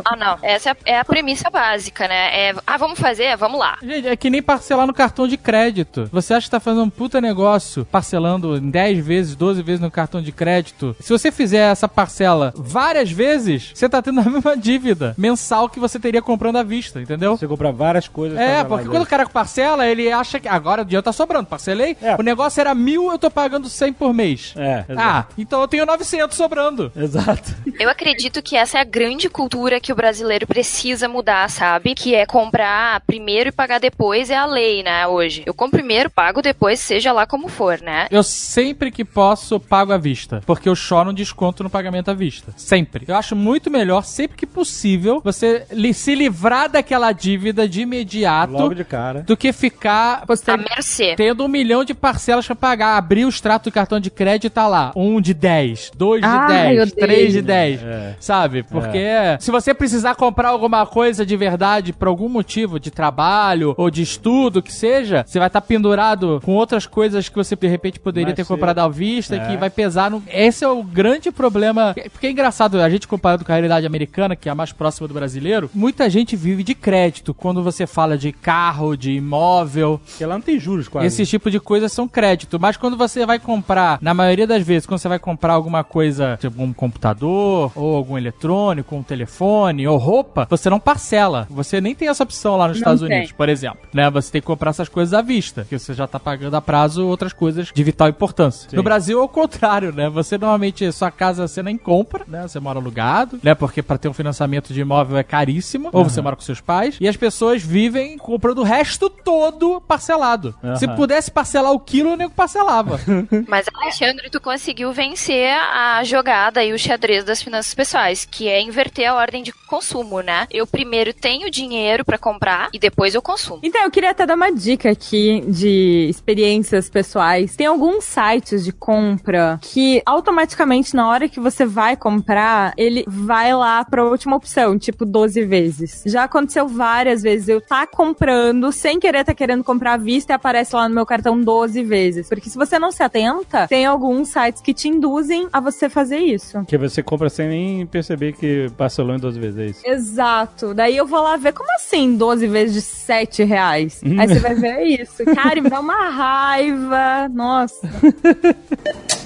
Ah, 0.04 0.14
não. 0.16 0.38
Essa 0.42 0.70
é- 0.70 0.76
é 0.84 0.98
a 0.98 1.04
premissa 1.04 1.50
básica, 1.50 2.06
né? 2.06 2.25
É, 2.26 2.54
ah, 2.66 2.76
vamos 2.76 2.98
fazer? 2.98 3.36
Vamos 3.36 3.58
lá. 3.58 3.78
Gente, 3.82 4.08
é 4.08 4.16
que 4.16 4.30
nem 4.30 4.42
parcelar 4.42 4.86
no 4.86 4.94
cartão 4.94 5.26
de 5.28 5.36
crédito. 5.36 6.08
Você 6.12 6.34
acha 6.34 6.46
que 6.46 6.50
tá 6.50 6.60
fazendo 6.60 6.84
um 6.84 6.90
puta 6.90 7.20
negócio 7.20 7.84
parcelando 7.84 8.56
em 8.56 8.70
10 8.70 9.04
vezes, 9.04 9.36
12 9.36 9.62
vezes 9.62 9.80
no 9.80 9.90
cartão 9.90 10.20
de 10.22 10.32
crédito? 10.32 10.96
Se 11.00 11.10
você 11.12 11.30
fizer 11.30 11.70
essa 11.72 11.88
parcela 11.88 12.52
várias 12.56 13.10
vezes, 13.10 13.70
você 13.74 13.88
tá 13.88 14.00
tendo 14.02 14.20
a 14.20 14.24
mesma 14.28 14.56
dívida 14.56 15.14
mensal 15.18 15.68
que 15.68 15.80
você 15.80 15.98
teria 15.98 16.22
comprando 16.22 16.56
à 16.56 16.62
vista, 16.62 17.00
entendeu? 17.00 17.36
Você 17.36 17.46
compra 17.46 17.70
várias 17.72 18.08
coisas. 18.08 18.38
É, 18.38 18.62
porque 18.64 18.88
quando 18.88 19.02
o 19.02 19.06
cara 19.06 19.26
parcela, 19.26 19.86
ele 19.86 20.10
acha 20.10 20.38
que 20.40 20.48
agora 20.48 20.82
o 20.82 20.84
dinheiro 20.84 21.02
tá 21.02 21.12
sobrando. 21.12 21.46
Parcelei, 21.46 21.96
É. 22.02 22.16
o 22.18 22.22
negócio 22.22 22.60
era 22.60 22.74
mil, 22.74 23.10
eu 23.10 23.18
tô 23.18 23.30
pagando 23.30 23.68
100 23.68 23.92
por 23.92 24.12
mês. 24.14 24.52
É, 24.56 24.84
exato. 24.88 24.96
Ah, 24.98 25.26
então 25.38 25.60
eu 25.60 25.68
tenho 25.68 25.86
900 25.86 26.36
sobrando. 26.36 26.90
Exato. 26.96 27.54
Eu 27.78 27.88
acredito 27.90 28.42
que 28.42 28.56
essa 28.56 28.78
é 28.78 28.80
a 28.80 28.84
grande 28.84 29.28
cultura 29.28 29.78
que 29.80 29.92
o 29.92 29.96
brasileiro 29.96 30.46
precisa 30.46 31.08
mudar, 31.08 31.48
sabe? 31.50 31.94
Que 31.94 32.14
é 32.16 32.26
comprar 32.26 33.00
primeiro 33.06 33.48
e 33.48 33.52
pagar 33.52 33.78
depois 33.78 34.30
é 34.30 34.36
a 34.36 34.46
lei, 34.46 34.82
né, 34.82 35.06
hoje. 35.06 35.42
Eu 35.46 35.54
compro 35.54 35.76
primeiro, 35.78 36.08
pago 36.10 36.40
depois, 36.42 36.80
seja 36.80 37.12
lá 37.12 37.26
como 37.26 37.48
for, 37.48 37.80
né? 37.80 38.06
Eu 38.10 38.22
sempre 38.22 38.90
que 38.90 39.04
posso 39.04 39.58
pago 39.60 39.92
à 39.92 39.98
vista, 39.98 40.42
porque 40.46 40.68
eu 40.68 40.74
choro 40.74 41.10
um 41.10 41.14
desconto 41.14 41.62
no 41.62 41.70
pagamento 41.70 42.10
à 42.10 42.14
vista. 42.14 42.52
Sempre. 42.56 43.04
Eu 43.08 43.16
acho 43.16 43.36
muito 43.36 43.70
melhor, 43.70 44.04
sempre 44.04 44.36
que 44.36 44.46
possível, 44.46 45.20
você 45.22 45.66
li- 45.70 45.92
se 45.94 46.14
livrar 46.14 46.68
daquela 46.70 47.12
dívida 47.12 47.68
de 47.68 47.82
imediato 47.82 48.52
Logo 48.52 48.74
de 48.74 48.84
cara. 48.84 49.20
do 49.22 49.36
que 49.36 49.52
ficar 49.52 50.24
A 50.46 50.56
mercê. 50.56 51.14
tendo 51.16 51.44
um 51.44 51.48
milhão 51.48 51.84
de 51.84 51.94
parcelas 51.94 52.46
pra 52.46 52.54
pagar. 52.56 52.96
Abrir 52.96 53.24
o 53.24 53.28
extrato 53.28 53.68
do 53.70 53.72
cartão 53.72 53.98
de 54.00 54.10
crédito 54.10 54.46
e 54.46 54.50
tá 54.50 54.66
lá. 54.66 54.92
Um 54.96 55.20
de 55.20 55.34
10, 55.34 55.90
dois 55.96 56.20
de 56.22 56.26
Ai, 56.28 56.46
10, 56.48 56.76
eu 56.78 56.82
odeio. 56.84 56.96
três 56.96 57.32
de 57.32 57.42
10. 57.42 57.82
É. 57.82 58.16
Sabe? 58.20 58.62
Porque 58.62 59.04
se 59.40 59.50
você 59.50 59.74
precisar 59.74 60.14
comprar 60.14 60.48
alguma 60.48 60.86
coisa 60.86 61.24
de 61.26 61.36
verdade 61.36 61.92
por 62.06 62.10
algum 62.10 62.28
motivo, 62.28 62.78
de 62.78 62.88
trabalho 62.88 63.74
ou 63.76 63.90
de 63.90 64.00
estudo, 64.00 64.62
que 64.62 64.72
seja, 64.72 65.24
você 65.26 65.40
vai 65.40 65.48
estar 65.48 65.60
pendurado 65.60 66.40
com 66.44 66.52
outras 66.52 66.86
coisas 66.86 67.28
que 67.28 67.34
você 67.34 67.56
de 67.56 67.66
repente 67.66 67.98
poderia 67.98 68.26
Mais 68.28 68.36
ter 68.36 68.44
comprado 68.44 68.78
à 68.78 68.88
vista, 68.88 69.34
É. 69.34 69.40
que 69.40 69.56
vai 69.56 69.68
pesar. 69.68 70.08
No... 70.08 70.22
Esse 70.28 70.64
é 70.64 70.68
o 70.68 70.84
grande 70.84 71.32
problema. 71.32 71.94
Porque 72.12 72.28
é 72.28 72.30
engraçado, 72.30 72.80
a 72.80 72.88
gente 72.88 73.08
comparando 73.08 73.44
com 73.44 73.50
a 73.50 73.54
realidade 73.56 73.84
americana, 73.86 74.36
que 74.36 74.48
é 74.48 74.52
a 74.52 74.54
mais 74.54 74.70
próxima 74.72 75.08
do 75.08 75.14
brasileiro, 75.14 75.68
muita 75.74 76.08
gente 76.08 76.36
vive 76.36 76.62
de 76.62 76.74
crédito. 76.76 77.34
Quando 77.34 77.60
você 77.60 77.86
fala 77.88 78.16
de 78.16 78.30
carro, 78.30 78.96
de 78.96 79.10
imóvel, 79.12 80.00
Porque 80.06 80.24
lá 80.24 80.34
não 80.34 80.42
tem 80.42 80.60
juros 80.60 80.86
quase. 80.86 81.08
esse 81.08 81.26
tipo 81.26 81.50
de 81.50 81.58
coisa 81.58 81.88
são 81.88 82.06
crédito. 82.06 82.60
Mas 82.60 82.76
quando 82.76 82.96
você 82.96 83.26
vai 83.26 83.40
comprar, 83.40 83.98
na 84.00 84.14
maioria 84.14 84.46
das 84.46 84.62
vezes, 84.64 84.86
quando 84.86 85.00
você 85.00 85.08
vai 85.08 85.18
comprar 85.18 85.54
alguma 85.54 85.82
coisa, 85.82 86.36
tipo 86.40 86.62
um 86.62 86.72
computador, 86.72 87.72
ou 87.74 87.96
algum 87.96 88.16
eletrônico, 88.16 88.94
um 88.94 89.02
telefone, 89.02 89.88
ou 89.88 89.96
roupa, 89.98 90.46
você 90.48 90.70
não 90.70 90.78
parcela. 90.78 91.48
Você 91.50 91.80
nem 91.80 91.94
tem 91.96 92.08
essa 92.08 92.22
opção 92.22 92.56
lá 92.56 92.68
nos 92.68 92.76
Não 92.76 92.80
Estados 92.80 93.00
tem. 93.00 93.16
Unidos, 93.18 93.32
por 93.32 93.48
exemplo. 93.48 93.80
Né? 93.92 94.08
Você 94.10 94.32
tem 94.32 94.40
que 94.40 94.46
comprar 94.46 94.70
essas 94.70 94.88
coisas 94.88 95.14
à 95.14 95.22
vista, 95.22 95.66
que 95.68 95.78
você 95.78 95.94
já 95.94 96.06
tá 96.06 96.18
pagando 96.20 96.54
a 96.54 96.60
prazo 96.60 97.06
outras 97.06 97.32
coisas 97.32 97.70
de 97.72 97.84
vital 97.84 98.08
importância. 98.08 98.70
Sim. 98.70 98.76
No 98.76 98.82
Brasil 98.82 99.20
é 99.20 99.22
o 99.22 99.28
contrário, 99.28 99.92
né? 99.92 100.08
Você 100.10 100.38
normalmente, 100.38 100.90
sua 100.92 101.10
casa 101.10 101.46
você 101.46 101.62
nem 101.62 101.76
compra, 101.76 102.24
né? 102.26 102.42
Você 102.42 102.60
mora 102.60 102.78
alugado, 102.78 103.38
né? 103.42 103.54
Porque 103.54 103.82
para 103.82 103.98
ter 103.98 104.08
um 104.08 104.12
financiamento 104.12 104.72
de 104.72 104.80
imóvel 104.80 105.16
é 105.16 105.22
caríssimo, 105.22 105.90
ou 105.92 106.04
você 106.04 106.20
mora 106.20 106.36
com 106.36 106.42
seus 106.42 106.60
pais, 106.60 106.96
e 107.00 107.08
as 107.08 107.16
pessoas 107.16 107.62
vivem 107.62 108.18
comprando 108.18 108.58
o 108.58 108.62
resto 108.62 109.08
todo 109.08 109.80
parcelado. 109.80 110.54
Se 110.78 110.86
Aham. 110.86 110.96
pudesse 110.96 111.30
parcelar 111.30 111.72
o 111.72 111.80
quilo, 111.80 112.12
o 112.12 112.16
nego 112.16 112.32
parcelava. 112.32 113.00
Mas, 113.48 113.66
Alexandre, 113.74 114.30
tu 114.30 114.40
conseguiu 114.40 114.92
vencer 114.92 115.52
a 115.54 116.02
jogada 116.04 116.62
e 116.64 116.72
o 116.72 116.78
xadrez 116.78 117.24
das 117.24 117.42
finanças 117.42 117.74
pessoais, 117.74 118.24
que 118.24 118.48
é 118.48 118.60
inverter 118.60 119.08
a 119.08 119.14
ordem 119.14 119.42
de 119.42 119.52
consumo, 119.52 120.20
né? 120.20 120.46
Eu 120.50 120.66
primeiro 120.66 121.12
tenho 121.12 121.50
dinheiro 121.50 121.85
pra 122.04 122.18
comprar 122.18 122.68
e 122.72 122.78
depois 122.78 123.14
eu 123.14 123.22
consumo. 123.22 123.60
Então, 123.62 123.82
eu 123.82 123.90
queria 123.90 124.10
até 124.10 124.26
dar 124.26 124.34
uma 124.34 124.50
dica 124.50 124.90
aqui 124.90 125.44
de 125.48 126.06
experiências 126.08 126.88
pessoais. 126.88 127.56
Tem 127.56 127.66
alguns 127.66 128.04
sites 128.04 128.64
de 128.64 128.72
compra 128.72 129.58
que 129.62 130.02
automaticamente, 130.04 130.94
na 130.94 131.08
hora 131.08 131.28
que 131.28 131.40
você 131.40 131.64
vai 131.64 131.96
comprar, 131.96 132.72
ele 132.76 133.04
vai 133.06 133.54
lá 133.54 133.84
pra 133.84 134.04
última 134.04 134.36
opção, 134.36 134.78
tipo 134.78 135.04
12 135.04 135.44
vezes. 135.44 136.02
Já 136.06 136.24
aconteceu 136.24 136.66
várias 136.68 137.22
vezes. 137.22 137.48
Eu 137.48 137.60
tá 137.60 137.86
comprando, 137.86 138.72
sem 138.72 138.98
querer 138.98 139.24
tá 139.24 139.34
querendo 139.34 139.64
comprar 139.64 139.94
à 139.94 139.96
vista 139.96 140.32
e 140.32 140.34
aparece 140.34 140.74
lá 140.74 140.88
no 140.88 140.94
meu 140.94 141.06
cartão 141.06 141.40
12 141.40 141.82
vezes. 141.82 142.28
Porque 142.28 142.48
se 142.48 142.56
você 142.56 142.78
não 142.78 142.92
se 142.92 143.02
atenta, 143.02 143.66
tem 143.66 143.86
alguns 143.86 144.28
sites 144.28 144.62
que 144.62 144.74
te 144.74 144.88
induzem 144.88 145.48
a 145.52 145.60
você 145.60 145.88
fazer 145.88 146.18
isso. 146.18 146.64
Que 146.64 146.78
você 146.78 147.02
compra 147.02 147.28
sem 147.28 147.48
nem 147.48 147.86
perceber 147.86 148.32
que 148.32 148.70
parcelou 148.76 149.14
em 149.14 149.18
12 149.18 149.38
vezes, 149.38 149.58
é 149.58 149.66
isso. 149.66 149.82
Exato. 149.84 150.74
Daí 150.74 150.96
eu 150.96 151.06
vou 151.06 151.22
lá 151.22 151.36
ver 151.36 151.52
como 151.52 151.65
assim 151.74 152.16
12 152.16 152.46
vezes 152.46 152.74
de 152.74 152.82
7 152.82 153.44
reais. 153.44 154.00
Aí 154.18 154.28
você 154.28 154.38
vai 154.38 154.54
ver 154.54 154.82
isso. 154.84 155.24
Cara, 155.34 155.60
me 155.60 155.68
dá 155.68 155.80
uma 155.80 156.08
raiva. 156.08 157.28
Nossa. 157.28 157.88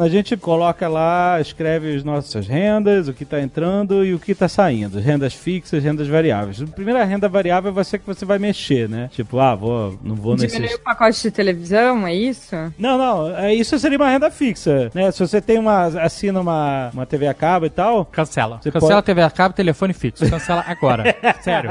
A 0.00 0.08
gente 0.08 0.36
coloca 0.36 0.88
lá, 0.88 1.38
escreve 1.40 1.94
as 1.94 2.02
nossas 2.02 2.46
rendas, 2.46 3.06
o 3.06 3.12
que 3.12 3.22
está 3.22 3.40
entrando 3.40 4.04
e 4.04 4.14
o 4.14 4.18
que 4.18 4.32
está 4.32 4.48
saindo. 4.48 4.98
Rendas 4.98 5.34
fixas, 5.34 5.82
rendas 5.84 6.08
variáveis. 6.08 6.62
A 6.62 6.66
primeira 6.66 7.04
renda 7.04 7.28
variável 7.28 7.72
vai 7.72 7.84
ser 7.84 7.98
que 7.98 8.06
você 8.06 8.24
vai 8.24 8.38
mexer, 8.38 8.88
né? 8.88 9.10
Tipo, 9.12 9.38
ah, 9.38 9.54
vou, 9.54 9.98
não 10.02 10.14
vou 10.14 10.36
Diminuir 10.36 10.60
nesse. 10.62 10.74
o 10.76 10.80
pacote 10.80 11.20
de 11.20 11.30
televisão, 11.30 12.06
é 12.06 12.14
isso? 12.14 12.56
Não, 12.78 12.96
não, 12.96 13.36
é, 13.36 13.54
isso 13.54 13.78
seria 13.78 13.98
uma 13.98 14.08
renda 14.08 14.30
fixa, 14.30 14.90
né? 14.94 15.10
Se 15.10 15.20
você 15.20 15.40
tem 15.40 15.58
uma, 15.58 15.84
assina 16.02 16.40
uma, 16.40 16.90
uma 16.94 17.04
TV 17.04 17.26
a 17.26 17.34
cabo 17.34 17.66
e 17.66 17.70
tal... 17.70 18.06
Cancela. 18.06 18.58
Você 18.62 18.70
cancela 18.70 18.94
pode- 18.94 19.06
TV 19.06 19.22
a 19.22 19.30
cabo, 19.30 19.54
telefone 19.54 19.92
fixo. 19.92 20.28
Cancela 20.30 20.64
agora. 20.66 21.14
Sério. 21.42 21.68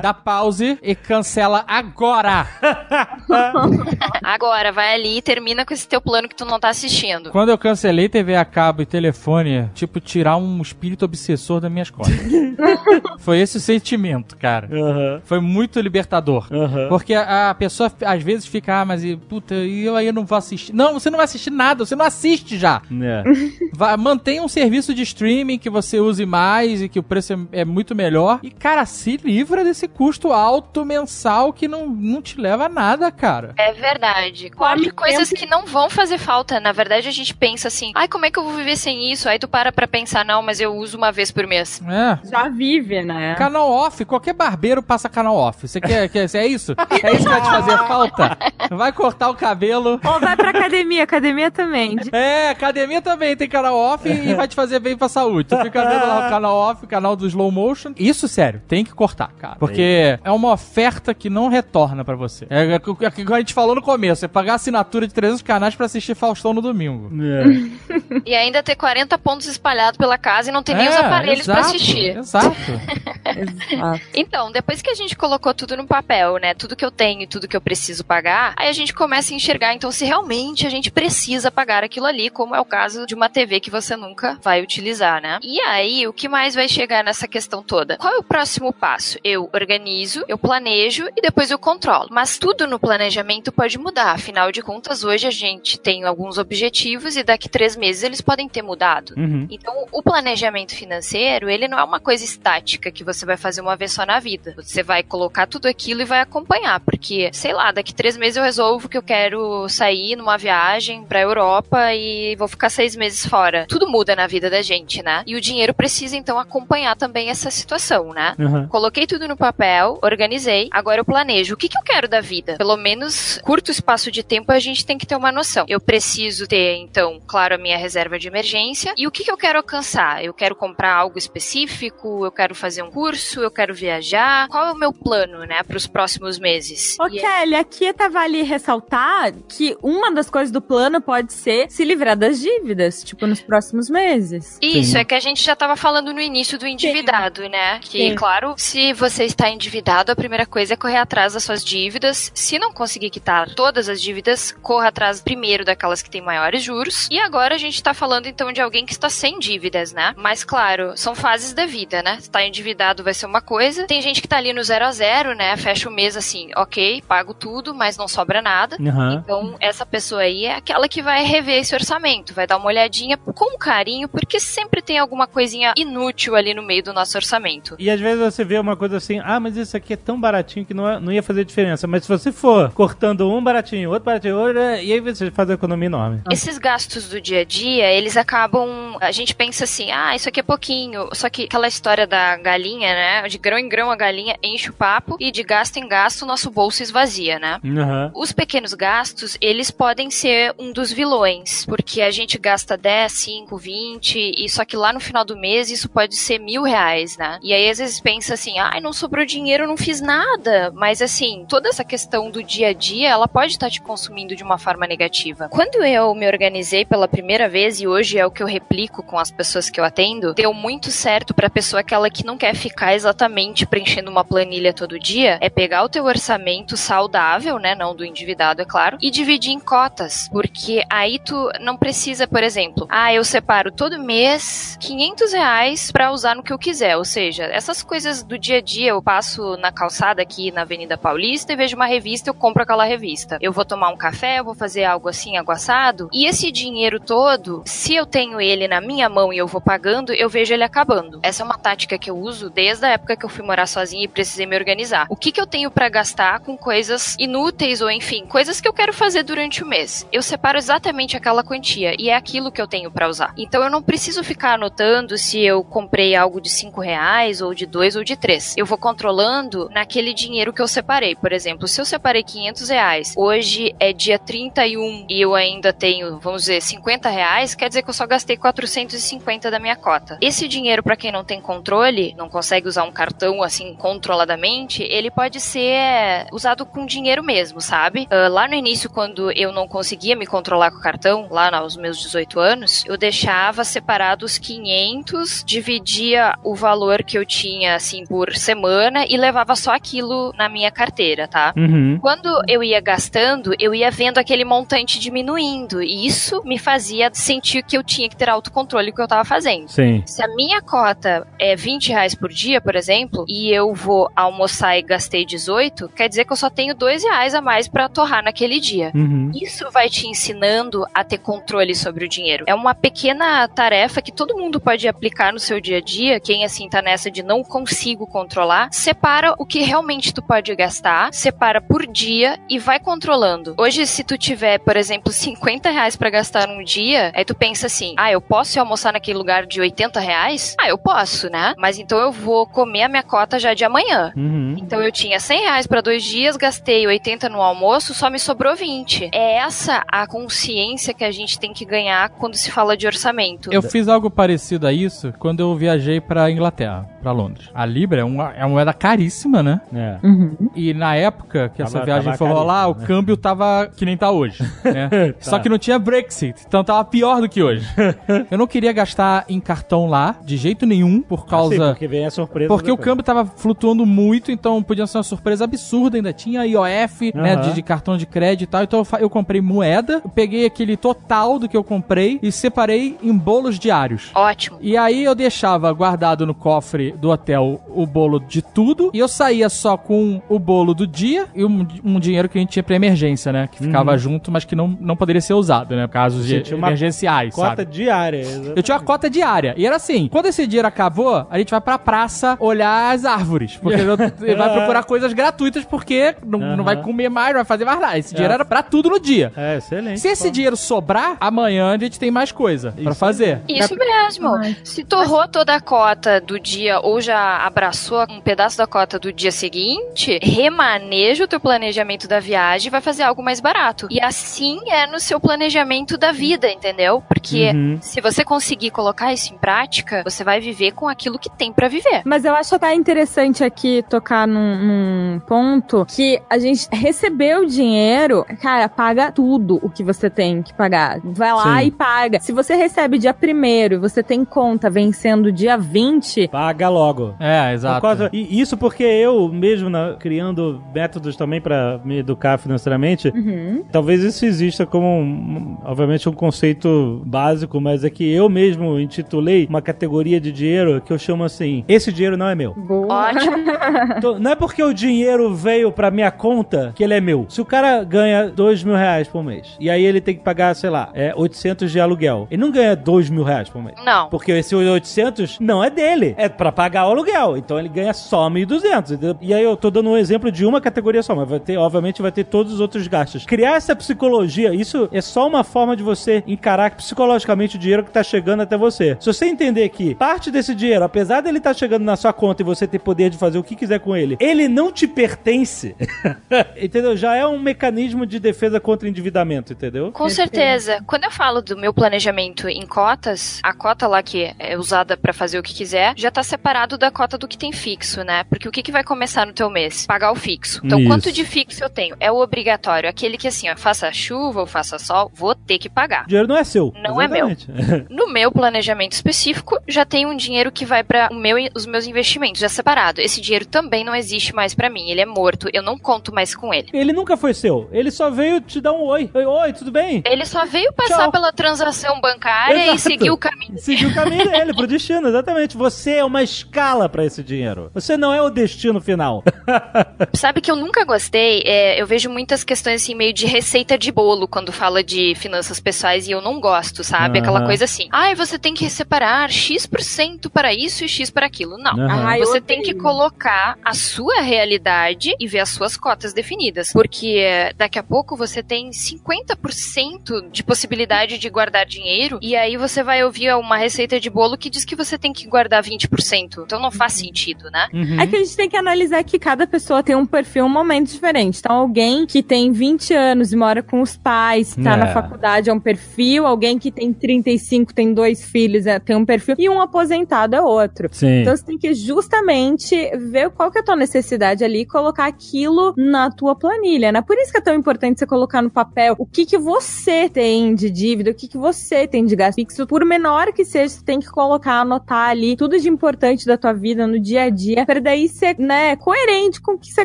Dá 0.00 0.14
pause 0.14 0.78
e 0.82 0.94
cancela 0.94 1.64
agora. 1.68 2.46
Agora, 4.22 4.72
vai 4.72 4.94
ali 4.94 5.18
e 5.18 5.22
termina 5.22 5.64
com 5.64 5.72
esse 5.74 5.86
teu 5.86 6.00
plano 6.00 6.28
que 6.28 6.34
tu 6.34 6.44
não 6.44 6.58
tá 6.58 6.68
assistindo. 6.68 7.30
Quando 7.30 7.50
eu 7.50 7.57
cancelei 7.58 8.08
TV 8.08 8.36
a 8.36 8.44
cabo 8.44 8.82
e 8.82 8.86
telefone, 8.86 9.70
tipo, 9.74 10.00
tirar 10.00 10.36
um 10.36 10.60
espírito 10.62 11.04
obsessor 11.04 11.60
das 11.60 11.70
minhas 11.70 11.90
costas. 11.90 12.18
Foi 13.18 13.38
esse 13.38 13.56
o 13.56 13.60
sentimento, 13.60 14.36
cara. 14.36 14.68
Aham, 14.72 15.20
Foi 15.24 15.40
muito 15.40 15.80
libertador. 15.80 16.46
aham. 16.52 16.88
Porque 16.88 17.14
a, 17.14 17.50
a 17.50 17.54
pessoa 17.54 17.92
às 18.04 18.22
vezes 18.22 18.46
fica, 18.46 18.80
ah, 18.80 18.84
mas 18.84 19.04
e, 19.04 19.16
puta, 19.16 19.54
e 19.54 19.84
eu 19.84 19.96
aí 19.96 20.10
não 20.12 20.24
vou 20.24 20.38
assistir. 20.38 20.72
Não, 20.72 20.94
você 20.94 21.10
não 21.10 21.16
vai 21.16 21.24
assistir 21.24 21.50
nada, 21.50 21.84
você 21.84 21.94
não 21.96 22.04
assiste 22.04 22.56
já. 22.56 22.80
É. 23.02 23.22
Vai, 23.74 23.96
mantenha 23.96 24.42
um 24.42 24.48
serviço 24.48 24.92
de 24.92 25.02
streaming 25.02 25.58
que 25.58 25.70
você 25.70 26.00
use 26.00 26.24
mais 26.26 26.82
e 26.82 26.88
que 26.88 26.98
o 26.98 27.02
preço 27.02 27.32
é, 27.52 27.60
é 27.60 27.64
muito 27.64 27.94
melhor. 27.94 28.40
E, 28.42 28.50
cara, 28.50 28.84
se 28.86 29.16
livra 29.16 29.62
desse 29.62 29.86
custo 29.86 30.32
alto 30.32 30.84
mensal 30.84 31.52
que 31.52 31.68
não, 31.68 31.88
não 31.88 32.20
te 32.20 32.40
leva 32.40 32.66
a 32.66 32.68
nada, 32.68 33.10
cara. 33.12 33.54
É 33.56 33.72
verdade. 33.72 34.50
Come 34.50 34.90
coisas 34.90 35.30
que 35.30 35.46
não 35.46 35.64
vão 35.66 35.88
fazer 35.88 36.18
falta. 36.18 36.58
Na 36.58 36.72
verdade, 36.72 37.08
a 37.08 37.12
gente 37.12 37.34
pensa 37.38 37.68
assim, 37.68 37.92
ai, 37.94 38.08
como 38.08 38.26
é 38.26 38.30
que 38.30 38.38
eu 38.38 38.44
vou 38.44 38.54
viver 38.54 38.76
sem 38.76 39.10
isso? 39.10 39.28
Aí 39.28 39.38
tu 39.38 39.48
para 39.48 39.72
pra 39.72 39.86
pensar, 39.86 40.24
não, 40.24 40.42
mas 40.42 40.60
eu 40.60 40.74
uso 40.74 40.96
uma 40.96 41.12
vez 41.12 41.30
por 41.30 41.46
mês. 41.46 41.80
É. 41.88 42.18
Já 42.28 42.48
vive, 42.48 43.02
né? 43.02 43.34
Canal 43.36 43.70
off, 43.70 44.04
qualquer 44.04 44.34
barbeiro 44.34 44.82
passa 44.82 45.08
canal 45.08 45.36
off. 45.36 45.66
Você 45.66 45.80
quer, 45.80 46.08
quer 46.08 46.28
é 46.34 46.46
isso? 46.46 46.74
É 47.02 47.12
isso 47.14 47.22
que 47.24 47.28
vai 47.28 47.40
te 47.40 47.48
fazer 47.48 47.78
falta? 47.78 48.38
Vai 48.70 48.92
cortar 48.92 49.30
o 49.30 49.34
cabelo. 49.34 50.00
Ou 50.04 50.20
vai 50.20 50.36
pra 50.36 50.50
academia, 50.50 51.04
academia 51.04 51.50
também. 51.50 51.96
É, 52.12 52.50
academia 52.50 53.00
também 53.00 53.36
tem 53.36 53.48
canal 53.48 53.76
off 53.76 54.08
e 54.08 54.34
vai 54.34 54.46
te 54.46 54.54
fazer 54.54 54.78
bem 54.80 54.96
pra 54.96 55.08
saúde. 55.08 55.48
Tu 55.48 55.56
fica 55.58 55.84
vendo 55.88 56.06
lá 56.06 56.26
o 56.26 56.30
canal 56.30 56.54
off, 56.54 56.84
o 56.84 56.88
canal 56.88 57.16
do 57.16 57.26
slow 57.26 57.50
motion. 57.50 57.92
Isso, 57.96 58.28
sério, 58.28 58.60
tem 58.66 58.84
que 58.84 58.92
cortar, 58.92 59.30
cara. 59.38 59.56
Porque 59.58 60.18
é 60.22 60.30
uma 60.30 60.52
oferta 60.52 61.14
que 61.14 61.30
não 61.30 61.48
retorna 61.48 62.04
pra 62.04 62.16
você. 62.16 62.46
É 62.50 62.76
o 62.76 62.96
que 62.96 63.32
a 63.32 63.38
gente 63.38 63.54
falou 63.54 63.74
no 63.74 63.82
começo, 63.82 64.24
é 64.24 64.28
pagar 64.28 64.54
assinatura 64.54 65.06
de 65.06 65.14
300 65.14 65.42
canais 65.42 65.74
pra 65.74 65.86
assistir 65.86 66.14
Faustão 66.14 66.52
no 66.52 66.60
domingo. 66.60 67.08
É. 67.28 68.20
E 68.24 68.34
ainda 68.34 68.62
ter 68.62 68.76
40 68.76 69.16
pontos 69.18 69.46
espalhados 69.46 69.96
pela 69.98 70.18
casa 70.18 70.50
e 70.50 70.52
não 70.52 70.62
ter 70.62 70.74
nem 70.74 70.88
os 70.88 70.94
É, 70.94 70.98
aparelhos 70.98 71.44
pra 71.46 71.60
exato, 71.60 71.74
assistir. 71.76 72.16
Exato. 72.16 72.56
Exato. 73.28 74.00
Então, 74.14 74.50
depois 74.50 74.80
que 74.82 74.90
a 74.90 74.94
gente 74.94 75.16
colocou 75.16 75.52
tudo 75.54 75.76
no 75.76 75.86
papel, 75.86 76.38
né? 76.38 76.54
Tudo 76.54 76.74
que 76.76 76.84
eu 76.84 76.90
tenho 76.90 77.22
e 77.22 77.26
tudo 77.26 77.46
que 77.48 77.56
eu 77.56 77.60
preciso 77.60 78.04
pagar, 78.04 78.54
aí 78.56 78.68
a 78.68 78.72
gente 78.72 78.94
começa 78.94 79.32
a 79.32 79.36
enxergar, 79.36 79.74
então, 79.74 79.90
se 79.92 80.04
realmente 80.04 80.66
a 80.66 80.70
gente 80.70 80.90
precisa 80.90 81.50
pagar 81.50 81.84
aquilo 81.84 82.06
ali, 82.06 82.30
como 82.30 82.54
é 82.54 82.60
o 82.60 82.64
caso 82.64 83.06
de 83.06 83.14
uma 83.14 83.28
TV 83.28 83.60
que 83.60 83.70
você 83.70 83.96
nunca 83.96 84.38
vai 84.42 84.62
utilizar, 84.62 85.20
né? 85.20 85.38
E 85.42 85.60
aí, 85.60 86.06
o 86.06 86.12
que 86.12 86.28
mais 86.28 86.54
vai 86.54 86.68
chegar 86.68 87.04
nessa 87.04 87.28
questão 87.28 87.62
toda? 87.62 87.96
Qual 87.98 88.12
é 88.12 88.18
o 88.18 88.22
próximo 88.22 88.72
passo? 88.72 89.18
Eu 89.22 89.48
organizo, 89.52 90.24
eu 90.28 90.38
planejo 90.38 91.08
e 91.16 91.20
depois 91.20 91.50
eu 91.50 91.58
controlo. 91.58 92.08
Mas 92.10 92.38
tudo 92.38 92.66
no 92.66 92.78
planejamento 92.78 93.52
pode 93.52 93.78
mudar. 93.78 94.12
Afinal 94.12 94.50
de 94.50 94.62
contas, 94.62 95.04
hoje 95.04 95.26
a 95.26 95.30
gente 95.30 95.78
tem 95.78 96.04
alguns 96.04 96.38
objetivos 96.38 97.16
e 97.18 97.24
daqui 97.24 97.48
três 97.48 97.76
meses 97.76 98.02
eles 98.02 98.20
podem 98.20 98.48
ter 98.48 98.62
mudado. 98.62 99.14
Uhum. 99.16 99.46
Então, 99.50 99.86
o 99.92 100.02
planejamento 100.02 100.74
financeiro, 100.74 101.48
ele 101.48 101.68
não 101.68 101.78
é 101.78 101.84
uma 101.84 102.00
coisa 102.00 102.24
estática 102.24 102.90
que 102.90 103.04
você 103.04 103.24
vai 103.26 103.36
fazer 103.36 103.60
uma 103.60 103.76
vez 103.76 103.92
só 103.92 104.04
na 104.04 104.20
vida. 104.20 104.54
Você 104.56 104.82
vai 104.82 105.02
colocar 105.02 105.46
tudo 105.46 105.66
aquilo 105.66 106.02
e 106.02 106.04
vai 106.04 106.20
acompanhar, 106.20 106.80
porque, 106.80 107.30
sei 107.32 107.52
lá, 107.52 107.72
daqui 107.72 107.94
três 107.94 108.16
meses 108.16 108.36
eu 108.36 108.42
resolvo 108.42 108.88
que 108.88 108.96
eu 108.96 109.02
quero 109.02 109.68
sair 109.68 110.16
numa 110.16 110.36
viagem 110.36 111.04
pra 111.04 111.20
Europa 111.20 111.94
e 111.94 112.36
vou 112.36 112.48
ficar 112.48 112.70
seis 112.70 112.94
meses 112.96 113.26
fora. 113.26 113.66
Tudo 113.68 113.88
muda 113.88 114.14
na 114.14 114.26
vida 114.26 114.50
da 114.50 114.62
gente, 114.62 115.02
né? 115.02 115.22
E 115.26 115.34
o 115.34 115.40
dinheiro 115.40 115.74
precisa, 115.74 116.16
então, 116.16 116.38
acompanhar 116.38 116.96
também 116.96 117.30
essa 117.30 117.50
situação, 117.50 118.12
né? 118.12 118.34
Uhum. 118.38 118.68
Coloquei 118.68 119.06
tudo 119.06 119.28
no 119.28 119.36
papel, 119.36 119.98
organizei, 120.02 120.68
agora 120.70 121.00
eu 121.00 121.04
planejo 121.04 121.54
o 121.54 121.56
que, 121.56 121.68
que 121.68 121.78
eu 121.78 121.82
quero 121.82 122.08
da 122.08 122.20
vida. 122.20 122.56
Pelo 122.56 122.76
menos 122.76 123.38
curto 123.42 123.70
espaço 123.70 124.10
de 124.10 124.22
tempo 124.22 124.52
a 124.52 124.58
gente 124.58 124.84
tem 124.84 124.98
que 124.98 125.06
ter 125.06 125.16
uma 125.16 125.32
noção. 125.32 125.64
Eu 125.68 125.80
preciso 125.80 126.46
ter, 126.46 126.76
então, 126.76 127.07
claro, 127.26 127.54
a 127.54 127.58
minha 127.58 127.76
reserva 127.78 128.18
de 128.18 128.28
emergência 128.28 128.92
e 128.96 129.06
o 129.06 129.10
que, 129.10 129.24
que 129.24 129.30
eu 129.30 129.36
quero 129.36 129.58
alcançar. 129.58 130.24
Eu 130.24 130.34
quero 130.34 130.54
comprar 130.56 130.92
algo 130.94 131.18
específico, 131.18 132.24
eu 132.24 132.30
quero 132.32 132.54
fazer 132.54 132.82
um 132.82 132.90
curso, 132.90 133.40
eu 133.40 133.50
quero 133.50 133.74
viajar. 133.74 134.48
Qual 134.48 134.66
é 134.68 134.72
o 134.72 134.76
meu 134.76 134.92
plano, 134.92 135.44
né, 135.44 135.62
para 135.62 135.76
os 135.76 135.86
próximos 135.86 136.38
meses? 136.38 136.96
Ô, 137.00 137.08
E 137.08 137.18
é- 137.18 137.22
Kelly, 137.22 137.54
aqui 137.54 137.92
tava 137.92 138.18
ali 138.20 138.42
ressaltar 138.42 139.32
que 139.48 139.76
uma 139.82 140.10
das 140.12 140.28
coisas 140.28 140.50
do 140.50 140.60
plano 140.60 141.00
pode 141.00 141.32
ser 141.32 141.70
se 141.70 141.84
livrar 141.84 142.16
das 142.16 142.40
dívidas, 142.40 143.02
tipo, 143.02 143.26
nos 143.26 143.40
próximos 143.40 143.88
meses. 143.88 144.58
Isso, 144.60 144.92
Sim. 144.92 144.98
é 144.98 145.04
que 145.04 145.14
a 145.14 145.20
gente 145.20 145.42
já 145.42 145.52
estava 145.54 145.76
falando 145.76 146.12
no 146.12 146.20
início 146.20 146.58
do 146.58 146.66
endividado, 146.66 147.48
né? 147.48 147.78
Que, 147.80 148.10
Sim. 148.10 148.14
claro, 148.14 148.54
se 148.56 148.92
você 148.92 149.24
está 149.24 149.48
endividado, 149.48 150.12
a 150.12 150.16
primeira 150.16 150.46
coisa 150.46 150.74
é 150.74 150.76
correr 150.76 150.96
atrás 150.96 151.34
das 151.34 151.44
suas 151.44 151.64
dívidas. 151.64 152.30
Se 152.34 152.58
não 152.58 152.72
conseguir 152.72 153.10
quitar 153.10 153.54
todas 153.54 153.88
as 153.88 154.00
dívidas, 154.02 154.52
corra 154.62 154.88
atrás 154.88 155.20
primeiro 155.20 155.64
daquelas 155.64 156.02
que 156.02 156.10
têm 156.10 156.20
maiores 156.20 156.62
juros. 156.62 156.97
E 157.10 157.18
agora 157.18 157.54
a 157.54 157.58
gente 157.58 157.74
está 157.74 157.94
falando 157.94 158.26
então 158.26 158.52
de 158.52 158.60
alguém 158.60 158.84
que 158.86 158.92
está 158.92 159.08
sem 159.10 159.38
dívidas, 159.38 159.92
né? 159.92 160.14
Mas, 160.16 160.42
claro, 160.44 160.92
são 160.96 161.14
fases 161.14 161.52
da 161.52 161.66
vida, 161.66 162.02
né? 162.02 162.16
Estar 162.20 162.44
endividado 162.44 163.02
vai 163.04 163.14
ser 163.14 163.26
uma 163.26 163.40
coisa. 163.40 163.86
Tem 163.86 164.00
gente 164.02 164.20
que 164.20 164.28
tá 164.28 164.36
ali 164.36 164.52
no 164.52 164.62
zero 164.62 164.84
a 164.86 164.92
zero, 164.92 165.34
né? 165.34 165.56
Fecha 165.56 165.88
o 165.88 165.92
mês 165.92 166.16
assim, 166.16 166.50
ok, 166.56 167.02
pago 167.06 167.32
tudo, 167.34 167.74
mas 167.74 167.96
não 167.96 168.08
sobra 168.08 168.40
nada. 168.42 168.76
Aham. 168.80 169.22
Então, 169.24 169.56
essa 169.60 169.84
pessoa 169.86 170.22
aí 170.22 170.44
é 170.46 170.56
aquela 170.56 170.88
que 170.88 171.02
vai 171.02 171.24
rever 171.24 171.58
esse 171.58 171.74
orçamento, 171.74 172.34
vai 172.34 172.46
dar 172.46 172.56
uma 172.56 172.66
olhadinha 172.66 173.16
com 173.16 173.56
carinho, 173.58 174.08
porque 174.08 174.40
sempre 174.40 174.80
tem 174.82 174.98
alguma 174.98 175.26
coisinha 175.26 175.72
inútil 175.76 176.34
ali 176.34 176.54
no 176.54 176.62
meio 176.62 176.82
do 176.82 176.92
nosso 176.92 177.16
orçamento. 177.16 177.76
E 177.78 177.90
às 177.90 178.00
vezes 178.00 178.18
você 178.20 178.44
vê 178.44 178.58
uma 178.58 178.76
coisa 178.76 178.96
assim, 178.96 179.20
ah, 179.24 179.38
mas 179.40 179.56
isso 179.56 179.76
aqui 179.76 179.92
é 179.92 179.96
tão 179.96 180.18
baratinho 180.20 180.64
que 180.64 180.74
não, 180.74 180.88
é- 180.88 181.00
não 181.00 181.12
ia 181.12 181.22
fazer 181.22 181.44
diferença. 181.44 181.86
Mas 181.86 182.02
se 182.04 182.08
você 182.08 182.32
for 182.32 182.70
cortando 182.72 183.30
um 183.30 183.42
baratinho, 183.42 183.90
outro 183.90 184.04
baratinho, 184.04 184.36
outro, 184.38 184.58
e 184.60 184.92
aí 184.92 185.00
você 185.00 185.30
faz 185.30 185.48
uma 185.48 185.54
economia 185.54 185.86
enorme. 185.86 186.22
Esses 186.30 186.58
gastos 186.58 186.87
do 186.88 187.20
dia 187.20 187.40
a 187.40 187.44
dia, 187.44 187.92
eles 187.92 188.16
acabam. 188.16 188.96
A 189.00 189.12
gente 189.12 189.34
pensa 189.34 189.64
assim, 189.64 189.90
ah, 189.90 190.14
isso 190.14 190.28
aqui 190.28 190.40
é 190.40 190.42
pouquinho. 190.42 191.08
Só 191.12 191.28
que 191.28 191.44
aquela 191.44 191.68
história 191.68 192.06
da 192.06 192.36
galinha, 192.36 192.92
né? 192.92 193.28
De 193.28 193.38
grão 193.38 193.58
em 193.58 193.68
grão 193.68 193.90
a 193.90 193.96
galinha 193.96 194.36
enche 194.42 194.70
o 194.70 194.72
papo 194.72 195.16
e 195.20 195.30
de 195.30 195.42
gasto 195.42 195.76
em 195.76 195.88
gasto 195.88 196.22
o 196.22 196.26
nosso 196.26 196.50
bolso 196.50 196.82
esvazia, 196.82 197.38
né? 197.38 197.60
Aham. 197.64 198.10
Os 198.14 198.32
pequenos 198.32 198.74
gastos, 198.74 199.36
eles 199.40 199.70
podem 199.70 200.10
ser 200.10 200.54
um 200.58 200.72
dos 200.72 200.92
vilões, 200.92 201.64
porque 201.66 202.00
a 202.00 202.10
gente 202.10 202.38
gasta 202.38 202.76
10, 202.76 203.12
5, 203.12 203.56
20, 203.56 204.32
e 204.36 204.48
só 204.48 204.64
que 204.64 204.76
lá 204.76 204.92
no 204.92 205.00
final 205.00 205.24
do 205.24 205.36
mês 205.36 205.70
isso 205.70 205.88
pode 205.88 206.16
ser 206.16 206.38
mil 206.38 206.62
reais, 206.62 207.16
né? 207.16 207.38
E 207.42 207.52
aí 207.52 207.68
às 207.68 207.78
vezes 207.78 208.00
pensa 208.00 208.34
assim, 208.34 208.58
ai, 208.58 208.80
não 208.80 208.92
sobrou 208.92 209.24
dinheiro, 209.24 209.66
não 209.66 209.76
fiz 209.76 210.00
nada. 210.00 210.72
Mas 210.74 211.02
assim, 211.02 211.44
toda 211.48 211.68
essa 211.68 211.84
questão 211.84 212.30
do 212.30 212.42
dia 212.42 212.68
a 212.68 212.72
dia, 212.72 213.08
ela 213.08 213.28
pode 213.28 213.52
estar 213.52 213.70
te 213.70 213.80
consumindo 213.80 214.34
de 214.34 214.42
uma 214.42 214.58
forma 214.58 214.86
negativa. 214.86 215.48
Quando 215.48 215.84
eu 215.84 216.14
me 216.14 216.26
organizei 216.26 216.77
pela 216.84 217.08
primeira 217.08 217.48
vez, 217.48 217.80
e 217.80 217.86
hoje 217.86 218.18
é 218.18 218.26
o 218.26 218.30
que 218.30 218.42
eu 218.42 218.46
replico 218.46 219.02
com 219.02 219.18
as 219.18 219.30
pessoas 219.30 219.70
que 219.70 219.80
eu 219.80 219.84
atendo, 219.84 220.34
deu 220.34 220.52
muito 220.52 220.90
certo 220.90 221.34
pra 221.34 221.50
pessoa 221.50 221.80
aquela 221.80 222.10
que 222.10 222.24
não 222.24 222.36
quer 222.36 222.54
ficar 222.54 222.94
exatamente 222.94 223.66
preenchendo 223.66 224.10
uma 224.10 224.24
planilha 224.24 224.72
todo 224.72 224.98
dia, 224.98 225.38
é 225.40 225.48
pegar 225.48 225.84
o 225.84 225.88
teu 225.88 226.04
orçamento 226.04 226.76
saudável, 226.76 227.58
né, 227.58 227.74
não 227.74 227.94
do 227.94 228.04
endividado, 228.04 228.62
é 228.62 228.64
claro, 228.64 228.98
e 229.00 229.10
dividir 229.10 229.52
em 229.52 229.60
cotas, 229.60 230.28
porque 230.30 230.82
aí 230.88 231.18
tu 231.18 231.50
não 231.60 231.76
precisa, 231.76 232.26
por 232.26 232.42
exemplo, 232.42 232.86
ah, 232.88 233.12
eu 233.12 233.24
separo 233.24 233.72
todo 233.72 233.98
mês 233.98 234.76
500 234.80 235.32
reais 235.32 235.90
pra 235.90 236.12
usar 236.12 236.34
no 236.34 236.42
que 236.42 236.52
eu 236.52 236.58
quiser, 236.58 236.96
ou 236.96 237.04
seja, 237.04 237.44
essas 237.44 237.82
coisas 237.82 238.22
do 238.22 238.38
dia 238.38 238.58
a 238.58 238.60
dia, 238.60 238.90
eu 238.90 239.02
passo 239.02 239.56
na 239.56 239.72
calçada 239.72 240.22
aqui 240.22 240.50
na 240.50 240.62
Avenida 240.62 240.96
Paulista 240.96 241.52
e 241.52 241.56
vejo 241.56 241.76
uma 241.76 241.86
revista, 241.86 242.30
eu 242.30 242.34
compro 242.34 242.62
aquela 242.62 242.84
revista. 242.84 243.38
Eu 243.40 243.52
vou 243.52 243.64
tomar 243.64 243.90
um 243.90 243.96
café, 243.96 244.38
eu 244.38 244.44
vou 244.44 244.54
fazer 244.54 244.84
algo 244.84 245.08
assim, 245.08 245.36
aguaçado, 245.36 246.08
e 246.12 246.26
esse 246.26 246.50
dinheiro 246.50 246.67
todo, 247.04 247.62
se 247.64 247.94
eu 247.94 248.04
tenho 248.04 248.40
ele 248.40 248.68
na 248.68 248.80
minha 248.80 249.08
mão 249.08 249.32
e 249.32 249.38
eu 249.38 249.46
vou 249.46 249.60
pagando, 249.60 250.12
eu 250.12 250.28
vejo 250.28 250.52
ele 250.52 250.64
acabando. 250.64 251.20
Essa 251.22 251.42
é 251.42 251.44
uma 251.44 251.58
tática 251.58 251.98
que 251.98 252.10
eu 252.10 252.16
uso 252.16 252.50
desde 252.50 252.84
a 252.84 252.90
época 252.90 253.16
que 253.16 253.24
eu 253.24 253.28
fui 253.28 253.44
morar 253.44 253.66
sozinha 253.66 254.04
e 254.04 254.08
precisei 254.08 254.46
me 254.46 254.56
organizar. 254.56 255.06
O 255.08 255.16
que 255.16 255.32
que 255.32 255.40
eu 255.40 255.46
tenho 255.46 255.70
pra 255.70 255.88
gastar 255.88 256.40
com 256.40 256.56
coisas 256.56 257.16
inúteis 257.18 257.80
ou 257.80 257.90
enfim, 257.90 258.26
coisas 258.26 258.60
que 258.60 258.68
eu 258.68 258.72
quero 258.72 258.92
fazer 258.92 259.22
durante 259.22 259.62
o 259.62 259.66
mês? 259.66 260.06
Eu 260.12 260.22
separo 260.22 260.58
exatamente 260.58 261.16
aquela 261.16 261.42
quantia 261.42 261.94
e 261.98 262.10
é 262.10 262.14
aquilo 262.14 262.52
que 262.52 262.60
eu 262.60 262.66
tenho 262.66 262.90
pra 262.90 263.08
usar. 263.08 263.32
Então 263.36 263.62
eu 263.62 263.70
não 263.70 263.82
preciso 263.82 264.22
ficar 264.22 264.54
anotando 264.54 265.16
se 265.16 265.40
eu 265.40 265.62
comprei 265.64 266.14
algo 266.14 266.40
de 266.40 266.50
5 266.50 266.80
reais 266.80 267.40
ou 267.40 267.54
de 267.54 267.66
2 267.66 267.96
ou 267.96 268.04
de 268.04 268.16
3. 268.16 268.54
Eu 268.56 268.66
vou 268.66 268.78
controlando 268.78 269.68
naquele 269.70 270.12
dinheiro 270.14 270.52
que 270.52 270.62
eu 270.62 270.68
separei. 270.68 271.14
Por 271.14 271.32
exemplo, 271.32 271.68
se 271.68 271.80
eu 271.80 271.84
separei 271.84 272.22
500 272.22 272.68
reais, 272.68 273.14
hoje 273.16 273.74
é 273.78 273.92
dia 273.92 274.18
31 274.18 275.06
e 275.08 275.20
eu 275.20 275.34
ainda 275.34 275.72
tenho, 275.72 276.18
vamos 276.18 276.47
dizer, 276.48 276.60
50 276.62 277.08
reais, 277.08 277.54
quer 277.54 277.68
dizer 277.68 277.82
que 277.82 277.90
eu 277.90 277.94
só 277.94 278.06
gastei 278.06 278.36
450 278.36 279.50
da 279.50 279.58
minha 279.58 279.76
cota. 279.76 280.18
Esse 280.20 280.48
dinheiro, 280.48 280.82
pra 280.82 280.96
quem 280.96 281.12
não 281.12 281.24
tem 281.24 281.40
controle, 281.40 282.14
não 282.16 282.28
consegue 282.28 282.66
usar 282.66 282.84
um 282.84 282.92
cartão 282.92 283.42
assim 283.42 283.74
controladamente, 283.74 284.82
ele 284.82 285.10
pode 285.10 285.40
ser 285.40 286.26
usado 286.32 286.64
com 286.64 286.86
dinheiro 286.86 287.22
mesmo, 287.22 287.60
sabe? 287.60 288.06
Ah, 288.10 288.28
lá 288.28 288.48
no 288.48 288.54
início, 288.54 288.90
quando 288.90 289.30
eu 289.32 289.52
não 289.52 289.68
conseguia 289.68 290.16
me 290.16 290.26
controlar 290.26 290.70
com 290.70 290.78
o 290.78 290.82
cartão, 290.82 291.28
lá 291.30 291.50
nos 291.50 291.76
meus 291.76 291.98
18 291.98 292.40
anos, 292.40 292.84
eu 292.86 292.96
deixava 292.96 293.64
separados 293.64 294.38
500, 294.38 295.44
dividia 295.44 296.34
o 296.42 296.54
valor 296.54 297.02
que 297.02 297.18
eu 297.18 297.26
tinha 297.26 297.74
assim 297.74 298.06
por 298.06 298.34
semana 298.34 299.04
e 299.08 299.16
levava 299.16 299.54
só 299.54 299.72
aquilo 299.72 300.32
na 300.36 300.48
minha 300.48 300.70
carteira, 300.70 301.28
tá? 301.28 301.52
Uhum. 301.56 301.98
Quando 302.00 302.28
eu 302.48 302.62
ia 302.62 302.80
gastando, 302.80 303.54
eu 303.58 303.74
ia 303.74 303.90
vendo 303.90 304.18
aquele 304.18 304.44
montante 304.44 304.98
diminuindo. 304.98 305.82
E 305.82 306.06
isso 306.06 306.37
me 306.44 306.58
fazia 306.58 307.10
sentir 307.12 307.62
que 307.62 307.76
eu 307.76 307.82
tinha 307.82 308.08
que 308.08 308.16
ter 308.16 308.28
autocontrole 308.28 308.90
do 308.90 308.94
que 308.94 309.02
eu 309.02 309.08
tava 309.08 309.24
fazendo. 309.24 309.68
Sim. 309.68 310.02
Se 310.06 310.22
a 310.22 310.28
minha 310.28 310.60
cota 310.60 311.26
é 311.38 311.56
20 311.56 311.90
reais 311.90 312.14
por 312.14 312.30
dia, 312.30 312.60
por 312.60 312.76
exemplo, 312.76 313.24
e 313.28 313.50
eu 313.50 313.74
vou 313.74 314.10
almoçar 314.14 314.78
e 314.78 314.82
gastei 314.82 315.24
18, 315.24 315.88
quer 315.90 316.08
dizer 316.08 316.24
que 316.24 316.32
eu 316.32 316.36
só 316.36 316.50
tenho 316.50 316.74
2 316.74 317.02
reais 317.04 317.34
a 317.34 317.40
mais 317.40 317.68
pra 317.68 317.88
torrar 317.88 318.22
naquele 318.22 318.60
dia. 318.60 318.90
Uhum. 318.94 319.30
Isso 319.34 319.70
vai 319.70 319.88
te 319.88 320.06
ensinando 320.06 320.84
a 320.94 321.04
ter 321.04 321.18
controle 321.18 321.74
sobre 321.74 322.04
o 322.04 322.08
dinheiro. 322.08 322.44
É 322.46 322.54
uma 322.54 322.74
pequena 322.74 323.46
tarefa 323.48 324.02
que 324.02 324.12
todo 324.12 324.36
mundo 324.36 324.60
pode 324.60 324.86
aplicar 324.88 325.32
no 325.32 325.38
seu 325.38 325.60
dia 325.60 325.78
a 325.78 325.80
dia. 325.80 326.20
Quem 326.20 326.44
assim 326.44 326.68
tá 326.68 326.82
nessa 326.82 327.10
de 327.10 327.22
não 327.22 327.42
consigo 327.42 328.06
controlar, 328.06 328.68
separa 328.72 329.34
o 329.38 329.46
que 329.46 329.60
realmente 329.60 330.12
tu 330.12 330.22
pode 330.22 330.54
gastar, 330.54 331.12
separa 331.12 331.60
por 331.60 331.86
dia 331.86 332.38
e 332.48 332.58
vai 332.58 332.78
controlando. 332.78 333.54
Hoje, 333.56 333.86
se 333.86 334.04
tu 334.04 334.16
tiver, 334.16 334.58
por 334.58 334.76
exemplo, 334.76 335.12
50 335.12 335.70
reais 335.70 335.96
pra 335.96 336.10
gastar 336.10 336.27
num 336.46 336.62
dia, 336.62 337.12
aí 337.14 337.24
tu 337.24 337.34
pensa 337.34 337.66
assim: 337.66 337.94
ah, 337.96 338.10
eu 338.10 338.20
posso 338.20 338.58
almoçar 338.58 338.92
naquele 338.92 339.18
lugar 339.18 339.46
de 339.46 339.60
80 339.60 340.00
reais? 340.00 340.54
Ah, 340.60 340.68
eu 340.68 340.78
posso, 340.78 341.30
né? 341.30 341.54
Mas 341.58 341.78
então 341.78 341.98
eu 341.98 342.12
vou 342.12 342.46
comer 342.46 342.82
a 342.82 342.88
minha 342.88 343.02
cota 343.02 343.38
já 343.38 343.54
de 343.54 343.64
amanhã. 343.64 344.12
Uhum. 344.16 344.56
Então 344.58 344.82
eu 344.82 344.92
tinha 344.92 345.20
100 345.20 345.40
reais 345.40 345.66
para 345.66 345.80
dois 345.80 346.04
dias, 346.04 346.36
gastei 346.36 346.86
80 346.86 347.28
no 347.28 347.40
almoço, 347.40 347.94
só 347.94 348.10
me 348.10 348.18
sobrou 348.18 348.54
20. 348.54 349.10
É 349.12 349.38
essa 349.38 349.84
a 349.90 350.06
consciência 350.06 350.94
que 350.94 351.04
a 351.04 351.10
gente 351.10 351.38
tem 351.38 351.52
que 351.52 351.64
ganhar 351.64 352.08
quando 352.10 352.36
se 352.36 352.50
fala 352.50 352.76
de 352.76 352.86
orçamento. 352.86 353.52
Eu 353.52 353.62
fiz 353.62 353.88
algo 353.88 354.10
parecido 354.10 354.66
a 354.66 354.72
isso 354.72 355.12
quando 355.18 355.40
eu 355.40 355.54
viajei 355.54 356.00
pra 356.00 356.30
Inglaterra, 356.30 356.88
pra 357.02 357.12
Londres. 357.12 357.48
A 357.54 357.64
Libra 357.64 358.00
é 358.00 358.04
uma, 358.04 358.32
é 358.34 358.40
uma 358.44 358.50
moeda 358.50 358.72
caríssima, 358.72 359.42
né? 359.42 359.60
É. 359.74 359.98
Uhum. 360.02 360.36
E 360.54 360.74
na 360.74 360.94
época 360.96 361.48
que 361.50 361.58
Tava- 361.58 361.68
essa 361.68 361.84
viagem 361.84 362.16
foi 362.16 362.28
rolar, 362.28 362.68
o 362.68 362.74
né? 362.74 362.86
câmbio 362.86 363.16
tava 363.16 363.68
que 363.76 363.84
nem 363.84 363.96
tá 363.96 364.10
hoje, 364.10 364.42
né? 364.64 364.88
Tá. 365.12 365.14
Só 365.20 365.38
que 365.38 365.48
não 365.48 365.58
tinha 365.58 365.78
Brexit, 365.78 366.42
então 366.46 366.62
tava 366.64 366.84
pior 366.84 367.20
do 367.20 367.28
que 367.28 367.42
hoje. 367.42 367.66
eu 368.30 368.36
não 368.38 368.46
queria 368.46 368.72
gastar 368.72 369.24
em 369.28 369.40
cartão 369.40 369.86
lá, 369.86 370.16
de 370.24 370.36
jeito 370.36 370.66
nenhum, 370.66 371.00
por 371.02 371.20
Sim, 371.20 371.26
causa... 371.26 371.68
porque 371.70 371.86
vem 371.88 372.06
a 372.06 372.10
surpresa. 372.10 372.48
Porque 372.48 372.70
o 372.70 372.74
depois. 372.76 372.84
câmbio 372.84 373.04
tava 373.04 373.24
flutuando 373.26 373.84
muito, 373.86 374.30
então 374.32 374.62
podia 374.62 374.86
ser 374.86 374.98
uma 374.98 375.04
surpresa 375.04 375.44
absurda. 375.44 375.96
Ainda 375.96 376.12
tinha 376.12 376.44
IOF, 376.46 377.12
né, 377.14 377.34
Aham. 377.34 377.40
de, 377.42 377.54
de 377.54 377.62
cartão 377.62 377.96
de 377.96 378.06
crédito 378.06 378.48
e 378.48 378.50
tal. 378.50 378.62
Então 378.62 378.80
eu, 378.92 378.98
eu 379.00 379.10
comprei 379.10 379.40
moeda, 379.40 380.00
eu 380.04 380.10
peguei 380.10 380.44
aquele 380.46 380.76
total 380.76 381.38
do 381.38 381.48
que 381.48 381.56
eu 381.56 381.64
comprei 381.64 382.18
e 382.22 382.30
separei 382.32 382.96
em 383.02 383.16
bolos 383.16 383.58
diários. 383.58 384.10
Ótimo. 384.14 384.58
E 384.60 384.76
aí 384.76 385.04
eu 385.04 385.14
deixava 385.14 385.72
guardado 385.72 386.26
no 386.26 386.34
cofre 386.34 386.87
do 386.92 387.10
hotel 387.10 387.60
o 387.68 387.86
bolo 387.86 388.18
de 388.20 388.42
tudo. 388.42 388.90
E 388.92 388.98
eu 388.98 389.08
saía 389.08 389.48
só 389.48 389.76
com 389.76 390.20
o 390.28 390.38
bolo 390.38 390.74
do 390.74 390.86
dia 390.86 391.26
e 391.34 391.44
um, 391.44 391.66
um 391.84 392.00
dinheiro 392.00 392.28
que 392.28 392.38
a 392.38 392.40
gente 392.40 392.50
tinha 392.50 392.62
pra 392.62 392.76
emergência, 392.76 393.32
né? 393.32 393.48
Que 393.50 393.58
ficava 393.64 393.96
junto, 393.96 394.30
mas 394.30 394.44
que 394.44 394.54
não, 394.56 394.76
não 394.80 394.96
poderia 394.96 395.20
ser 395.20 395.34
usado, 395.34 395.74
né? 395.74 395.86
Casos 395.88 396.26
de 396.26 396.40
tinha 396.42 396.56
uma 396.56 396.68
emergenciais, 396.68 397.34
Cota 397.34 397.48
sabe? 397.48 397.64
diária. 397.66 398.22
Eu 398.54 398.62
tinha 398.62 398.76
uma 398.76 398.84
cota 398.84 399.08
diária. 399.10 399.54
E 399.56 399.66
era 399.66 399.76
assim: 399.76 400.08
quando 400.08 400.26
esse 400.26 400.46
dinheiro 400.46 400.68
acabou, 400.68 401.26
a 401.30 401.38
gente 401.38 401.50
vai 401.50 401.60
pra 401.60 401.78
praça 401.78 402.36
olhar 402.40 402.94
as 402.94 403.04
árvores. 403.04 403.56
Porque 403.56 403.80
ele 403.80 403.86
vai 404.36 404.52
procurar 404.52 404.84
coisas 404.84 405.12
gratuitas, 405.12 405.64
porque 405.64 406.14
não, 406.24 406.38
não 406.38 406.54
Aham. 406.54 406.62
vai 406.62 406.82
comer 406.82 407.08
mais, 407.08 407.28
não 407.28 407.36
vai 407.36 407.44
fazer 407.44 407.64
mais 407.64 407.80
nada. 407.80 407.98
Esse 407.98 408.14
dinheiro 408.14 408.34
era 408.34 408.44
pra 408.44 408.62
tudo 408.62 408.90
no 408.90 409.00
dia. 409.00 409.32
É, 409.36 409.56
excelente. 409.56 410.00
Se 410.00 410.08
esse 410.08 410.24
pô. 410.28 410.30
dinheiro 410.30 410.56
sobrar, 410.56 411.16
amanhã 411.20 411.74
a 411.74 411.78
gente 411.78 411.98
tem 411.98 412.10
mais 412.10 412.32
coisa 412.32 412.72
pra 412.72 412.90
Isso 412.90 412.94
fazer. 412.98 413.40
Isso 413.48 413.76
mesmo. 413.76 414.30
Se 414.64 414.84
torrou 414.84 415.26
toda 415.28 415.54
a 415.54 415.60
cota 415.60 416.20
do 416.20 416.38
dia 416.38 416.77
ou 416.82 417.00
já 417.00 417.38
abraçou 417.46 418.04
um 418.08 418.20
pedaço 418.20 418.58
da 418.58 418.66
cota 418.66 418.98
do 418.98 419.12
dia 419.12 419.30
seguinte, 419.32 420.18
remaneja 420.22 421.24
o 421.24 421.28
teu 421.28 421.40
planejamento 421.40 422.06
da 422.08 422.20
viagem 422.20 422.68
e 422.68 422.70
vai 422.70 422.80
fazer 422.80 423.02
algo 423.02 423.22
mais 423.22 423.40
barato. 423.40 423.86
E 423.90 424.00
assim 424.00 424.58
é 424.70 424.86
no 424.86 424.98
seu 425.00 425.20
planejamento 425.20 425.96
da 425.96 426.12
vida, 426.12 426.50
entendeu? 426.50 427.02
Porque 427.08 427.50
Uhum. 427.54 427.78
se 427.80 428.00
você 428.00 428.24
conseguir 428.24 428.70
colocar 428.70 429.12
isso 429.12 429.32
em 429.32 429.38
prática, 429.38 430.02
você 430.04 430.24
vai 430.24 430.40
viver 430.40 430.72
com 430.72 430.88
aquilo 430.88 431.18
que 431.18 431.30
tem 431.30 431.52
pra 431.52 431.68
viver. 431.68 432.02
Mas 432.04 432.24
eu 432.24 432.34
acho 432.34 432.54
até 432.54 432.74
interessante 432.74 433.44
aqui 433.44 433.84
tocar 433.88 434.26
num, 434.26 434.56
num 434.56 435.20
ponto 435.20 435.84
que 435.86 436.20
a 436.28 436.38
gente 436.38 436.68
recebeu 436.72 437.42
o 437.42 437.46
dinheiro, 437.46 438.24
cara, 438.40 438.68
paga 438.68 439.12
tudo 439.12 439.58
o 439.62 439.70
que 439.70 439.82
você 439.84 440.08
tem 440.10 440.42
que 440.42 440.52
pagar. 440.54 441.00
Vai 441.04 441.32
lá 441.32 441.60
Sim. 441.60 441.66
e 441.66 441.70
paga. 441.70 442.20
Se 442.20 442.32
você 442.32 442.54
recebe 442.54 442.98
dia 442.98 443.14
primeiro 443.14 443.74
e 443.74 443.78
você 443.78 444.02
tem 444.02 444.24
conta 444.24 444.70
vencendo 444.70 445.30
dia 445.32 445.56
20, 445.56 446.28
Paga 446.28 446.67
logo. 446.68 447.14
É, 447.18 447.52
exato. 447.52 447.80
causa- 447.82 448.10
e 448.12 448.40
isso 448.40 448.56
porque 448.56 448.82
eu 448.84 449.28
mesmo 449.28 449.68
na- 449.70 449.94
criando 449.94 450.62
métodos 450.74 451.16
também 451.16 451.40
pra 451.40 451.80
me 451.84 451.98
educar 451.98 452.38
financeiramente, 452.38 453.08
uhum, 453.14 453.64
talvez 453.70 454.02
isso 454.02 454.24
exista 454.24 454.66
como, 454.66 454.86
um, 454.86 455.56
obviamente, 455.64 456.08
um 456.08 456.12
conceito 456.12 457.02
básico, 457.04 457.60
mas 457.60 457.84
é 457.84 457.90
que 457.90 458.08
eu 458.10 458.28
mesmo 458.28 458.78
intitulei 458.78 459.46
uma 459.48 459.60
categoria 459.62 460.20
de 460.20 460.30
dinheiro 460.32 460.80
que 460.84 460.92
eu 460.92 460.98
chamo 460.98 461.24
assim: 461.24 461.64
esse 461.68 461.92
dinheiro 461.92 462.16
não 462.16 462.28
é 462.28 462.34
meu. 462.34 462.54
boa. 462.54 463.08
Ótimo. 463.10 463.36
Então, 463.98 464.18
não 464.18 464.30
é 464.32 464.36
porque 464.36 464.62
o 464.62 464.72
dinheiro 464.72 465.34
veio 465.34 465.70
pra 465.72 465.90
minha 465.90 466.10
conta 466.10 466.72
que 466.74 466.82
ele 466.84 466.94
é 466.94 467.00
meu. 467.00 467.26
Se 467.28 467.40
o 467.40 467.44
cara 467.44 467.82
ganha 467.84 468.28
dois 468.28 468.62
mil 468.62 468.74
reais 468.74 469.08
por 469.08 469.22
mês 469.24 469.56
e 469.60 469.68
aí 469.70 469.84
ele 469.84 470.00
tem 470.00 470.14
que 470.14 470.22
pagar, 470.22 470.54
sei 470.54 470.70
lá, 470.70 470.90
é 470.94 471.12
800 471.16 471.70
de 471.70 471.80
aluguel, 471.80 472.26
ele 472.30 472.40
não 472.40 472.50
ganha 472.50 472.74
dois 472.76 473.08
mil 473.10 473.22
reais 473.24 473.48
por 473.48 473.62
mês. 473.62 473.76
Não. 473.84 474.08
Porque 474.08 474.32
esse 474.32 474.54
800 474.54 475.38
não 475.40 475.62
é 475.62 475.70
dele, 475.70 476.14
é 476.16 476.28
pra 476.28 476.52
pagar 476.58 476.88
o 476.88 476.90
aluguel. 476.90 477.36
Então 477.36 477.56
ele 477.56 477.68
ganha 477.68 477.92
só 477.92 478.28
1.200. 478.28 478.90
entendeu? 478.90 479.16
E 479.20 479.32
aí 479.32 479.44
eu 479.44 479.56
tô 479.56 479.70
dando 479.70 479.90
um 479.90 479.96
exemplo 479.96 480.32
de 480.32 480.44
uma 480.44 480.60
categoria 480.60 481.04
só, 481.04 481.14
mas 481.14 481.28
vai 481.28 481.38
ter, 481.38 481.56
obviamente, 481.56 482.02
vai 482.02 482.10
ter 482.10 482.24
todos 482.24 482.54
os 482.54 482.58
outros 482.58 482.88
gastos. 482.88 483.24
Criar 483.24 483.54
essa 483.54 483.76
psicologia, 483.76 484.52
isso 484.52 484.88
é 484.90 485.00
só 485.00 485.28
uma 485.28 485.44
forma 485.44 485.76
de 485.76 485.84
você 485.84 486.24
encarar 486.26 486.72
psicologicamente 486.72 487.54
o 487.54 487.60
dinheiro 487.60 487.84
que 487.84 487.92
tá 487.92 488.02
chegando 488.02 488.40
até 488.40 488.56
você. 488.56 488.96
Se 488.98 489.06
você 489.06 489.26
entender 489.26 489.68
que 489.68 489.94
parte 489.94 490.32
desse 490.32 490.52
dinheiro, 490.52 490.84
apesar 490.84 491.20
dele 491.20 491.38
estar 491.38 491.54
chegando 491.54 491.84
na 491.84 491.94
sua 491.94 492.12
conta 492.12 492.42
e 492.42 492.44
você 492.44 492.66
ter 492.66 492.80
poder 492.80 493.08
de 493.08 493.18
fazer 493.18 493.38
o 493.38 493.44
que 493.44 493.54
quiser 493.54 493.78
com 493.78 493.96
ele, 493.96 494.16
ele 494.18 494.48
não 494.48 494.72
te 494.72 494.88
pertence, 494.88 495.76
entendeu? 496.60 496.96
Já 496.96 497.14
é 497.14 497.24
um 497.24 497.38
mecanismo 497.38 498.04
de 498.04 498.18
defesa 498.18 498.58
contra 498.58 498.88
endividamento, 498.88 499.52
entendeu? 499.52 499.92
Com 499.92 500.08
certeza. 500.08 500.82
Quando 500.88 501.04
eu 501.04 501.12
falo 501.12 501.40
do 501.40 501.56
meu 501.56 501.72
planejamento 501.72 502.48
em 502.48 502.66
cotas, 502.66 503.38
a 503.44 503.52
cota 503.52 503.86
lá 503.86 504.02
que 504.02 504.34
é 504.40 504.58
usada 504.58 504.96
pra 504.96 505.12
fazer 505.12 505.38
o 505.38 505.42
que 505.42 505.54
quiser, 505.54 505.94
já 505.96 506.10
tá 506.10 506.24
separado 506.48 506.78
da 506.78 506.90
cota 506.90 507.18
do 507.18 507.28
que 507.28 507.36
tem 507.36 507.52
fixo, 507.52 508.02
né? 508.02 508.24
Porque 508.24 508.48
o 508.48 508.50
que, 508.50 508.62
que 508.62 508.72
vai 508.72 508.82
começar 508.82 509.26
no 509.26 509.34
teu 509.34 509.50
mês? 509.50 509.84
Pagar 509.86 510.10
o 510.10 510.14
fixo. 510.14 510.62
Então, 510.64 510.78
Isso. 510.78 510.88
quanto 510.88 511.12
de 511.12 511.22
fixo 511.22 511.62
eu 511.62 511.68
tenho? 511.68 511.94
É 512.00 512.10
o 512.10 512.16
obrigatório. 512.16 512.88
Aquele 512.88 513.18
que 513.18 513.28
assim, 513.28 513.50
ó, 513.50 513.56
faça 513.56 513.92
chuva 513.92 514.40
ou 514.40 514.46
faça 514.46 514.78
sol, 514.78 515.12
vou 515.14 515.34
ter 515.34 515.58
que 515.58 515.68
pagar. 515.68 516.04
O 516.04 516.08
dinheiro 516.08 516.26
não 516.26 516.36
é 516.38 516.44
seu. 516.44 516.72
Não 516.82 517.00
é 517.00 517.06
meu. 517.06 517.28
Exatamente. 517.28 517.86
No 517.98 518.12
meu 518.12 518.30
planejamento 518.30 518.92
específico, 518.92 519.58
já 519.66 519.84
tem 519.84 520.06
um 520.06 520.16
dinheiro 520.16 520.52
que 520.52 520.64
vai 520.64 520.82
para 520.82 521.10
meu, 521.10 521.36
os 521.54 521.66
meus 521.66 521.86
investimentos, 521.86 522.40
já 522.40 522.48
separado. 522.48 523.00
Esse 523.00 523.20
dinheiro 523.20 523.44
também 523.44 523.84
não 523.84 523.94
existe 523.94 524.34
mais 524.34 524.54
pra 524.54 524.70
mim, 524.70 524.88
ele 524.90 525.00
é 525.00 525.06
morto, 525.06 525.48
eu 525.52 525.62
não 525.62 525.76
conto 525.76 526.14
mais 526.14 526.34
com 526.34 526.54
ele. 526.54 526.68
Ele 526.72 526.92
nunca 526.92 527.16
foi 527.16 527.34
seu. 527.34 527.68
Ele 527.72 527.90
só 527.90 528.10
veio 528.10 528.40
te 528.40 528.60
dar 528.60 528.72
um 528.72 528.82
oi. 528.82 529.10
Oi, 529.12 529.24
oi 529.26 529.52
tudo 529.52 529.70
bem? 529.70 530.02
Ele 530.06 530.24
só 530.24 530.46
veio 530.46 530.72
passar 530.72 531.04
Tchau. 531.04 531.12
pela 531.12 531.32
transação 531.32 532.00
bancária 532.00 532.56
e 532.56 532.62
Exato. 532.64 532.78
seguir 532.78 533.10
o 533.10 533.18
caminho. 533.18 533.58
Seguiu 533.58 533.90
o 533.90 533.94
caminho 533.94 534.30
dele 534.30 534.54
pro 534.54 534.66
destino, 534.66 535.08
exatamente. 535.08 535.56
Você 535.56 535.94
é 535.94 536.04
uma 536.04 536.22
escala 536.38 536.88
pra 536.88 537.04
esse 537.04 537.22
dinheiro. 537.22 537.70
Você 537.74 537.96
não 537.96 538.12
é 538.12 538.22
o 538.22 538.30
destino 538.30 538.80
final. 538.80 539.22
Sabe 540.14 540.40
que 540.40 540.50
eu 540.50 540.56
nunca 540.56 540.84
gostei? 540.84 541.42
É, 541.44 541.80
eu 541.80 541.86
vejo 541.86 542.10
muitas 542.10 542.44
questões 542.44 542.82
assim, 542.82 542.94
meio 542.94 543.12
de 543.12 543.26
receita 543.26 543.76
de 543.76 543.90
bolo 543.90 544.28
quando 544.28 544.52
fala 544.52 544.82
de 544.82 545.14
finanças 545.14 545.60
pessoais 545.60 546.08
e 546.08 546.12
eu 546.12 546.20
não 546.20 546.40
gosto, 546.40 546.82
sabe? 546.84 547.18
Aquela 547.18 547.40
Aham. 547.40 547.46
coisa 547.46 547.64
assim. 547.64 547.88
Ai, 547.90 548.14
você 548.14 548.38
tem 548.38 548.54
que 548.54 548.68
separar 548.70 549.30
X% 549.30 550.30
para 550.32 550.52
isso 550.52 550.84
e 550.84 550.88
X 550.88 551.10
para 551.10 551.26
aquilo. 551.26 551.56
Não. 551.58 551.76
Eu 552.16 552.26
Você 552.26 552.40
tem 552.40 552.62
que 552.62 552.74
colocar 552.74 553.58
a 553.64 553.74
sua 553.74 554.20
realidade 554.20 555.14
e 555.18 555.26
ver 555.26 555.40
as 555.40 555.48
suas 555.50 555.76
cotas 555.76 556.12
definidas. 556.12 556.72
Porque 556.72 557.18
eh, 557.18 557.52
daqui 557.56 557.78
a 557.78 557.82
pouco 557.82 558.16
você 558.16 558.42
tem 558.42 558.70
50% 558.70 560.30
de 560.30 560.42
possibilidade 560.42 561.18
de 561.18 561.28
guardar 561.28 561.66
dinheiro 561.66 562.18
e 562.22 562.36
aí 562.36 562.56
você 562.56 562.82
vai 562.82 563.04
ouvir 563.04 563.34
uma 563.34 563.56
receita 563.56 564.00
de 564.00 564.10
bolo 564.10 564.36
que 564.36 564.50
diz 564.50 564.64
que 564.64 564.76
você 564.76 564.98
tem 564.98 565.12
que 565.12 565.26
guardar 565.26 565.62
20%. 565.62 566.27
Então 566.42 566.60
não 566.60 566.70
faz 566.70 566.94
sentido, 566.94 567.50
né? 567.50 567.66
Uhum. 567.72 568.00
É 568.00 568.06
que 568.06 568.16
a 568.16 568.18
gente 568.18 568.36
tem 568.36 568.48
que 568.48 568.56
analisar 568.56 569.02
que 569.04 569.18
cada 569.18 569.46
pessoa 569.46 569.82
tem 569.82 569.94
um 569.96 570.06
perfil, 570.06 570.44
um 570.44 570.48
momento 570.48 570.88
diferente. 570.90 571.38
Então, 571.40 571.56
alguém 571.56 572.06
que 572.06 572.22
tem 572.22 572.52
20 572.52 572.92
anos 572.94 573.32
e 573.32 573.36
mora 573.36 573.62
com 573.62 573.80
os 573.80 573.96
pais, 573.96 574.54
tá 574.56 574.74
É. 574.74 574.76
na 574.76 574.86
faculdade, 574.88 575.50
é 575.50 575.52
um 575.52 575.60
perfil. 575.60 576.26
Alguém 576.26 576.58
que 576.58 576.70
tem 576.70 576.92
35, 576.92 577.72
tem 577.74 577.92
dois 577.94 578.24
filhos, 578.24 578.66
é, 578.66 578.78
tem 578.78 578.96
um 578.96 579.04
perfil. 579.04 579.34
E 579.38 579.48
um 579.48 579.60
aposentado 579.60 580.34
é 580.36 580.40
outro. 580.40 580.88
Sim. 580.92 581.20
Então 581.22 581.36
você 581.36 581.44
tem 581.44 581.58
que 581.58 581.72
justamente 581.74 582.74
ver 582.96 583.30
qual 583.30 583.50
que 583.50 583.58
é 583.58 583.60
a 583.60 583.64
tua 583.64 583.76
necessidade 583.76 584.42
ali 584.44 584.60
e 584.60 584.66
colocar 584.66 585.06
aquilo 585.06 585.74
na 585.76 586.10
tua 586.10 586.34
planilha, 586.34 586.90
né? 586.92 587.00
Por 587.02 587.16
isso 587.18 587.30
que 587.32 587.38
é 587.38 587.40
tão 587.40 587.54
importante 587.54 587.98
você 587.98 588.06
colocar 588.06 588.42
no 588.42 588.50
papel 588.50 588.94
o 588.98 589.06
que 589.06 589.24
que 589.26 589.38
você 589.38 590.08
tem 590.08 590.54
de 590.54 590.70
dívida, 590.70 591.10
o 591.10 591.14
que 591.14 591.28
que 591.28 591.38
você 591.38 591.86
tem 591.86 592.04
de 592.04 592.16
gasto 592.16 592.36
fixo, 592.36 592.66
por 592.66 592.84
menor 592.84 593.32
que 593.32 593.44
seja, 593.44 593.68
você 593.74 593.84
tem 593.84 594.00
que 594.00 594.08
colocar, 594.08 594.60
anotar 594.60 595.10
ali 595.10 595.36
tudo 595.36 595.58
de 595.58 595.68
importante 595.68 596.17
da 596.26 596.36
tua 596.36 596.52
vida 596.52 596.86
no 596.86 596.98
dia 596.98 597.22
a 597.24 597.30
dia, 597.30 597.64
para 597.66 597.80
daí 597.80 598.08
ser, 598.08 598.36
né, 598.38 598.76
coerente 598.76 599.40
com 599.40 599.52
o 599.52 599.58
que 599.58 599.70
você 599.72 599.84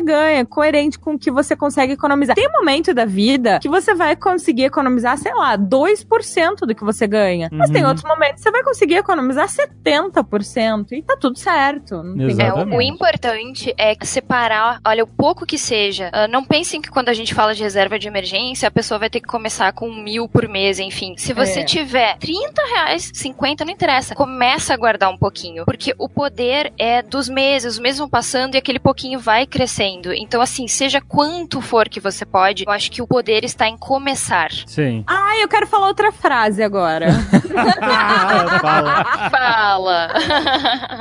ganha, 0.00 0.44
coerente 0.44 0.98
com 0.98 1.14
o 1.14 1.18
que 1.18 1.30
você 1.30 1.54
consegue 1.56 1.92
economizar. 1.94 2.34
Tem 2.36 2.48
um 2.48 2.52
momento 2.52 2.92
da 2.94 3.04
vida 3.04 3.58
que 3.60 3.68
você 3.68 3.94
vai 3.94 4.16
conseguir 4.16 4.64
economizar, 4.64 5.16
sei 5.18 5.34
lá, 5.34 5.56
2% 5.56 6.60
do 6.66 6.74
que 6.74 6.84
você 6.84 7.06
ganha. 7.06 7.48
Mas 7.52 7.70
tem 7.70 7.82
Uhum. 7.82 7.88
outros 7.88 8.06
momentos 8.08 8.36
que 8.36 8.42
você 8.42 8.50
vai 8.50 8.62
conseguir 8.62 8.94
economizar 8.96 9.48
70% 9.48 10.92
e 10.92 11.02
tá 11.02 11.16
tudo 11.20 11.38
certo. 11.38 12.02
Tem. 12.16 12.46
É, 12.46 12.52
o, 12.52 12.80
importante 12.82 13.74
é 13.78 13.94
separar, 14.02 14.80
olha, 14.86 15.04
o 15.04 15.06
pouco 15.06 15.46
que 15.46 15.58
seja. 15.58 16.10
Ah, 16.12 16.28
não 16.28 16.44
pensem 16.44 16.80
que 16.80 16.90
quando 16.90 17.08
a 17.08 17.12
gente 17.14 17.34
fala 17.34 17.54
de 17.54 17.62
reserva 17.62 17.98
de 17.98 18.08
emergência, 18.08 18.68
a 18.68 18.70
pessoa 18.70 18.98
vai 18.98 19.10
ter 19.10 19.20
que 19.20 19.26
começar 19.28 19.72
com 19.72 19.92
mil 19.92 20.28
por 20.28 20.48
mês, 20.48 20.78
enfim. 20.78 21.14
Se 21.16 21.32
você 21.32 21.60
É. 21.60 21.64
tiver 21.64 22.16
30 22.18 22.62
reais, 22.74 23.10
50, 23.14 23.64
não 23.64 23.72
interessa. 23.72 24.14
Começa 24.14 24.74
a 24.74 24.76
guardar 24.76 25.10
um 25.10 25.16
pouquinho. 25.16 25.64
Porque 25.64 25.94
o 25.98 26.08
poder 26.24 26.72
é 26.78 27.02
dos 27.02 27.28
meses, 27.28 27.74
os 27.74 27.78
meses 27.78 27.98
vão 27.98 28.08
passando 28.08 28.54
e 28.54 28.58
aquele 28.58 28.78
pouquinho 28.78 29.18
vai 29.18 29.46
crescendo. 29.46 30.10
Então, 30.14 30.40
assim, 30.40 30.66
seja 30.66 30.98
quanto 30.98 31.60
for 31.60 31.86
que 31.86 32.00
você 32.00 32.24
pode, 32.24 32.64
eu 32.66 32.72
acho 32.72 32.90
que 32.90 33.02
o 33.02 33.06
poder 33.06 33.44
está 33.44 33.68
em 33.68 33.76
começar. 33.76 34.50
Sim. 34.66 35.04
Ah, 35.06 35.36
eu 35.38 35.46
quero 35.46 35.66
falar 35.66 35.88
outra 35.88 36.10
frase 36.10 36.62
agora. 36.62 37.08
Ah, 37.82 38.58
fala. 38.58 39.04
Fala! 39.28 40.08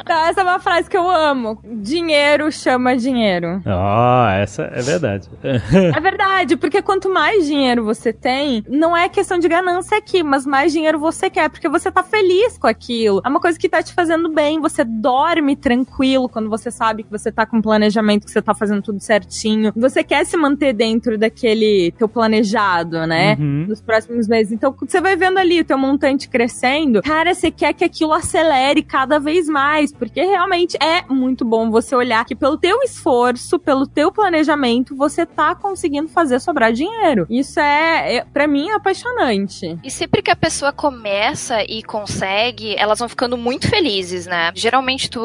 tá, 0.03 0.27
essa 0.27 0.41
é 0.41 0.43
uma 0.43 0.59
frase 0.59 0.89
que 0.89 0.97
eu 0.97 1.09
amo. 1.09 1.57
Dinheiro 1.63 2.51
chama 2.51 2.97
dinheiro. 2.97 3.61
Ó, 3.65 4.27
essa 4.27 4.63
é 4.73 4.81
verdade. 4.81 5.29
É 5.41 6.01
verdade, 6.01 6.57
porque 6.57 6.81
quanto 6.81 7.09
mais 7.09 7.45
dinheiro 7.45 7.85
você 7.85 8.11
tem, 8.11 8.61
não 8.67 8.95
é 8.95 9.07
questão 9.07 9.39
de 9.39 9.47
ganância 9.47 9.97
aqui, 9.97 10.21
mas 10.21 10.45
mais 10.45 10.73
dinheiro 10.73 10.99
você 10.99 11.29
quer, 11.29 11.49
porque 11.49 11.69
você 11.69 11.89
tá 11.89 12.03
feliz 12.03 12.57
com 12.57 12.67
aquilo. 12.67 13.21
É 13.25 13.29
uma 13.29 13.39
coisa 13.39 13.57
que 13.57 13.69
tá 13.69 13.81
te 13.81 13.93
fazendo 13.93 14.27
bem, 14.29 14.59
você 14.59 14.83
dorme 15.03 15.57
tranquilo 15.57 16.29
quando 16.29 16.49
você 16.49 16.71
sabe 16.71 17.03
que 17.03 17.11
você 17.11 17.29
tá 17.29 17.45
com 17.45 17.61
planejamento, 17.61 18.25
que 18.25 18.31
você 18.31 18.41
tá 18.41 18.55
fazendo 18.55 18.81
tudo 18.81 19.01
certinho. 19.01 19.73
Você 19.75 20.01
quer 20.01 20.25
se 20.25 20.37
manter 20.37 20.71
dentro 20.71 21.17
daquele 21.17 21.91
teu 21.97 22.07
planejado, 22.07 23.05
né? 23.05 23.35
Uhum. 23.37 23.65
nos 23.67 23.81
próximos 23.81 24.29
meses. 24.29 24.53
Então, 24.53 24.73
você 24.79 25.01
vai 25.01 25.17
vendo 25.17 25.37
ali 25.37 25.59
o 25.59 25.65
teu 25.65 25.77
montante 25.77 26.29
crescendo, 26.29 27.01
cara, 27.01 27.33
você 27.33 27.51
quer 27.51 27.73
que 27.73 27.83
aquilo 27.83 28.13
acelere 28.13 28.81
cada 28.81 29.19
vez 29.19 29.49
mais, 29.49 29.91
porque 29.91 30.21
realmente 30.21 30.77
é 30.81 31.03
muito 31.11 31.43
bom 31.43 31.69
você 31.69 31.93
olhar 31.95 32.23
que 32.23 32.35
pelo 32.35 32.57
teu 32.57 32.81
esforço, 32.83 33.59
pelo 33.59 33.85
teu 33.85 34.11
planejamento, 34.11 34.95
você 34.95 35.25
tá 35.25 35.53
conseguindo 35.53 36.07
fazer 36.07 36.39
sobrar 36.39 36.71
dinheiro. 36.71 37.25
Isso 37.29 37.59
é, 37.59 38.17
é 38.17 38.25
para 38.25 38.47
mim, 38.47 38.69
é 38.69 38.75
apaixonante. 38.75 39.77
E 39.83 39.91
sempre 39.91 40.21
que 40.21 40.31
a 40.31 40.35
pessoa 40.35 40.71
começa 40.71 41.61
e 41.63 41.83
consegue, 41.83 42.75
elas 42.77 42.99
vão 42.99 43.09
ficando 43.09 43.37
muito 43.37 43.67
felizes, 43.67 44.25
né? 44.25 44.51
Geralmente 44.55 44.92
tu 45.09 45.21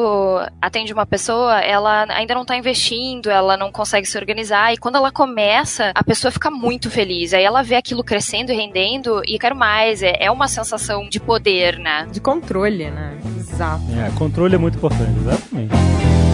atende 0.61 0.93
uma 0.93 1.05
pessoa, 1.05 1.59
ela 1.59 2.05
ainda 2.09 2.33
não 2.33 2.45
tá 2.45 2.55
investindo, 2.55 3.29
ela 3.29 3.57
não 3.57 3.71
consegue 3.71 4.07
se 4.07 4.17
organizar, 4.17 4.73
e 4.73 4.77
quando 4.77 4.95
ela 4.95 5.11
começa, 5.11 5.91
a 5.95 6.03
pessoa 6.03 6.31
fica 6.31 6.49
muito 6.49 6.89
feliz. 6.89 7.33
Aí 7.33 7.43
ela 7.43 7.61
vê 7.63 7.75
aquilo 7.75 8.03
crescendo 8.03 8.51
e 8.51 8.55
rendendo, 8.55 9.21
e 9.25 9.37
quero 9.39 9.55
mais. 9.55 10.03
É, 10.03 10.15
é 10.19 10.31
uma 10.31 10.47
sensação 10.47 11.07
de 11.07 11.19
poder, 11.19 11.77
né? 11.77 12.07
De 12.11 12.19
controle, 12.19 12.89
né? 12.89 13.17
Exato. 13.37 13.83
É, 13.97 14.11
controle 14.17 14.55
é 14.55 14.57
muito 14.57 14.77
importante, 14.77 15.17
exatamente. 15.19 16.28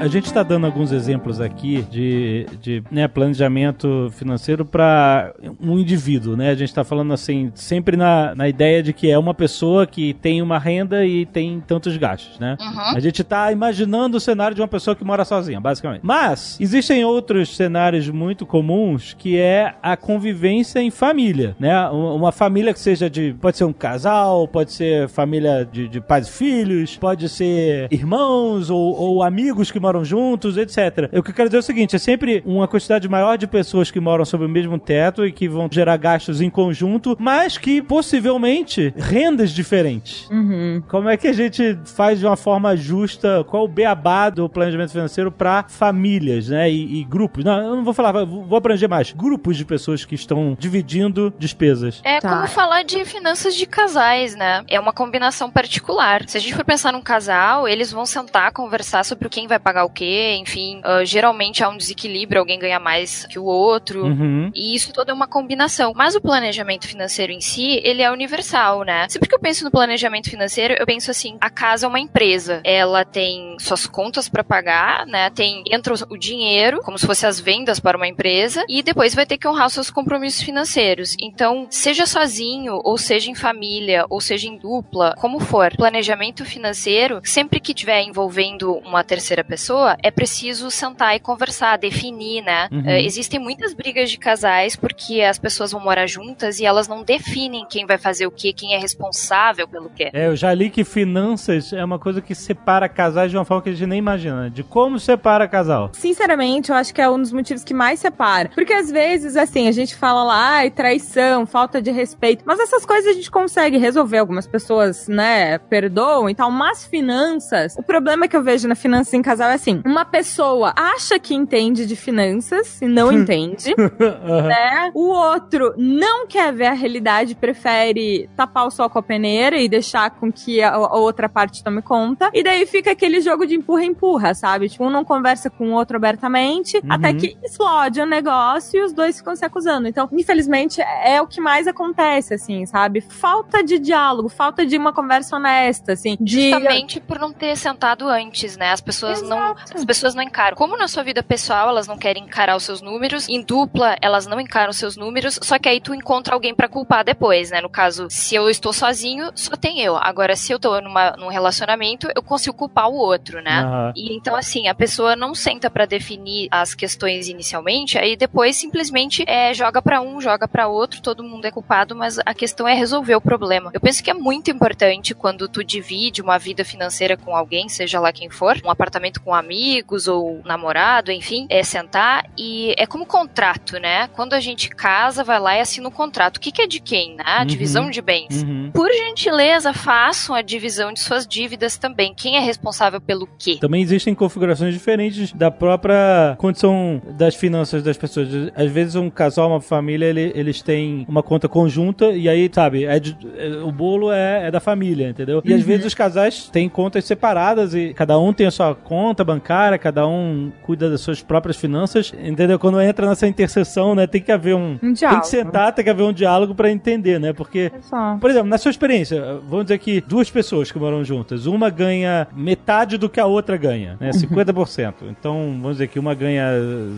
A 0.00 0.08
gente 0.08 0.24
está 0.26 0.42
dando 0.42 0.64
alguns 0.64 0.92
exemplos 0.92 1.40
aqui 1.40 1.82
de, 1.90 2.46
de 2.62 2.82
né, 2.90 3.06
planejamento 3.06 4.08
financeiro 4.12 4.64
para 4.64 5.34
um 5.60 5.78
indivíduo, 5.78 6.36
né? 6.36 6.48
A 6.50 6.54
gente 6.54 6.70
está 6.70 6.82
falando 6.82 7.12
assim, 7.12 7.52
sempre 7.54 7.96
na, 7.98 8.34
na 8.34 8.48
ideia 8.48 8.82
de 8.82 8.94
que 8.94 9.10
é 9.10 9.18
uma 9.18 9.34
pessoa 9.34 9.86
que 9.86 10.14
tem 10.14 10.40
uma 10.40 10.58
renda 10.58 11.04
e 11.04 11.26
tem 11.26 11.60
tantos 11.66 11.96
gastos, 11.98 12.38
né? 12.38 12.56
Uhum. 12.58 12.96
A 12.96 13.00
gente 13.00 13.20
está 13.20 13.52
imaginando 13.52 14.16
o 14.16 14.20
cenário 14.20 14.54
de 14.54 14.62
uma 14.62 14.68
pessoa 14.68 14.96
que 14.96 15.04
mora 15.04 15.22
sozinha, 15.24 15.60
basicamente. 15.60 16.00
Mas 16.02 16.58
existem 16.58 17.04
outros 17.04 17.54
cenários 17.54 18.08
muito 18.08 18.46
comuns 18.46 19.14
que 19.18 19.36
é 19.38 19.74
a 19.82 19.96
convivência 19.98 20.80
em 20.80 20.90
família, 20.90 21.54
né? 21.60 21.88
Um- 21.90 22.20
Uma 22.20 22.32
família 22.32 22.72
que 22.72 22.80
seja 22.80 23.08
de. 23.10 23.34
Pode 23.40 23.56
ser 23.58 23.64
um 23.64 23.72
casal, 23.72 24.48
pode 24.48 24.72
ser 24.72 25.08
família 25.08 25.68
de, 25.70 25.88
de 25.88 26.00
pais 26.00 26.26
e 26.28 26.32
filhos, 26.32 26.96
pode 26.96 27.28
ser 27.28 27.86
irmãos 27.90 28.70
ou, 28.70 28.94
ou 28.98 29.22
amigos 29.22 29.70
que 29.70 29.78
moram 29.80 29.89
juntos, 30.04 30.56
etc. 30.56 31.08
O 31.12 31.22
que 31.22 31.30
eu 31.30 31.34
quero 31.34 31.48
dizer 31.48 31.58
é 31.58 31.60
o 31.60 31.62
seguinte: 31.62 31.96
é 31.96 31.98
sempre 31.98 32.42
uma 32.46 32.68
quantidade 32.68 33.08
maior 33.08 33.36
de 33.36 33.46
pessoas 33.46 33.90
que 33.90 34.00
moram 34.00 34.24
sob 34.24 34.44
o 34.44 34.48
mesmo 34.48 34.78
teto 34.78 35.26
e 35.26 35.32
que 35.32 35.48
vão 35.48 35.68
gerar 35.70 35.96
gastos 35.96 36.40
em 36.40 36.48
conjunto, 36.50 37.16
mas 37.18 37.58
que 37.58 37.82
possivelmente 37.82 38.92
rendas 38.96 39.50
diferentes. 39.50 40.28
Uhum. 40.30 40.82
Como 40.88 41.08
é 41.08 41.16
que 41.16 41.28
a 41.28 41.32
gente 41.32 41.78
faz 41.84 42.18
de 42.20 42.26
uma 42.26 42.36
forma 42.36 42.76
justa? 42.76 43.44
Qual 43.48 43.64
o 43.64 43.68
beabá 43.68 44.30
do 44.30 44.48
planejamento 44.48 44.92
financeiro 44.92 45.30
para 45.32 45.64
famílias, 45.68 46.48
né? 46.48 46.70
E, 46.70 47.00
e 47.00 47.04
grupos? 47.04 47.44
Não, 47.44 47.60
eu 47.60 47.76
não 47.76 47.84
vou 47.84 47.94
falar, 47.94 48.12
vou 48.24 48.44
vou 48.44 48.56
abranger 48.56 48.88
mais. 48.88 49.12
Grupos 49.12 49.56
de 49.56 49.64
pessoas 49.64 50.04
que 50.04 50.14
estão 50.14 50.56
dividindo 50.58 51.32
despesas. 51.38 52.00
É 52.04 52.20
Tá. 52.20 52.28
como 52.28 52.46
falar 52.48 52.82
de 52.82 53.04
finanças 53.04 53.54
de 53.54 53.64
casais, 53.64 54.34
né? 54.34 54.62
É 54.68 54.78
uma 54.78 54.92
combinação 54.92 55.50
particular. 55.50 56.28
Se 56.28 56.36
a 56.36 56.40
gente 56.40 56.54
for 56.54 56.64
pensar 56.64 56.92
num 56.92 57.00
casal, 57.00 57.66
eles 57.66 57.90
vão 57.90 58.04
sentar, 58.04 58.52
conversar 58.52 59.04
sobre 59.04 59.28
quem 59.28 59.46
vai 59.46 59.58
pagar 59.58 59.79
o 59.84 59.90
quê, 59.90 60.36
enfim. 60.40 60.80
ah, 60.84 61.04
geralmente 61.04 61.62
há 61.62 61.68
um 61.68 61.76
desequilíbrio, 61.76 62.40
alguém 62.40 62.58
ganha 62.58 62.78
mais 62.78 63.26
que 63.26 63.38
o 63.38 63.44
outro. 63.44 64.04
Uhum. 64.04 64.50
E 64.54 64.74
isso 64.74 64.92
tudo 64.92 65.10
é 65.10 65.14
uma 65.14 65.26
combinação. 65.26 65.92
Mas 65.94 66.14
o 66.14 66.20
planejamento 66.20 66.86
financeiro 66.86 67.32
em 67.32 67.40
si, 67.40 67.80
ele 67.84 68.02
é 68.02 68.10
universal, 68.10 68.82
né? 68.82 69.08
Sempre 69.08 69.28
que 69.28 69.34
eu 69.34 69.40
penso 69.40 69.64
no 69.64 69.70
planejamento 69.70 70.30
financeiro, 70.30 70.74
eu 70.78 70.86
penso 70.86 71.10
assim: 71.10 71.36
a 71.40 71.50
casa 71.50 71.86
é 71.86 71.88
uma 71.88 72.00
empresa. 72.00 72.60
Ela 72.64 73.04
tem 73.04 73.56
suas 73.58 73.86
contas 73.86 74.28
pra 74.28 74.44
pagar, 74.44 75.06
né? 75.06 75.30
Tem 75.30 75.62
entra 75.70 75.94
o 76.08 76.16
dinheiro, 76.16 76.80
como 76.82 76.98
se 76.98 77.06
fosse 77.06 77.26
as 77.26 77.40
vendas 77.40 77.80
para 77.80 77.96
uma 77.96 78.08
empresa, 78.08 78.64
e 78.68 78.82
depois 78.82 79.14
vai 79.14 79.26
ter 79.26 79.38
que 79.38 79.48
honrar 79.48 79.66
os 79.66 79.72
seus 79.72 79.90
compromissos 79.90 80.42
financeiros. 80.42 81.16
Então, 81.20 81.66
seja 81.70 82.06
sozinho, 82.06 82.80
ou 82.84 82.96
seja 82.96 83.30
em 83.30 83.34
família, 83.34 84.04
ou 84.08 84.20
seja 84.20 84.46
em 84.46 84.56
dupla, 84.56 85.14
como 85.18 85.40
for, 85.40 85.74
planejamento 85.76 86.44
financeiro, 86.44 87.20
sempre 87.24 87.60
que 87.60 87.74
tiver 87.74 88.02
envolvendo 88.02 88.74
uma 88.78 89.02
terceira 89.04 89.44
pessoa, 89.44 89.69
é 90.02 90.10
preciso 90.10 90.70
sentar 90.70 91.16
e 91.16 91.20
conversar, 91.20 91.76
definir, 91.76 92.42
né? 92.42 92.68
Uhum. 92.70 92.82
Eh, 92.86 93.04
existem 93.04 93.38
muitas 93.38 93.72
brigas 93.72 94.10
de 94.10 94.18
casais 94.18 94.76
porque 94.76 95.22
as 95.22 95.38
pessoas 95.38 95.72
vão 95.72 95.80
morar 95.80 96.06
juntas 96.06 96.60
e 96.60 96.64
elas 96.64 96.88
não 96.88 97.02
definem 97.02 97.66
quem 97.68 97.86
vai 97.86 97.98
fazer 97.98 98.26
o 98.26 98.30
quê, 98.30 98.52
quem 98.52 98.74
é 98.74 98.78
responsável 98.78 99.66
pelo 99.66 99.90
quê. 99.90 100.10
É, 100.12 100.26
eu 100.26 100.36
já 100.36 100.52
li 100.52 100.70
que 100.70 100.84
finanças 100.84 101.72
é 101.72 101.84
uma 101.84 101.98
coisa 101.98 102.20
que 102.20 102.34
separa 102.34 102.88
casais 102.88 103.30
de 103.30 103.36
uma 103.36 103.44
forma 103.44 103.62
que 103.62 103.70
a 103.70 103.72
gente 103.72 103.86
nem 103.86 103.98
imagina. 103.98 104.50
De 104.50 104.62
como 104.62 104.98
separa 104.98 105.46
casal. 105.48 105.90
Sinceramente, 105.92 106.70
eu 106.70 106.76
acho 106.76 106.94
que 106.94 107.00
é 107.00 107.08
um 107.08 107.18
dos 107.18 107.32
motivos 107.32 107.64
que 107.64 107.74
mais 107.74 108.00
separa. 108.00 108.50
Porque 108.54 108.72
às 108.72 108.90
vezes, 108.90 109.36
assim, 109.36 109.68
a 109.68 109.72
gente 109.72 109.94
fala 109.94 110.24
lá, 110.24 110.50
ai, 110.56 110.70
traição, 110.70 111.46
falta 111.46 111.80
de 111.80 111.90
respeito. 111.90 112.42
Mas 112.46 112.58
essas 112.58 112.84
coisas 112.84 113.10
a 113.10 113.14
gente 113.14 113.30
consegue 113.30 113.78
resolver. 113.78 114.18
Algumas 114.18 114.46
pessoas, 114.46 115.08
né, 115.08 115.58
perdoam 115.58 116.28
e 116.28 116.34
tal. 116.34 116.50
Mas 116.50 116.84
finanças, 116.84 117.74
o 117.76 117.82
problema 117.82 118.28
que 118.28 118.36
eu 118.36 118.42
vejo 118.42 118.68
na 118.68 118.74
finança 118.74 119.16
em 119.16 119.22
casal 119.22 119.50
é 119.50 119.58
assim: 119.60 119.82
uma 119.84 120.04
pessoa 120.04 120.72
acha 120.76 121.18
que 121.18 121.34
entende 121.34 121.86
de 121.86 121.96
finanças 121.96 122.80
e 122.80 122.86
não 122.86 123.12
entende. 123.12 123.74
Aham. 124.00 124.42
né? 124.48 124.90
O 124.94 125.08
outro 125.10 125.74
não 125.76 126.26
quer 126.26 126.52
ver 126.52 126.66
a 126.66 126.72
realidade, 126.72 127.34
prefere 127.34 128.28
tapar 128.36 128.66
o 128.66 128.70
sol 128.70 128.88
com 128.88 128.98
a 128.98 129.02
peneira 129.02 129.58
e 129.58 129.68
deixar 129.68 130.10
com 130.10 130.32
que 130.32 130.62
a, 130.62 130.74
a 130.74 130.96
outra 130.96 131.28
parte 131.28 131.62
tome 131.62 131.82
conta. 131.82 132.30
E 132.32 132.42
daí 132.42 132.66
fica 132.66 132.90
aquele 132.92 133.20
jogo 133.20 133.46
de 133.46 133.54
empurra-empurra, 133.54 134.34
sabe? 134.34 134.68
Tipo, 134.68 134.84
um 134.84 134.90
não 134.90 135.04
conversa 135.04 135.50
com 135.50 135.70
o 135.70 135.72
outro 135.74 135.96
abertamente, 135.96 136.78
Uhum. 136.78 136.92
até 136.92 137.12
que 137.12 137.36
explode 137.42 138.00
o 138.00 138.06
negócio 138.06 138.78
e 138.78 138.82
os 138.82 138.92
dois 138.92 139.18
ficam 139.18 139.34
se 139.36 139.44
acusando. 139.44 139.86
Então, 139.88 140.08
infelizmente, 140.12 140.80
é 140.80 141.20
o 141.20 141.26
que 141.26 141.40
mais 141.40 141.66
acontece, 141.66 142.34
assim, 142.34 142.64
sabe? 142.66 143.00
Falta 143.00 143.62
de 143.62 143.78
diálogo, 143.78 144.28
falta 144.28 144.64
de 144.64 144.76
uma 144.76 144.92
conversa 144.92 145.36
honesta, 145.36 145.92
assim. 145.92 146.16
De... 146.20 146.50
Justamente 146.50 147.00
por 147.00 147.18
não 147.18 147.32
ter 147.32 147.56
sentado 147.56 148.08
antes, 148.08 148.56
né? 148.56 148.70
As 148.72 148.80
pessoas 148.80 149.20
não, 149.22 149.49
As 149.74 149.84
pessoas 149.84 150.14
não 150.14 150.22
encaram. 150.22 150.56
Como 150.56 150.76
na 150.76 150.88
sua 150.88 151.02
vida 151.02 151.22
pessoal 151.22 151.68
elas 151.68 151.86
não 151.86 151.98
querem 151.98 152.24
encarar 152.24 152.56
os 152.56 152.64
seus 152.64 152.80
números, 152.80 153.28
em 153.28 153.42
dupla 153.42 153.96
elas 154.00 154.26
não 154.26 154.40
encaram 154.40 154.70
os 154.70 154.76
seus 154.76 154.96
números, 154.96 155.38
só 155.42 155.58
que 155.58 155.68
aí 155.68 155.80
tu 155.80 155.94
encontra 155.94 156.34
alguém 156.34 156.54
pra 156.54 156.68
culpar 156.68 157.04
depois, 157.04 157.50
né? 157.50 157.60
No 157.60 157.68
caso, 157.68 158.08
se 158.10 158.34
eu 158.34 158.48
estou 158.48 158.72
sozinho, 158.72 159.30
só 159.34 159.56
tem 159.56 159.80
eu. 159.80 159.96
Agora, 159.96 160.36
se 160.36 160.52
eu 160.52 160.58
tô 160.58 160.80
numa, 160.80 161.12
num 161.12 161.28
relacionamento, 161.28 162.08
eu 162.14 162.22
consigo 162.22 162.56
culpar 162.56 162.88
o 162.88 162.94
outro, 162.94 163.42
né? 163.42 163.60
Aham. 163.60 163.92
E 163.96 164.16
então, 164.16 164.36
assim, 164.36 164.68
a 164.68 164.74
pessoa 164.74 165.16
não 165.16 165.34
senta 165.34 165.70
pra 165.70 165.86
definir 165.86 166.48
as 166.50 166.74
questões 166.74 167.28
inicialmente, 167.28 167.98
aí 167.98 168.16
depois 168.16 168.56
simplesmente 168.56 169.24
é, 169.26 169.52
joga 169.54 169.80
pra 169.82 170.00
um, 170.00 170.20
joga 170.20 170.46
pra 170.46 170.68
outro, 170.68 171.00
todo 171.00 171.24
mundo 171.24 171.44
é 171.44 171.50
culpado, 171.50 171.94
mas 171.94 172.18
a 172.18 172.34
questão 172.34 172.66
é 172.66 172.74
resolver 172.74 173.14
o 173.14 173.20
problema. 173.20 173.70
Eu 173.72 173.80
penso 173.80 174.02
que 174.02 174.10
é 174.10 174.14
muito 174.14 174.50
importante 174.50 175.14
quando 175.14 175.48
tu 175.48 175.64
divide 175.64 176.22
uma 176.22 176.38
vida 176.38 176.64
financeira 176.64 177.16
com 177.16 177.34
alguém, 177.34 177.68
seja 177.68 178.00
lá 178.00 178.12
quem 178.12 178.30
for, 178.30 178.60
um 178.64 178.70
apartamento 178.70 179.20
com 179.20 179.34
amigos 179.40 180.06
ou 180.08 180.40
namorado, 180.44 181.10
enfim, 181.10 181.46
é 181.50 181.62
sentar 181.62 182.26
e 182.38 182.74
é 182.78 182.86
como 182.86 183.04
contrato, 183.06 183.78
né? 183.80 184.08
Quando 184.08 184.34
a 184.34 184.40
gente 184.40 184.68
casa, 184.70 185.24
vai 185.24 185.40
lá 185.40 185.56
e 185.56 185.60
assina 185.60 185.88
o 185.88 185.90
contrato. 185.90 186.36
O 186.36 186.40
que, 186.40 186.52
que 186.52 186.62
é 186.62 186.66
de 186.66 186.80
quem, 186.80 187.16
né? 187.16 187.24
A 187.26 187.40
Uhum. 187.40 187.46
divisão 187.46 187.90
de 187.90 188.00
bens. 188.00 188.42
Uhum. 188.42 188.70
Por 188.72 188.88
gentileza, 188.92 189.72
façam 189.72 190.34
a 190.34 190.42
divisão 190.42 190.92
de 190.92 191.00
suas 191.00 191.26
dívidas 191.26 191.76
também. 191.76 192.14
Quem 192.14 192.36
é 192.36 192.40
responsável 192.40 193.00
pelo 193.00 193.28
quê? 193.38 193.58
Também 193.60 193.82
existem 193.82 194.14
configurações 194.14 194.72
diferentes 194.74 195.32
da 195.32 195.50
própria 195.50 196.34
condição 196.38 197.00
das 197.18 197.34
finanças 197.34 197.82
das 197.82 197.96
pessoas. 197.96 198.28
Às 198.54 198.70
vezes 198.70 198.94
um 198.94 199.08
casal, 199.10 199.48
uma 199.50 199.60
família, 199.60 200.06
ele- 200.06 200.32
eles 200.34 200.62
têm 200.62 201.04
uma 201.08 201.22
conta 201.22 201.48
conjunta 201.48 202.06
e 202.12 202.28
aí, 202.28 202.50
sabe, 202.52 202.84
é 202.84 202.98
de- 203.00 203.16
é- 203.36 203.48
o 203.62 203.72
bolo 203.72 204.12
é, 204.12 204.46
é 204.46 204.50
da 204.50 204.60
família, 204.60 205.08
entendeu? 205.08 205.42
E 205.44 205.54
às 205.54 205.62
vezes 205.62 205.86
os 205.86 205.94
casais 205.94 206.48
têm 206.48 206.68
contas 206.68 207.04
separadas 207.04 207.74
e 207.74 207.94
cada 207.94 208.18
um 208.18 208.32
tem 208.32 208.46
a 208.46 208.50
sua 208.50 208.74
conta 208.74 209.24
bancária, 209.32 209.78
cada 209.78 210.06
um 210.06 210.50
cuida 210.62 210.90
das 210.90 211.00
suas 211.00 211.22
próprias 211.22 211.56
finanças, 211.56 212.12
entendeu? 212.22 212.58
Quando 212.58 212.80
entra 212.80 213.06
nessa 213.08 213.26
interseção, 213.26 213.94
né, 213.94 214.06
tem 214.06 214.20
que 214.20 214.32
haver 214.32 214.54
um... 214.54 214.72
Um 214.74 214.78
Tem 214.78 214.92
diálogo. 214.94 215.22
que 215.22 215.28
sentar, 215.28 215.72
tem 215.72 215.84
que 215.84 215.90
haver 215.90 216.02
um 216.02 216.12
diálogo 216.12 216.54
pra 216.54 216.70
entender, 216.70 217.18
né? 217.20 217.32
Porque 217.32 217.70
É 217.74 218.18
por 218.20 218.28
exemplo, 218.30 218.48
na 218.48 218.58
sua 218.58 218.70
experiência, 218.70 219.38
vamos 219.48 219.66
dizer 219.66 219.78
que 219.78 220.00
duas 220.00 220.30
pessoas 220.30 220.70
que 220.72 220.78
moram 220.78 221.04
juntas, 221.04 221.46
uma 221.46 221.70
ganha 221.70 222.26
metade 222.34 222.98
do 222.98 223.08
que 223.08 223.20
a 223.20 223.26
outra 223.26 223.56
ganha, 223.56 223.96
né? 224.00 224.10
50%. 224.10 224.94
Então, 225.10 225.58
vamos 225.60 225.72
dizer 225.76 225.88
que 225.88 225.98
uma 225.98 226.14
ganha 226.14 226.44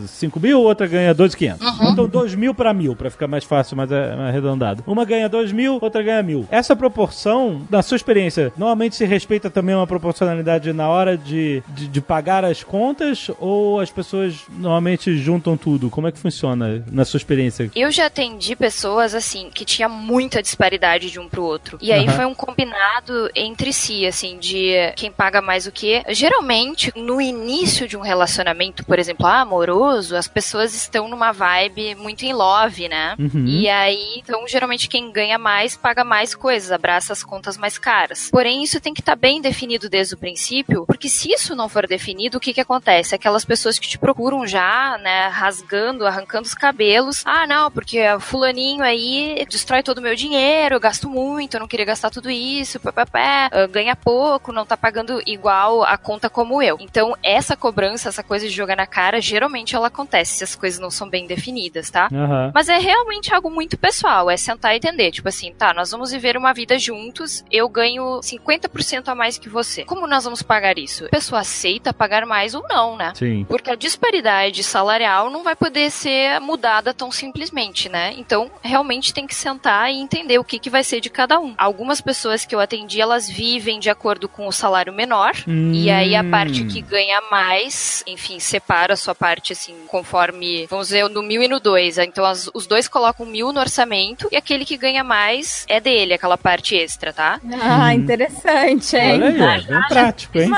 5 0.07 0.39
mil, 0.39 0.61
outra 0.61 0.87
ganha 0.87 1.13
2,500. 1.13 1.81
Então, 1.91 2.07
2 2.07 2.35
mil 2.35 2.53
para 2.53 2.73
mil, 2.73 2.95
para 2.95 3.09
ficar 3.09 3.27
mais 3.27 3.43
fácil, 3.43 3.77
mais 3.77 3.83
mais 3.83 3.91
arredondado. 3.91 4.83
Uma 4.87 5.05
ganha 5.05 5.27
2 5.27 5.51
mil, 5.51 5.77
outra 5.81 6.01
ganha 6.01 6.23
mil. 6.23 6.47
Essa 6.49 6.75
proporção, 6.75 7.61
na 7.69 7.81
sua 7.81 7.95
experiência, 7.95 8.51
normalmente 8.57 8.95
se 8.95 9.05
respeita 9.05 9.49
também 9.49 9.75
uma 9.75 9.87
proporcionalidade 9.87 10.71
na 10.73 10.87
hora 10.87 11.17
de, 11.17 11.61
de, 11.69 11.87
de 11.87 12.01
pagar 12.01 12.22
as 12.31 12.63
contas 12.63 13.29
ou 13.39 13.79
as 13.79 13.91
pessoas 13.91 14.35
normalmente 14.49 15.15
juntam 15.17 15.57
tudo? 15.57 15.89
Como 15.89 16.07
é 16.07 16.11
que 16.11 16.19
funciona 16.19 16.83
na 16.91 17.05
sua 17.05 17.17
experiência? 17.17 17.69
Eu 17.75 17.91
já 17.91 18.05
atendi 18.07 18.55
pessoas 18.55 19.13
assim 19.13 19.49
que 19.53 19.65
tinha 19.65 19.87
muita 19.89 20.41
disparidade 20.41 21.11
de 21.11 21.19
um 21.19 21.27
pro 21.27 21.43
outro. 21.43 21.77
E 21.81 21.91
aí 21.91 22.07
Aham. 22.07 22.15
foi 22.15 22.25
um 22.25 22.33
combinado 22.33 23.29
entre 23.35 23.73
si, 23.73 24.05
assim, 24.05 24.37
de 24.39 24.73
quem 24.95 25.11
paga 25.11 25.41
mais 25.41 25.67
o 25.67 25.71
quê. 25.71 26.03
Geralmente, 26.09 26.91
no 26.95 27.21
início 27.21 27.87
de 27.87 27.97
um 27.97 28.01
relacionamento, 28.01 28.85
por 28.85 28.99
exemplo, 28.99 29.25
ah, 29.25 29.41
amoroso, 29.41 30.15
as 30.15 30.27
pessoas 30.27 30.73
estão 30.73 31.07
numa 31.07 31.31
vibe 31.31 31.95
muito 31.95 32.23
em 32.23 32.33
love, 32.33 32.87
né? 32.87 33.15
Uhum. 33.19 33.45
E 33.45 33.69
aí, 33.69 34.15
então, 34.17 34.47
geralmente 34.47 34.87
quem 34.87 35.11
ganha 35.11 35.37
mais 35.37 35.75
paga 35.75 36.03
mais 36.03 36.35
coisas, 36.35 36.71
abraça 36.71 37.13
as 37.13 37.23
contas 37.23 37.57
mais 37.57 37.77
caras. 37.77 38.29
Porém, 38.31 38.63
isso 38.63 38.79
tem 38.79 38.93
que 38.93 39.01
estar 39.01 39.15
bem 39.15 39.41
definido 39.41 39.89
desde 39.89 40.13
o 40.13 40.17
princípio, 40.17 40.85
porque 40.85 41.09
se 41.09 41.31
isso 41.31 41.55
não 41.55 41.69
for 41.69 41.87
definido, 41.87 42.02
o 42.35 42.39
que 42.39 42.53
que 42.53 42.61
acontece? 42.61 43.15
Aquelas 43.15 43.45
pessoas 43.45 43.79
que 43.79 43.87
te 43.87 43.97
procuram 43.97 44.45
já, 44.45 44.97
né, 44.97 45.27
rasgando, 45.27 46.05
arrancando 46.05 46.47
os 46.47 46.53
cabelos. 46.53 47.23
Ah, 47.25 47.47
não, 47.47 47.71
porque 47.71 47.99
fulaninho 48.19 48.83
aí 48.83 49.45
destrói 49.49 49.81
todo 49.81 49.99
o 49.99 50.01
meu 50.01 50.15
dinheiro, 50.15 50.75
eu 50.75 50.79
gasto 50.79 51.09
muito, 51.09 51.55
eu 51.55 51.59
não 51.59 51.67
queria 51.67 51.85
gastar 51.85 52.09
tudo 52.09 52.29
isso, 52.29 52.79
papapá, 52.79 53.49
ah, 53.51 53.67
ganha 53.67 53.95
pouco, 53.95 54.51
não 54.51 54.65
tá 54.65 54.75
pagando 54.75 55.21
igual 55.25 55.83
a 55.83 55.97
conta 55.97 56.29
como 56.29 56.61
eu. 56.61 56.77
Então, 56.79 57.15
essa 57.23 57.55
cobrança, 57.55 58.09
essa 58.09 58.23
coisa 58.23 58.47
de 58.47 58.53
jogar 58.53 58.75
na 58.75 58.87
cara, 58.87 59.21
geralmente 59.21 59.75
ela 59.75 59.87
acontece 59.87 60.37
se 60.37 60.43
as 60.43 60.55
coisas 60.55 60.79
não 60.79 60.91
são 60.91 61.09
bem 61.09 61.25
definidas, 61.27 61.89
tá? 61.89 62.09
Aham. 62.11 62.51
Mas 62.53 62.69
é 62.69 62.77
realmente 62.77 63.33
algo 63.33 63.49
muito 63.49 63.77
pessoal, 63.77 64.29
é 64.29 64.37
sentar 64.37 64.73
e 64.73 64.77
entender, 64.77 65.11
tipo 65.11 65.29
assim, 65.29 65.53
tá, 65.53 65.73
nós 65.73 65.91
vamos 65.91 66.11
viver 66.11 66.35
uma 66.35 66.53
vida 66.53 66.77
juntos, 66.77 67.43
eu 67.51 67.69
ganho 67.69 68.19
50% 68.19 69.07
a 69.07 69.15
mais 69.15 69.37
que 69.37 69.49
você. 69.49 69.85
Como 69.85 70.07
nós 70.07 70.23
vamos 70.23 70.41
pagar 70.41 70.77
isso? 70.77 71.05
A 71.05 71.09
pessoa 71.09 71.41
aceita 71.41 71.92
a 71.93 71.95
pagar 71.95 72.25
mais 72.25 72.53
ou 72.53 72.63
não, 72.67 72.97
né? 72.97 73.13
Sim. 73.15 73.45
Porque 73.47 73.69
a 73.71 73.75
disparidade 73.75 74.63
salarial 74.63 75.29
não 75.29 75.43
vai 75.43 75.55
poder 75.55 75.89
ser 75.91 76.39
mudada 76.41 76.93
tão 76.93 77.11
simplesmente, 77.11 77.87
né? 77.89 78.13
Então, 78.17 78.51
realmente 78.61 79.13
tem 79.13 79.25
que 79.27 79.35
sentar 79.35 79.89
e 79.91 79.99
entender 79.99 80.37
o 80.39 80.43
que, 80.43 80.59
que 80.59 80.69
vai 80.69 80.83
ser 80.83 80.99
de 80.99 81.09
cada 81.09 81.39
um. 81.39 81.53
Algumas 81.57 82.01
pessoas 82.01 82.45
que 82.45 82.53
eu 82.53 82.59
atendi, 82.59 82.99
elas 83.01 83.29
vivem 83.29 83.79
de 83.79 83.89
acordo 83.89 84.27
com 84.27 84.47
o 84.47 84.51
salário 84.51 84.91
menor, 84.93 85.31
e 85.47 85.89
aí 85.89 86.15
a 86.15 86.23
parte 86.23 86.63
que 86.65 86.81
ganha 86.81 87.21
mais, 87.31 88.03
enfim, 88.07 88.39
separa 88.39 88.93
a 88.93 88.97
sua 88.97 89.15
parte, 89.15 89.53
assim, 89.53 89.75
conforme, 89.87 90.65
vamos 90.69 90.87
dizer, 90.87 91.07
no 91.09 91.21
mil 91.21 91.41
e 91.43 91.47
no 91.47 91.59
dois. 91.59 91.97
Então, 91.97 92.25
as- 92.25 92.49
os 92.53 92.67
dois 92.67 92.87
colocam 92.87 93.25
mil 93.25 93.51
no 93.53 93.59
orçamento, 93.59 94.27
e 94.31 94.35
aquele 94.35 94.65
que 94.65 94.77
ganha 94.77 95.03
mais 95.03 95.65
é 95.69 95.79
dele, 95.79 96.13
aquela 96.13 96.37
parte 96.37 96.75
extra, 96.75 97.13
tá? 97.13 97.39
Ah, 97.61 97.93
interessante, 97.93 98.95
hein? 98.95 99.21
Olha 99.23 99.27
aí, 99.29 99.63
ó, 99.63 99.67
bem 99.73 99.87
prático, 99.87 100.37
hein? 100.39 100.49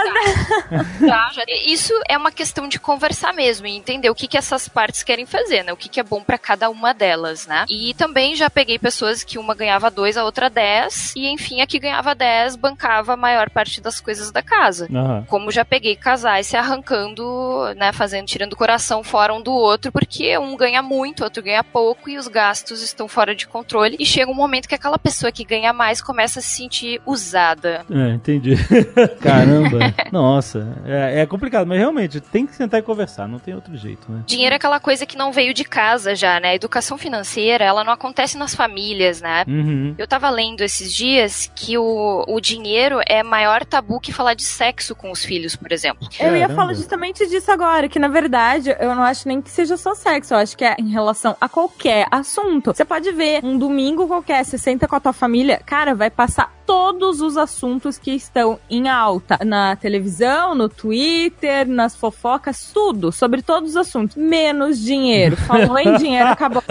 Tá, 1.07 1.24
Isso 1.65 1.93
é 2.07 2.17
uma 2.17 2.31
questão 2.31 2.67
de 2.67 2.79
conversar 2.79 3.33
mesmo 3.33 3.67
e 3.67 3.75
entender 3.75 4.09
o 4.09 4.15
que, 4.15 4.27
que 4.27 4.37
essas 4.37 4.67
partes 4.67 5.03
querem 5.03 5.25
fazer, 5.25 5.63
né? 5.63 5.73
O 5.73 5.77
que, 5.77 5.89
que 5.89 5.99
é 5.99 6.03
bom 6.03 6.21
pra 6.21 6.37
cada 6.37 6.69
uma 6.69 6.93
delas, 6.93 7.47
né? 7.47 7.65
E 7.69 7.93
também 7.93 8.35
já 8.35 8.49
peguei 8.49 8.77
pessoas 8.77 9.23
que 9.23 9.37
uma 9.37 9.55
ganhava 9.55 9.89
dois, 9.89 10.17
a 10.17 10.23
outra 10.23 10.49
dez, 10.49 11.13
e 11.15 11.27
enfim, 11.27 11.61
a 11.61 11.67
que 11.67 11.79
ganhava 11.79 12.15
dez 12.15 12.55
bancava 12.55 13.13
a 13.13 13.17
maior 13.17 13.49
parte 13.49 13.81
das 13.81 13.99
coisas 13.99 14.31
da 14.31 14.41
casa. 14.41 14.87
Aham. 14.93 15.25
Como 15.27 15.51
já 15.51 15.65
peguei 15.65 15.95
casais 15.95 16.47
se 16.47 16.57
arrancando, 16.57 17.73
né, 17.75 17.91
fazendo, 17.91 18.27
tirando 18.27 18.53
o 18.53 18.57
coração 18.57 19.03
fora 19.03 19.33
um 19.33 19.41
do 19.41 19.53
outro, 19.53 19.91
porque 19.91 20.37
um 20.37 20.55
ganha 20.55 20.81
muito, 20.81 21.23
outro 21.23 21.43
ganha 21.43 21.63
pouco 21.63 22.09
e 22.09 22.17
os 22.17 22.27
gastos 22.27 22.81
estão 22.81 23.07
fora 23.07 23.35
de 23.35 23.47
controle. 23.47 23.95
E 23.99 24.05
chega 24.05 24.31
um 24.31 24.35
momento 24.35 24.67
que 24.67 24.75
aquela 24.75 24.97
pessoa 24.99 25.31
que 25.31 25.43
ganha 25.43 25.73
mais 25.73 26.01
começa 26.01 26.39
a 26.39 26.41
se 26.41 26.49
sentir 26.49 27.01
usada. 27.05 27.85
É, 27.89 28.13
entendi. 28.13 28.55
Caramba. 29.21 29.93
Nossa, 30.11 30.75
é, 30.85 31.14
é 31.21 31.25
complicado, 31.25 31.67
mas 31.67 31.77
realmente 31.77 32.19
tem 32.19 32.45
que 32.45 32.55
sentar 32.55 32.79
e 32.79 32.83
conversar, 32.83 33.27
não 33.27 33.39
tem 33.39 33.53
outro 33.53 33.75
jeito, 33.77 34.11
né? 34.11 34.23
Dinheiro 34.25 34.53
é 34.53 34.57
aquela 34.57 34.79
coisa 34.79 35.05
que 35.05 35.17
não 35.17 35.31
veio 35.31 35.53
de 35.53 35.63
casa 35.63 36.15
já, 36.15 36.39
né? 36.39 36.49
A 36.49 36.55
educação 36.55 36.97
financeira, 36.97 37.63
ela 37.63 37.83
não 37.83 37.93
acontece 37.93 38.37
nas 38.37 38.53
famílias, 38.53 39.21
né? 39.21 39.45
Uhum. 39.47 39.95
Eu 39.97 40.07
tava 40.07 40.29
lendo 40.29 40.61
esses 40.61 40.93
dias 40.93 41.51
que 41.55 41.77
o, 41.77 42.23
o 42.27 42.39
dinheiro 42.39 42.99
é 43.07 43.23
maior 43.23 43.63
tabu 43.65 43.99
que 43.99 44.11
falar 44.11 44.33
de 44.33 44.43
sexo 44.43 44.95
com 44.95 45.11
os 45.11 45.23
filhos, 45.23 45.55
por 45.55 45.71
exemplo. 45.71 46.07
Eu 46.19 46.35
ia 46.35 46.41
Caramba. 46.41 46.55
falar 46.55 46.73
justamente 46.73 47.27
disso 47.27 47.51
agora, 47.51 47.87
que 47.87 47.99
na 47.99 48.07
verdade 48.07 48.75
eu 48.79 48.95
não 48.95 49.03
acho 49.03 49.27
nem 49.27 49.41
que 49.41 49.49
seja 49.49 49.77
só 49.77 49.95
sexo, 49.95 50.33
eu 50.33 50.37
acho 50.37 50.57
que 50.57 50.65
é 50.65 50.75
em 50.79 50.89
relação 50.89 51.35
a 51.39 51.47
qualquer 51.47 52.07
assunto. 52.11 52.73
Você 52.73 52.85
pode 52.85 53.11
ver 53.11 53.43
um 53.43 53.57
domingo 53.57 54.07
qualquer, 54.07 54.43
você 54.43 54.57
senta 54.57 54.87
com 54.87 54.95
a 54.95 54.99
tua 54.99 55.13
família, 55.13 55.61
cara, 55.65 55.95
vai 55.95 56.09
passar 56.09 56.54
todos 56.75 57.21
os 57.21 57.37
assuntos 57.37 57.97
que 57.97 58.11
estão 58.11 58.59
em 58.69 58.89
alta 58.89 59.39
na 59.45 59.77
televisão, 59.77 60.53
no 60.53 60.67
Twitter, 60.67 61.65
nas 61.65 61.95
fofocas, 61.95 62.69
tudo, 62.73 63.13
sobre 63.13 63.41
todos 63.41 63.69
os 63.71 63.77
assuntos, 63.77 64.17
menos 64.17 64.77
dinheiro. 64.81 65.37
Falou 65.37 65.79
em 65.79 65.95
dinheiro, 65.95 66.27
acabou 66.27 66.61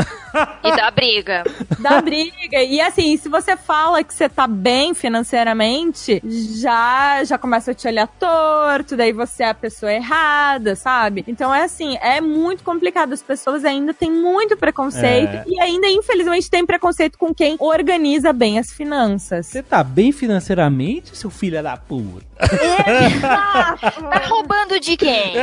E 0.63 0.77
dá 0.77 0.91
briga. 0.91 1.43
da 1.79 2.03
briga. 2.03 2.63
E 2.63 2.83
assim, 2.83 3.17
se 3.17 3.31
você 3.31 3.57
fala 3.57 4.05
que 4.05 4.13
você 4.13 4.29
tá 4.29 4.47
bem 4.47 4.93
financeiramente, 4.93 6.21
já 6.61 7.25
já 7.25 7.39
começa 7.39 7.71
a 7.71 7.75
te 7.75 7.89
olhar 7.89 8.07
torto, 8.07 8.97
daí 8.99 9.13
você 9.13 9.45
é 9.45 9.49
a 9.51 9.55
pessoa 9.55 9.91
errada, 9.91 10.77
sabe? 10.77 11.25
Então 11.27 11.55
é 11.55 11.63
assim, 11.63 11.97
é 12.03 12.21
muito 12.21 12.63
complicado. 12.63 13.15
As 13.15 13.23
pessoas 13.23 13.65
ainda 13.65 13.95
têm 13.95 14.11
muito 14.11 14.55
preconceito 14.55 15.35
É. 15.35 15.45
e 15.47 15.59
ainda, 15.61 15.89
infelizmente, 15.89 16.51
tem 16.51 16.67
preconceito 16.67 17.17
com 17.17 17.35
quem 17.35 17.57
organiza 17.59 18.35
bem 18.35 18.59
as 18.59 18.71
finanças. 18.71 19.47
Você 19.47 19.63
tá 19.63 19.83
bem 19.95 20.11
financeiramente, 20.11 21.17
seu 21.17 21.31
filho 21.31 21.63
da 21.63 21.77
puta? 21.77 22.34
Tá 22.35 24.23
roubando 24.29 24.81
de 24.81 24.97
quem? 24.97 25.35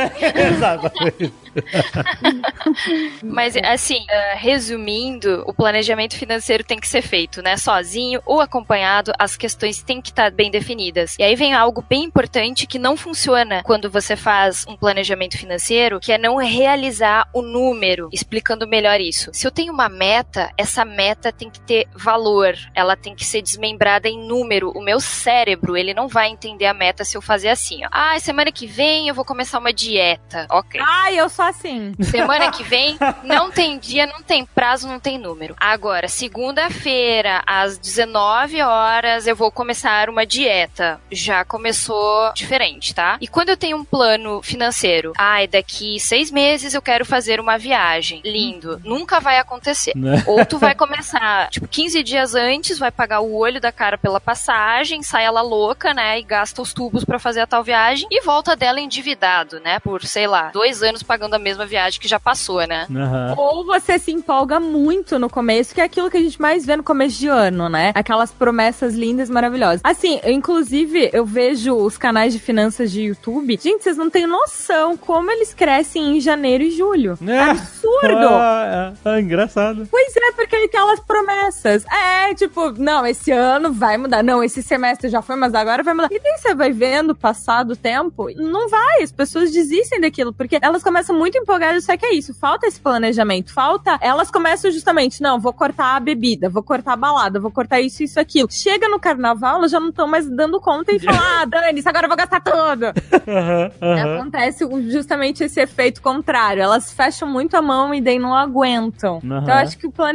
Exatamente. 0.52 1.32
Mas, 3.22 3.56
assim, 3.56 4.04
eh, 4.08 4.34
resumindo, 4.36 5.44
o 5.46 5.52
planejamento 5.52 6.16
financeiro 6.16 6.64
tem 6.64 6.78
que 6.78 6.88
ser 6.88 7.02
feito, 7.02 7.42
né? 7.42 7.56
Sozinho 7.56 8.22
ou 8.24 8.40
acompanhado, 8.40 9.12
as 9.18 9.36
questões 9.36 9.82
têm 9.82 10.00
que 10.00 10.10
estar 10.10 10.30
bem 10.30 10.50
definidas. 10.50 11.16
E 11.18 11.22
aí 11.22 11.34
vem 11.34 11.54
algo 11.54 11.84
bem 11.88 12.04
importante 12.04 12.66
que 12.66 12.78
não 12.78 12.96
funciona 12.96 13.62
quando 13.62 13.90
você 13.90 14.16
faz 14.16 14.64
um 14.68 14.76
planejamento 14.76 15.38
financeiro, 15.38 16.00
que 16.00 16.12
é 16.12 16.18
não 16.18 16.36
realizar 16.36 17.28
o 17.32 17.42
número. 17.42 18.08
Explicando 18.12 18.66
melhor 18.66 19.00
isso. 19.00 19.30
Se 19.32 19.46
eu 19.46 19.50
tenho 19.50 19.72
uma 19.72 19.88
meta, 19.88 20.50
essa 20.56 20.84
meta 20.84 21.32
tem 21.32 21.50
que 21.50 21.60
ter 21.60 21.86
valor. 21.94 22.54
Ela 22.74 22.96
tem 22.96 23.14
que 23.14 23.24
ser 23.24 23.42
desmembrada 23.42 24.08
em 24.08 24.26
número. 24.26 24.70
O 24.70 24.82
meu 24.82 25.00
cérebro, 25.00 25.76
ele 25.76 25.94
não 25.94 26.08
vai 26.08 26.28
entender 26.28 26.66
a 26.66 26.74
meta 26.82 27.04
se 27.04 27.16
eu 27.16 27.22
fazer 27.22 27.48
assim, 27.48 27.84
ó. 27.84 27.88
Ah, 27.92 28.18
semana 28.18 28.50
que 28.50 28.66
vem 28.66 29.06
eu 29.06 29.14
vou 29.14 29.24
começar 29.24 29.60
uma 29.60 29.72
dieta. 29.72 30.48
Ok. 30.50 30.80
Ai, 30.82 31.14
eu 31.14 31.28
sou 31.28 31.44
assim. 31.44 31.94
Semana 32.00 32.50
que 32.52 32.64
vem 32.64 32.98
não 33.22 33.52
tem 33.52 33.78
dia, 33.78 34.04
não 34.04 34.20
tem 34.20 34.44
prazo, 34.44 34.88
não 34.88 34.98
tem 34.98 35.16
número. 35.16 35.54
Agora, 35.60 36.08
segunda-feira, 36.08 37.40
às 37.46 37.78
19 37.78 38.60
horas, 38.62 39.28
eu 39.28 39.36
vou 39.36 39.52
começar 39.52 40.10
uma 40.10 40.26
dieta. 40.26 41.00
Já 41.08 41.44
começou 41.44 42.32
diferente, 42.34 42.92
tá? 42.92 43.16
E 43.20 43.28
quando 43.28 43.50
eu 43.50 43.56
tenho 43.56 43.76
um 43.76 43.84
plano 43.84 44.42
financeiro, 44.42 45.12
ai, 45.16 45.46
daqui 45.46 46.00
seis 46.00 46.32
meses 46.32 46.74
eu 46.74 46.82
quero 46.82 47.04
fazer 47.06 47.38
uma 47.38 47.56
viagem. 47.56 48.20
Lindo. 48.24 48.80
Nunca 48.84 49.20
vai 49.20 49.38
acontecer. 49.38 49.92
Né? 49.94 50.24
Ou 50.26 50.44
tu 50.44 50.58
vai 50.58 50.74
começar, 50.76 51.48
tipo, 51.50 51.68
15 51.68 52.02
dias 52.02 52.34
antes, 52.34 52.76
vai 52.76 52.90
pagar 52.90 53.20
o 53.20 53.36
olho 53.36 53.60
da 53.60 53.70
cara 53.70 53.96
pela 53.96 54.20
passagem, 54.20 55.00
sai 55.02 55.24
ela 55.24 55.42
louca, 55.42 55.94
né? 55.94 56.18
E 56.18 56.22
gasta 56.24 56.60
os 56.72 56.74
tubos 56.74 57.04
pra 57.04 57.18
fazer 57.18 57.40
a 57.40 57.46
tal 57.46 57.62
viagem 57.62 58.08
e 58.10 58.22
volta 58.22 58.56
dela 58.56 58.80
endividado, 58.80 59.60
né? 59.60 59.78
Por, 59.78 60.04
sei 60.04 60.26
lá, 60.26 60.50
dois 60.52 60.82
anos 60.82 61.02
pagando 61.02 61.34
a 61.34 61.38
mesma 61.38 61.66
viagem 61.66 62.00
que 62.00 62.08
já 62.08 62.18
passou, 62.18 62.66
né? 62.66 62.86
Aham. 62.90 63.34
Ou 63.36 63.64
você 63.64 63.98
se 63.98 64.10
empolga 64.10 64.58
muito 64.58 65.18
no 65.18 65.28
começo, 65.28 65.74
que 65.74 65.80
é 65.80 65.84
aquilo 65.84 66.10
que 66.10 66.16
a 66.16 66.20
gente 66.20 66.40
mais 66.40 66.64
vê 66.64 66.76
no 66.76 66.82
começo 66.82 67.18
de 67.18 67.28
ano, 67.28 67.68
né? 67.68 67.92
Aquelas 67.94 68.32
promessas 68.32 68.94
lindas, 68.94 69.28
maravilhosas. 69.28 69.80
Assim, 69.84 70.18
eu, 70.24 70.32
inclusive, 70.32 71.10
eu 71.12 71.24
vejo 71.24 71.74
os 71.74 71.98
canais 71.98 72.32
de 72.32 72.38
finanças 72.38 72.90
de 72.90 73.02
YouTube. 73.02 73.58
Gente, 73.62 73.82
vocês 73.82 73.96
não 73.96 74.08
têm 74.08 74.26
noção 74.26 74.96
como 74.96 75.30
eles 75.30 75.52
crescem 75.52 76.16
em 76.16 76.20
janeiro 76.20 76.64
e 76.64 76.70
julho. 76.70 77.18
É. 77.26 77.38
Absurdo! 77.38 78.28
Ah, 78.28 78.92
é, 79.04 79.16
é 79.16 79.20
engraçado. 79.20 79.86
Pois 79.90 80.01
é, 80.28 80.32
porque 80.32 80.56
aquelas 80.56 81.00
promessas. 81.00 81.84
É, 81.86 82.34
tipo, 82.34 82.70
não, 82.72 83.06
esse 83.06 83.30
ano 83.30 83.72
vai 83.72 83.96
mudar. 83.96 84.22
Não, 84.22 84.42
esse 84.42 84.62
semestre 84.62 85.08
já 85.08 85.22
foi, 85.22 85.36
mas 85.36 85.54
agora 85.54 85.82
vai 85.82 85.94
mudar. 85.94 86.08
E 86.10 86.18
daí 86.18 86.38
você 86.38 86.54
vai 86.54 86.72
vendo, 86.72 87.14
passado 87.14 87.72
o 87.72 87.76
tempo, 87.76 88.28
não 88.36 88.68
vai. 88.68 89.02
As 89.02 89.12
pessoas 89.12 89.50
desistem 89.50 90.00
daquilo, 90.00 90.32
porque 90.32 90.58
elas 90.60 90.82
começam 90.82 91.16
muito 91.16 91.36
empolgadas, 91.38 91.84
só 91.84 91.96
que 91.96 92.06
é 92.06 92.14
isso, 92.14 92.34
falta 92.34 92.66
esse 92.66 92.80
planejamento, 92.80 93.52
falta. 93.52 93.98
Elas 94.00 94.30
começam 94.30 94.70
justamente, 94.70 95.22
não, 95.22 95.40
vou 95.40 95.52
cortar 95.52 95.96
a 95.96 96.00
bebida, 96.00 96.48
vou 96.48 96.62
cortar 96.62 96.94
a 96.94 96.96
balada, 96.96 97.40
vou 97.40 97.50
cortar 97.50 97.80
isso, 97.80 98.02
isso, 98.02 98.18
aquilo. 98.18 98.48
Chega 98.50 98.88
no 98.88 99.00
carnaval, 99.00 99.56
elas 99.56 99.70
já 99.70 99.80
não 99.80 99.88
estão 99.90 100.06
mais 100.06 100.28
dando 100.28 100.60
conta 100.60 100.92
e 100.92 100.98
falam, 100.98 101.20
ah, 101.20 101.44
Dani, 101.44 101.82
agora 101.84 102.06
eu 102.06 102.08
vou 102.08 102.16
gastar 102.16 102.40
tudo. 102.40 102.86
Aham, 103.32 103.70
aham. 103.80 104.14
Acontece 104.16 104.66
justamente 104.90 105.44
esse 105.44 105.60
efeito 105.60 106.02
contrário. 106.02 106.62
Elas 106.62 106.92
fecham 106.92 107.28
muito 107.28 107.56
a 107.56 107.62
mão 107.62 107.94
e 107.94 108.00
daí 108.00 108.18
não 108.18 108.34
aguentam. 108.34 109.20
Aham. 109.24 109.42
Então, 109.42 109.54
eu 109.54 109.60
acho 109.60 109.78
que 109.78 109.86
o 109.86 109.90
planejamento 109.90 110.11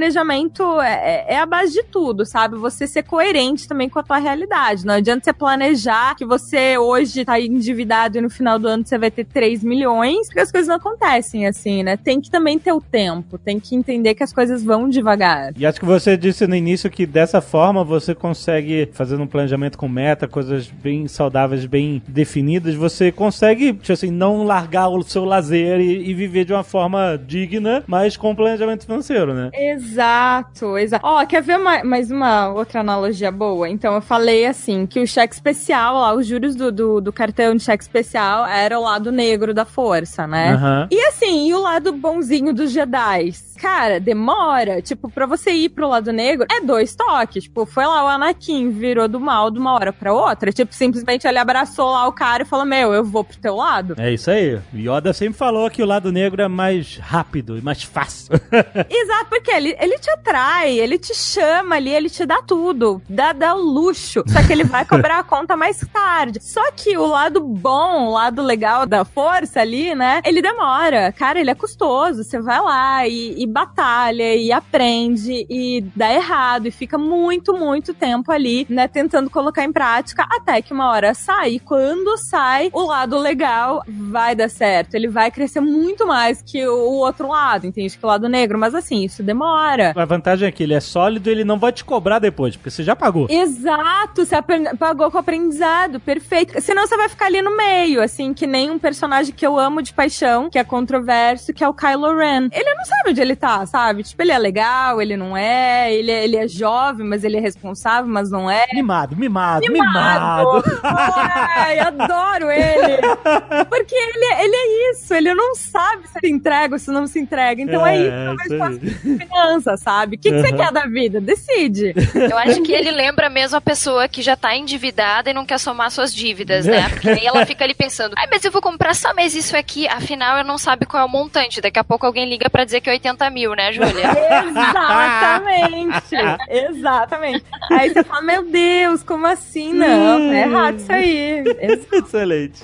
é, 0.82 1.26
é- 1.30 1.34
é 1.36 1.40
a 1.40 1.46
base 1.46 1.74
de 1.74 1.84
tudo, 1.84 2.26
sabe? 2.26 2.56
Você 2.58 2.86
ser 2.88 3.04
coerente 3.04 3.68
também 3.68 3.90
com 3.90 4.00
a 4.00 4.04
tua 4.04 4.18
realidade. 4.18 4.86
Não 4.86 4.96
adianta 4.96 5.26
você 5.26 5.34
planejar 5.34 6.16
que 6.16 6.26
você 6.26 6.78
hoje 6.78 7.26
tá 7.26 7.40
endividado 7.40 8.18
e 8.18 8.22
no 8.22 8.30
final 8.30 8.58
do 8.60 8.68
ano 8.68 8.86
você 8.86 8.98
vai 8.98 9.12
ter 9.12 9.26
3 9.26 9.64
milhões, 9.64 10.28
porque 10.28 10.40
as 10.40 10.52
coisas 10.52 10.68
não 10.68 10.76
acontecem 10.76 11.46
assim, 11.48 11.84
né? 11.84 11.98
Tem 11.98 12.20
que 12.22 12.30
também 12.30 12.58
ter 12.60 12.72
o 12.72 12.82
tempo, 12.82 13.38
tem 13.38 13.60
que 13.60 13.76
entender 13.76 14.16
que 14.16 14.24
as 14.24 14.34
coisas 14.34 14.64
vão 14.64 14.90
devagar. 14.90 15.54
E 15.58 15.66
acho 15.66 15.80
que 15.80 15.86
você 15.86 16.16
disse 16.18 16.46
no 16.48 16.56
início 16.56 16.90
que 16.90 17.06
dessa 17.06 17.42
forma 17.42 17.84
você 17.84 18.14
consegue, 18.14 18.90
fazendo 18.94 19.24
um 19.24 19.28
planejamento 19.28 19.78
com 19.78 19.88
meta, 19.88 20.28
coisas 20.28 20.68
bem 20.68 21.08
saudáveis, 21.08 21.66
bem 21.66 22.02
definidas, 22.08 22.76
você 22.76 23.12
consegue, 23.12 23.74
tipo 23.74 23.92
assim, 23.94 24.12
não 24.12 24.44
largar 24.44 24.90
o 24.90 25.02
seu 25.04 25.26
lazer 25.26 25.80
e, 25.80 26.10
e 26.10 26.14
viver 26.14 26.46
de 26.46 26.54
uma 26.54 26.64
forma 26.64 27.20
digna, 27.26 27.84
mas 27.88 28.16
com 28.18 28.36
planejamento 28.36 28.86
financeiro, 28.86 29.34
né? 29.34 29.50
Exato, 29.54 29.87
exato. 29.92 30.74
Ó, 31.04 31.26
quer 31.26 31.42
ver 31.42 31.58
uma- 31.58 31.84
mais 31.84 32.12
uma 32.12 32.50
outra 32.50 32.82
analogia 32.82 33.32
boa? 33.32 33.70
Então, 33.70 33.96
eu 33.96 34.02
falei 34.02 34.46
assim, 34.46 34.86
que 34.86 35.00
o 35.00 35.08
cheque 35.08 35.34
especial 35.34 35.96
lá, 35.96 36.14
os 36.14 36.26
juros 36.26 36.56
do, 36.56 36.72
do, 36.72 37.02
do 37.02 37.14
cartão 37.14 37.56
de 37.56 37.64
cheque 37.64 37.84
especial 37.84 38.46
era 38.46 38.78
o 38.80 38.84
lado 38.84 39.12
negro 39.12 39.54
da 39.54 39.66
força, 39.66 40.28
né? 40.28 40.54
Aham. 40.54 40.88
E 40.92 41.00
assim, 41.08 41.48
e 41.50 41.54
o 41.54 41.60
lado 41.62 41.92
bonzinho 41.94 42.54
dos 42.54 42.72
Jedi? 42.72 43.32
cara, 43.58 44.00
demora. 44.00 44.84
Tipo, 44.84 45.10
pra 45.10 45.26
você 45.26 45.50
ir 45.52 45.70
pro 45.70 45.88
lado 45.88 46.12
negro, 46.14 46.46
é 46.52 46.62
dois 46.62 46.96
toques. 46.96 47.46
Tipo, 47.46 47.66
foi 47.66 47.88
lá 47.88 48.06
o 48.06 48.08
Anakin, 48.08 48.70
virou 48.70 49.08
do 49.08 49.20
mal 49.20 49.50
de 49.50 49.58
uma 49.58 49.74
hora 49.74 49.92
pra 49.92 50.14
outra. 50.14 50.52
Tipo, 50.52 50.76
simplesmente 50.76 51.28
ele 51.28 51.40
abraçou 51.40 51.90
lá 51.92 52.08
o 52.08 52.12
cara 52.12 52.44
e 52.44 52.46
falou: 52.46 52.66
Meu, 52.68 52.94
eu 52.94 53.04
vou 53.04 53.24
pro 53.24 53.36
teu 53.38 53.56
lado. 53.56 53.96
É 53.98 54.14
isso 54.14 54.30
aí. 54.30 54.60
Yoda 54.76 55.12
sempre 55.12 55.40
falou 55.40 55.70
que 55.72 55.82
o 55.82 55.88
lado 55.88 56.12
negro 56.12 56.40
é 56.40 56.48
mais 56.48 56.98
rápido 56.98 57.58
e 57.58 57.62
mais 57.62 57.82
fácil. 57.82 58.34
Exato, 58.88 59.26
porque 59.30 59.50
ele, 59.50 59.76
ele 59.80 59.98
te 60.00 60.10
atrai, 60.10 60.80
ele 60.80 60.98
te 60.98 61.14
chama 61.14 61.76
ali, 61.76 61.90
ele 61.90 62.10
te 62.10 62.26
dá 62.26 62.42
tudo, 62.42 63.02
dá, 63.08 63.34
dá 63.34 63.56
o 63.56 63.62
luxo. 63.62 64.24
Só 64.28 64.46
que 64.46 64.52
ele 64.52 64.64
vai 64.64 64.86
cobrar 64.86 65.20
a 65.20 65.24
conta 65.24 65.56
mais 65.56 65.80
tarde. 65.92 66.40
Só 66.42 66.72
que 66.72 66.98
o 66.98 67.06
lado 67.06 67.42
bom, 67.42 68.08
o 68.08 68.12
lado 68.12 68.42
legal 68.42 68.86
da 68.86 69.06
força 69.06 69.62
ali, 69.62 69.94
né? 69.96 70.22
Ele 70.26 70.42
demora. 70.42 71.12
Cara, 71.12 71.40
ele 71.40 71.52
é 71.52 71.56
custoso. 71.56 72.24
Você 72.24 72.40
vai 72.40 72.60
lá 72.62 73.08
e, 73.08 73.42
e 73.42 73.46
batalha 73.46 74.36
e 74.36 74.52
aprende 74.52 75.46
e 75.50 75.82
dá 75.96 76.14
errado 76.14 76.68
e 76.68 76.72
fica 76.72 76.98
muito, 76.98 77.54
muito 77.54 77.94
tempo 77.94 78.32
ali, 78.32 78.66
né? 78.70 78.88
Tentando 78.88 79.30
colocar 79.30 79.64
em 79.64 79.72
prática 79.72 80.28
até 80.30 80.62
que 80.62 80.74
uma 80.74 80.90
hora 80.90 81.14
sai. 81.14 81.54
E 81.54 81.60
quando 81.60 82.18
sai, 82.18 82.70
o 82.74 82.82
lado 82.86 83.18
legal 83.18 83.84
vai 83.88 84.36
dar 84.36 84.50
certo. 84.50 84.96
Ele 84.96 85.08
vai 85.08 85.32
crescer 85.32 85.62
muito 85.62 86.08
mais 86.08 86.42
que 86.42 86.66
o 86.68 86.92
outro 86.94 87.28
lado, 87.28 87.68
entende? 87.68 87.98
Que 87.98 88.06
o 88.06 88.08
lado 88.08 88.28
negro. 88.28 88.58
Mas 88.58 88.74
assim, 88.74 89.04
isso 89.04 89.22
demora. 89.22 89.67
A 89.96 90.06
vantagem 90.06 90.48
é 90.48 90.52
que 90.52 90.64
ele 90.64 90.74
é 90.74 90.80
sólido 90.80 91.30
e 91.30 91.32
ele 91.32 91.44
não 91.44 91.58
vai 91.60 91.72
te 91.72 91.84
cobrar 91.84 92.20
depois, 92.20 92.56
porque 92.56 92.70
você 92.70 92.84
já 92.84 92.96
pagou. 92.96 93.28
Exato, 93.30 94.26
você 94.26 94.36
pagou 94.78 95.12
com 95.12 95.18
aprendizado, 95.18 96.00
perfeito. 96.00 96.60
Senão 96.62 96.88
você 96.88 96.96
vai 96.98 97.10
ficar 97.10 97.26
ali 97.26 97.42
no 97.42 97.56
meio, 97.56 98.02
assim, 98.02 98.34
que 98.34 98.48
nem 98.48 98.70
um 98.72 98.80
personagem 98.80 99.34
que 99.34 99.46
eu 99.46 99.58
amo 99.58 99.82
de 99.82 99.94
paixão, 99.94 100.50
que 100.50 100.58
é 100.60 100.64
controverso, 100.64 101.54
que 101.54 101.64
é 101.64 101.68
o 101.68 101.74
Kylo 101.74 102.16
Ren. 102.16 102.50
Ele 102.52 102.74
não 102.76 102.86
sabe 102.86 103.10
onde 103.10 103.22
ele 103.22 103.36
tá, 103.36 103.66
sabe? 103.66 104.04
Tipo, 104.04 104.22
ele 104.22 104.32
é 104.32 104.38
legal, 104.38 105.02
ele 105.02 105.18
não 105.18 105.36
é, 105.36 105.94
ele 105.94 106.12
é, 106.12 106.24
ele 106.24 106.38
é 106.38 106.48
jovem, 106.48 107.06
mas 107.08 107.24
ele 107.24 107.38
é 107.38 107.40
responsável, 107.42 108.10
mas 108.12 108.30
não 108.32 108.50
é. 108.50 108.66
Mimado, 108.74 109.16
mimado, 109.16 109.66
mimado. 109.72 110.64
Ai, 110.84 111.80
adoro 111.80 112.50
ele! 112.52 112.98
Porque 113.70 113.96
ele, 113.96 114.26
é- 114.34 114.46
ele 114.46 114.56
é 114.56 114.92
isso, 114.92 115.14
ele 115.14 115.34
não 115.34 115.56
sabe 115.56 116.08
se 116.08 116.18
se 116.18 116.28
entrega 116.32 116.76
ou 116.76 116.80
se 116.80 116.90
não 116.92 117.06
se 117.06 117.20
entrega. 117.20 117.62
Então 117.62 117.86
é, 117.86 117.96
É, 117.96 118.00
isso, 118.08 118.36
talvez 118.58 118.80
fosse 118.80 119.18
criança, 119.62 119.78
sabe? 119.78 120.16
O 120.16 120.20
que, 120.20 120.32
que 120.32 120.40
você 120.42 120.52
Uhum. 120.52 120.58
quer 120.58 120.72
da 120.72 120.86
vida? 120.86 121.20
Decide. 121.20 121.94
Eu 122.16 122.38
acho 122.38 122.62
que 122.62 122.72
ele 122.72 122.92
lembra 122.92 123.30
mesmo 123.30 123.58
a 123.58 123.62
pessoa 123.62 124.08
que 124.08 124.22
já 124.22 124.36
tá 124.36 124.56
endividada 124.56 125.30
e 125.30 125.34
não 125.34 125.46
quer 125.46 125.58
somar 125.60 125.92
suas 125.92 126.14
dívidas, 126.14 126.66
né? 126.66 126.88
Porque 126.90 127.10
aí 127.10 127.26
ela 127.26 127.46
fica 127.46 127.64
ali 127.64 127.74
pensando, 127.74 128.14
ai, 128.18 128.28
mas 128.32 128.44
eu 128.44 128.52
vou 128.52 128.62
comprar 128.62 128.94
só 128.96 129.14
mais 129.14 129.36
isso 129.36 129.56
aqui, 129.58 129.88
afinal 129.88 130.38
eu 130.38 130.44
não 130.44 130.58
sabe 130.58 130.86
qual 130.86 131.04
é 131.04 131.06
o 131.06 131.10
montante. 131.10 131.62
Daqui 131.62 131.80
a 131.80 131.84
pouco 131.84 132.06
alguém 132.06 132.28
liga 132.28 132.50
pra 132.50 132.64
dizer 132.64 132.82
que 132.82 132.90
é 132.90 132.94
80 132.94 133.30
mil, 133.30 133.54
né, 133.56 133.72
Júlia? 133.72 134.08
Exatamente! 134.48 136.16
Exatamente. 136.50 137.44
Aí 137.72 137.90
você 137.94 138.04
fala, 138.04 138.22
meu 138.22 138.44
Deus, 138.50 139.04
como 139.04 139.26
assim? 139.28 139.74
Não, 139.74 140.32
é 140.32 140.42
errado 140.42 140.78
isso 140.78 140.92
aí. 140.92 141.44
Ex- 141.60 141.88
Excelente. 141.92 142.64